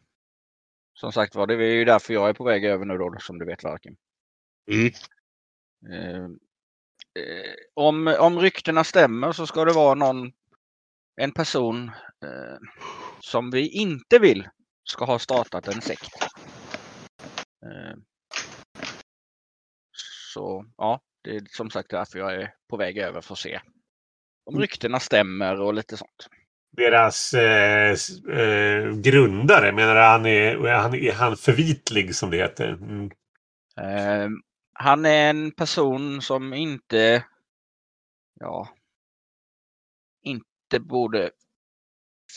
Som 0.94 1.12
sagt 1.12 1.36
var, 1.36 1.48
det 1.48 1.54
är 1.54 1.76
ju 1.76 1.86
därför 1.86 2.14
jag 2.14 2.30
är 2.30 2.34
på 2.34 2.44
väg 2.44 2.66
över 2.66 2.86
nu 2.86 2.98
då, 2.98 3.16
som 3.20 3.40
du 3.40 3.46
vet 3.46 3.64
Varken. 3.64 3.96
Mm. 5.88 6.40
Eh, 7.20 7.54
om, 7.74 8.16
om 8.20 8.40
ryktena 8.40 8.84
stämmer 8.84 9.32
så 9.32 9.48
ska 9.48 9.66
det 9.66 9.74
vara 9.74 9.96
någon, 9.96 10.32
en 11.22 11.32
person 11.32 11.92
eh, 12.26 12.58
som 13.20 13.52
vi 13.52 13.70
inte 13.70 14.20
vill 14.20 14.50
ska 14.84 15.06
ha 15.06 15.20
startat 15.20 15.68
en 15.68 15.82
sekt. 15.82 16.24
Eh, 17.66 17.98
så 20.34 20.66
ja, 20.78 21.02
det 21.24 21.36
är 21.36 21.42
som 21.50 21.70
sagt 21.70 21.90
därför 21.90 22.20
jag 22.20 22.34
är 22.34 22.54
på 22.70 22.78
väg 22.78 22.98
över 22.98 23.22
för 23.22 23.34
att 23.34 23.40
se 23.40 23.62
om 24.46 24.60
ryktena 24.60 25.00
stämmer 25.00 25.62
och 25.62 25.74
lite 25.74 25.98
sånt. 25.98 26.28
Deras 26.72 27.34
eh, 27.34 27.96
eh, 28.40 28.92
grundare, 28.96 29.72
menar 29.72 29.96
han 29.96 30.26
är, 30.26 30.68
är 30.68 30.76
han, 30.76 30.96
är 30.96 31.14
han 31.14 31.38
förvitlig 31.38 32.16
som 32.16 32.30
det 32.30 32.38
heter? 32.38 32.68
Mm. 32.68 33.10
Han 34.84 35.06
är 35.06 35.30
en 35.30 35.52
person 35.52 36.22
som 36.22 36.54
inte, 36.54 37.26
ja, 38.40 38.70
inte 40.24 40.80
borde 40.80 41.32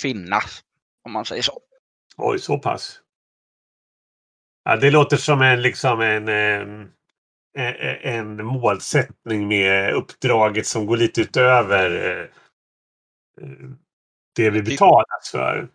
finnas, 0.01 0.65
om 1.05 1.13
man 1.13 1.25
säger 1.25 1.43
så. 1.43 1.61
Oj, 2.17 2.39
så 2.39 2.59
pass. 2.59 3.01
Ja, 4.65 4.77
det 4.77 4.91
låter 4.91 5.17
som 5.17 5.43
en, 5.43 5.63
liksom 5.63 6.01
en, 6.01 6.29
en, 6.29 6.93
en 8.03 8.45
målsättning 8.45 9.49
med 9.49 9.95
uppdraget 9.95 10.67
som 10.67 10.87
går 10.87 10.97
lite 10.97 11.21
utöver 11.21 12.19
eh, 12.21 12.29
det 14.35 14.51
vi 14.51 14.63
betalas 14.63 15.31
för. 15.31 15.69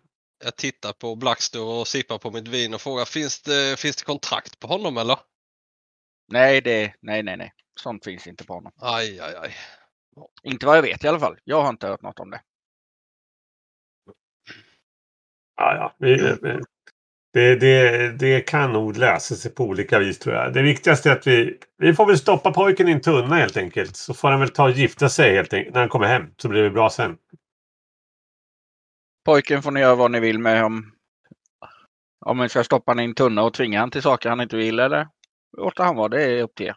Jag 0.44 0.56
tittar 0.56 0.92
på 0.92 1.16
Blackstore 1.16 1.80
och 1.80 1.88
sippar 1.88 2.18
på 2.18 2.30
mitt 2.30 2.48
vin 2.48 2.74
och 2.74 2.80
frågar 2.80 3.04
finns 3.04 3.42
det, 3.42 3.80
finns 3.80 3.96
det 3.96 4.04
kontrakt 4.04 4.58
på 4.58 4.66
honom 4.66 4.96
eller? 4.96 5.18
Nej, 6.28 6.60
det, 6.60 6.94
nej, 7.00 7.22
nej, 7.22 7.36
nej. 7.36 7.52
Sånt 7.80 8.04
finns 8.04 8.26
inte 8.26 8.44
på 8.46 8.54
honom. 8.54 8.72
Aj, 8.82 9.20
aj, 9.20 9.34
aj. 9.36 9.56
Inte 10.44 10.66
vad 10.66 10.76
jag 10.76 10.82
vet 10.82 11.04
i 11.04 11.08
alla 11.08 11.20
fall. 11.20 11.38
Jag 11.44 11.62
har 11.62 11.68
inte 11.70 11.86
hört 11.88 12.02
något 12.02 12.20
om 12.20 12.30
det. 12.30 12.40
Ja, 15.56 15.74
ja. 15.76 15.96
Vi, 15.98 16.16
vi- 16.42 16.60
det, 17.34 17.56
det, 17.56 18.12
det 18.18 18.40
kan 18.40 18.72
nog 18.72 18.96
lösa 18.96 19.34
sig 19.34 19.54
på 19.54 19.64
olika 19.64 19.98
vis 19.98 20.18
tror 20.18 20.34
jag. 20.34 20.52
Det 20.54 20.62
viktigaste 20.62 21.10
är 21.10 21.16
att 21.16 21.26
vi, 21.26 21.58
vi 21.78 21.94
får 21.94 22.06
väl 22.06 22.18
stoppa 22.18 22.52
pojken 22.52 22.88
i 22.88 22.92
en 22.92 23.00
tunna 23.00 23.36
helt 23.36 23.56
enkelt. 23.56 23.96
Så 23.96 24.14
får 24.14 24.30
han 24.30 24.40
väl 24.40 24.48
ta 24.50 24.64
och 24.64 24.70
gifta 24.70 25.08
sig 25.08 25.34
helt 25.36 25.54
enkelt 25.54 25.74
när 25.74 25.80
han 25.80 25.88
kommer 25.90 26.06
hem. 26.06 26.24
Så 26.36 26.48
blir 26.48 26.62
det 26.62 26.70
bra 26.70 26.90
sen. 26.90 27.16
Pojken 29.24 29.62
får 29.62 29.70
ni 29.70 29.80
göra 29.80 29.94
vad 29.94 30.10
ni 30.10 30.20
vill 30.20 30.38
med 30.38 30.64
om, 30.64 30.92
om 32.26 32.38
ni 32.38 32.48
ska 32.48 32.64
stoppa 32.64 32.90
honom 32.92 33.02
i 33.02 33.04
en 33.08 33.14
tunna 33.14 33.42
och 33.42 33.54
tvinga 33.54 33.80
han 33.80 33.90
till 33.90 34.02
saker 34.02 34.28
han 34.30 34.40
inte 34.40 34.56
vill 34.56 34.78
eller 34.78 35.08
låta 35.56 35.84
han 35.84 35.96
vara. 35.96 36.08
Det 36.08 36.22
är 36.22 36.42
upp 36.42 36.54
till 36.54 36.66
er. 36.66 36.76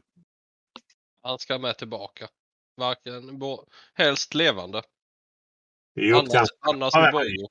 Han 1.21 1.39
ska 1.39 1.59
med 1.59 1.77
tillbaka. 1.77 2.27
Varken, 2.77 3.39
bo, 3.39 3.65
helst 3.93 4.33
levande. 4.33 4.83
Annars, 6.59 6.93
med. 6.95 7.13
Brygge. 7.13 7.47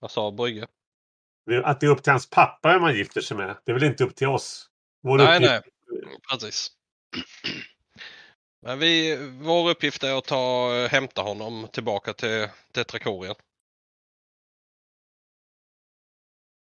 Vad 0.00 0.10
sa 0.10 0.30
Brygge? 0.30 0.66
Att 1.64 1.80
det 1.80 1.86
är 1.86 1.90
upp 1.90 2.02
till 2.02 2.10
hans 2.12 2.30
pappa 2.30 2.78
man 2.78 2.94
gifter 2.94 3.20
sig 3.20 3.36
med. 3.36 3.56
Det 3.64 3.72
är 3.72 3.74
väl 3.74 3.84
inte 3.84 4.04
upp 4.04 4.16
till 4.16 4.26
oss. 4.26 4.70
Vår 5.02 5.18
Nej, 5.18 5.38
uppgift- 5.38 5.62
nej. 5.92 6.16
Precis. 6.30 6.68
Men 8.62 8.78
vi, 8.78 9.16
vår 9.30 9.70
uppgift 9.70 10.02
är 10.02 10.18
att 10.18 10.24
ta, 10.24 10.70
hämta 10.90 11.22
honom 11.22 11.68
tillbaka 11.72 12.12
till, 12.12 12.48
till 12.72 12.84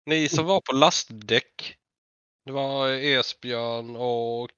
Ni 0.09 0.29
som 0.29 0.45
var 0.45 0.61
på 0.61 0.73
lastdäck. 0.73 1.75
Det 2.45 2.51
var 2.51 2.89
Esbjörn 2.89 3.95
och 3.95 4.49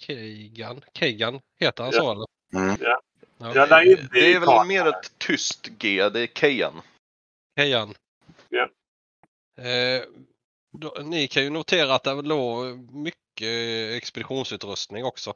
Keigan. 0.00 0.84
Keigan 0.94 1.40
heter 1.60 1.82
han 1.84 1.92
så 1.92 2.12
eller? 2.12 2.26
Mm. 2.54 2.76
Ja. 2.80 3.82
In 3.82 4.08
det 4.12 4.32
är 4.34 4.40
väl 4.40 4.66
mer 4.66 4.86
ett 4.86 5.18
tyst 5.18 5.68
G, 5.78 6.08
det 6.08 6.20
är 6.20 6.26
Kejan. 6.26 6.80
Kejan. 7.58 7.94
Ja. 8.48 8.68
Eh, 9.64 10.02
då, 10.78 10.96
ni 11.02 11.28
kan 11.28 11.42
ju 11.42 11.50
notera 11.50 11.94
att 11.94 12.04
det 12.04 12.22
låg 12.22 12.78
mycket 12.92 13.96
expeditionsutrustning 13.96 15.04
också. 15.04 15.34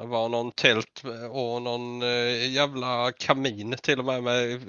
Det 0.00 0.06
var 0.06 0.28
någon 0.28 0.52
tält 0.52 1.02
och 1.30 1.62
någon 1.62 2.02
eh, 2.02 2.52
jävla 2.52 3.12
kamin 3.12 3.76
till 3.82 3.98
och 3.98 4.04
med 4.04 4.22
med 4.22 4.60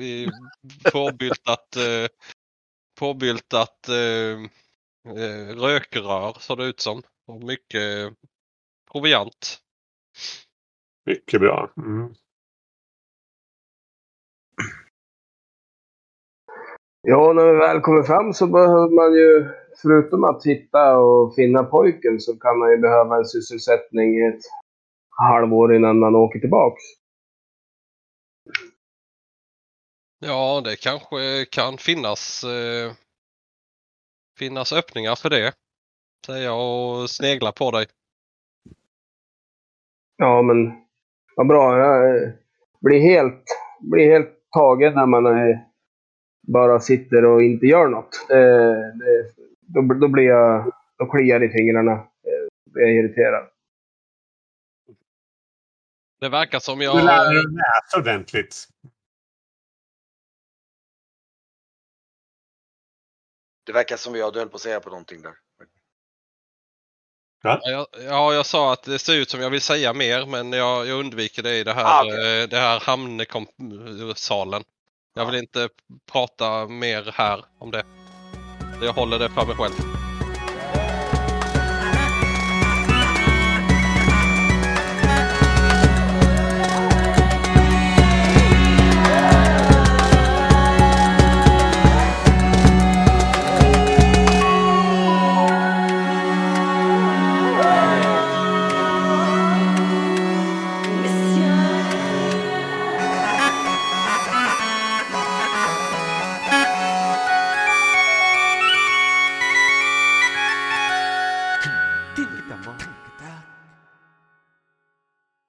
påbyltat, 0.92 1.76
eh, 1.76 2.08
påbyltat 3.00 3.90
eh, 3.90 4.40
eh, 5.16 5.56
rökrör 5.56 6.40
såg 6.40 6.58
det 6.58 6.66
ut 6.66 6.80
som. 6.80 7.02
Och 7.28 7.44
mycket 7.44 8.14
proviant. 8.92 9.60
Mycket 11.06 11.42
bra. 11.42 11.70
Mm. 11.78 12.14
Ja, 17.02 17.34
när 17.34 17.46
vi 17.54 17.60
väl 17.60 17.82
kommer 17.82 18.04
fram 18.04 18.34
så 18.34 18.48
behöver 18.48 18.96
man 18.96 19.14
ju, 19.14 19.50
förutom 19.82 20.24
att 20.24 20.46
hitta 20.46 20.98
och 20.98 21.36
finna 21.36 21.64
pojken, 21.64 22.20
så 22.20 22.40
kan 22.40 22.60
man 22.60 22.72
ju 22.72 22.78
behöva 22.78 23.18
en 23.18 23.26
sysselsättning 23.26 24.18
i 24.18 24.28
ett 24.28 24.42
halvår 25.10 25.76
innan 25.76 26.00
man 26.00 26.16
åker 26.16 26.40
tillbaks. 26.40 26.84
Ja, 30.20 30.62
det 30.64 30.76
kanske 30.76 31.46
kan 31.46 31.78
finnas 31.78 32.44
eh, 32.44 32.92
finnas 34.40 34.74
öppningar 34.74 35.16
för 35.16 35.30
det. 35.30 35.54
Säger 36.26 36.46
jag 36.46 36.92
och 37.02 37.10
sneglar 37.10 37.52
på 37.52 37.72
dig. 37.72 37.86
Ja, 40.18 40.42
men 40.42 40.86
vad 41.36 41.48
bra. 41.48 41.78
Jag 41.78 42.24
eh, 42.24 42.30
blir 42.80 43.00
helt, 43.00 43.44
blir 43.80 44.12
helt 44.12 44.52
tagen 44.52 44.94
när 44.94 45.06
man 45.06 45.26
eh, 45.26 45.58
bara 46.48 46.80
sitter 46.80 47.26
och 47.26 47.44
inte 47.44 47.66
gör 47.66 47.88
något. 47.88 48.26
Det, 48.28 48.44
det, 48.94 49.32
då, 49.62 49.82
då 49.94 50.08
blir 50.08 50.24
jag, 50.24 50.72
då 50.98 51.06
kliar 51.06 51.44
i 51.44 51.50
fingrarna. 51.50 51.92
Eh, 51.92 52.48
jag 52.74 52.90
irriterad. 52.92 53.48
Det 56.20 56.30
verkar 56.30 56.60
som 56.60 56.80
Du 56.80 56.86
jag... 56.86 57.06
lär 57.06 57.34
dig 57.34 57.44
läsa 57.44 58.00
ordentligt. 58.00 58.68
Det 63.68 63.74
verkar 63.74 63.98
som 63.98 64.16
jag, 64.16 64.34
du 64.34 64.40
höll 64.40 64.50
på 64.50 64.56
att 64.56 64.62
säga 64.62 64.80
på 64.80 64.90
någonting 64.90 65.22
där. 65.22 65.34
Ja, 67.44 67.60
jag, 67.64 67.88
ja, 68.06 68.34
jag 68.34 68.46
sa 68.46 68.74
att 68.74 68.84
det 68.84 69.00
ser 69.00 69.14
ut 69.14 69.30
som 69.30 69.42
jag 69.42 69.50
vill 69.50 69.62
säga 69.62 69.94
mer 69.94 70.26
men 70.26 70.54
jag, 70.54 70.88
jag 70.88 71.00
undviker 71.00 71.44
det 71.44 71.58
i 71.58 71.64
det 71.64 71.74
här, 71.74 71.84
Ah, 71.86 72.04
okej. 72.04 72.42
eh, 72.42 72.50
det 72.50 72.58
här 72.58 72.80
hamnsalen. 72.80 74.64
Jag 75.16 75.26
vill 75.26 75.36
inte 75.36 75.70
prata 76.12 76.68
mer 76.68 77.12
här 77.14 77.46
om 77.60 77.72
det. 77.72 77.84
Jag 78.82 78.94
håller 78.94 79.20
det 79.20 79.30
för 79.30 79.46
mig 79.46 79.56
själv. 79.56 80.07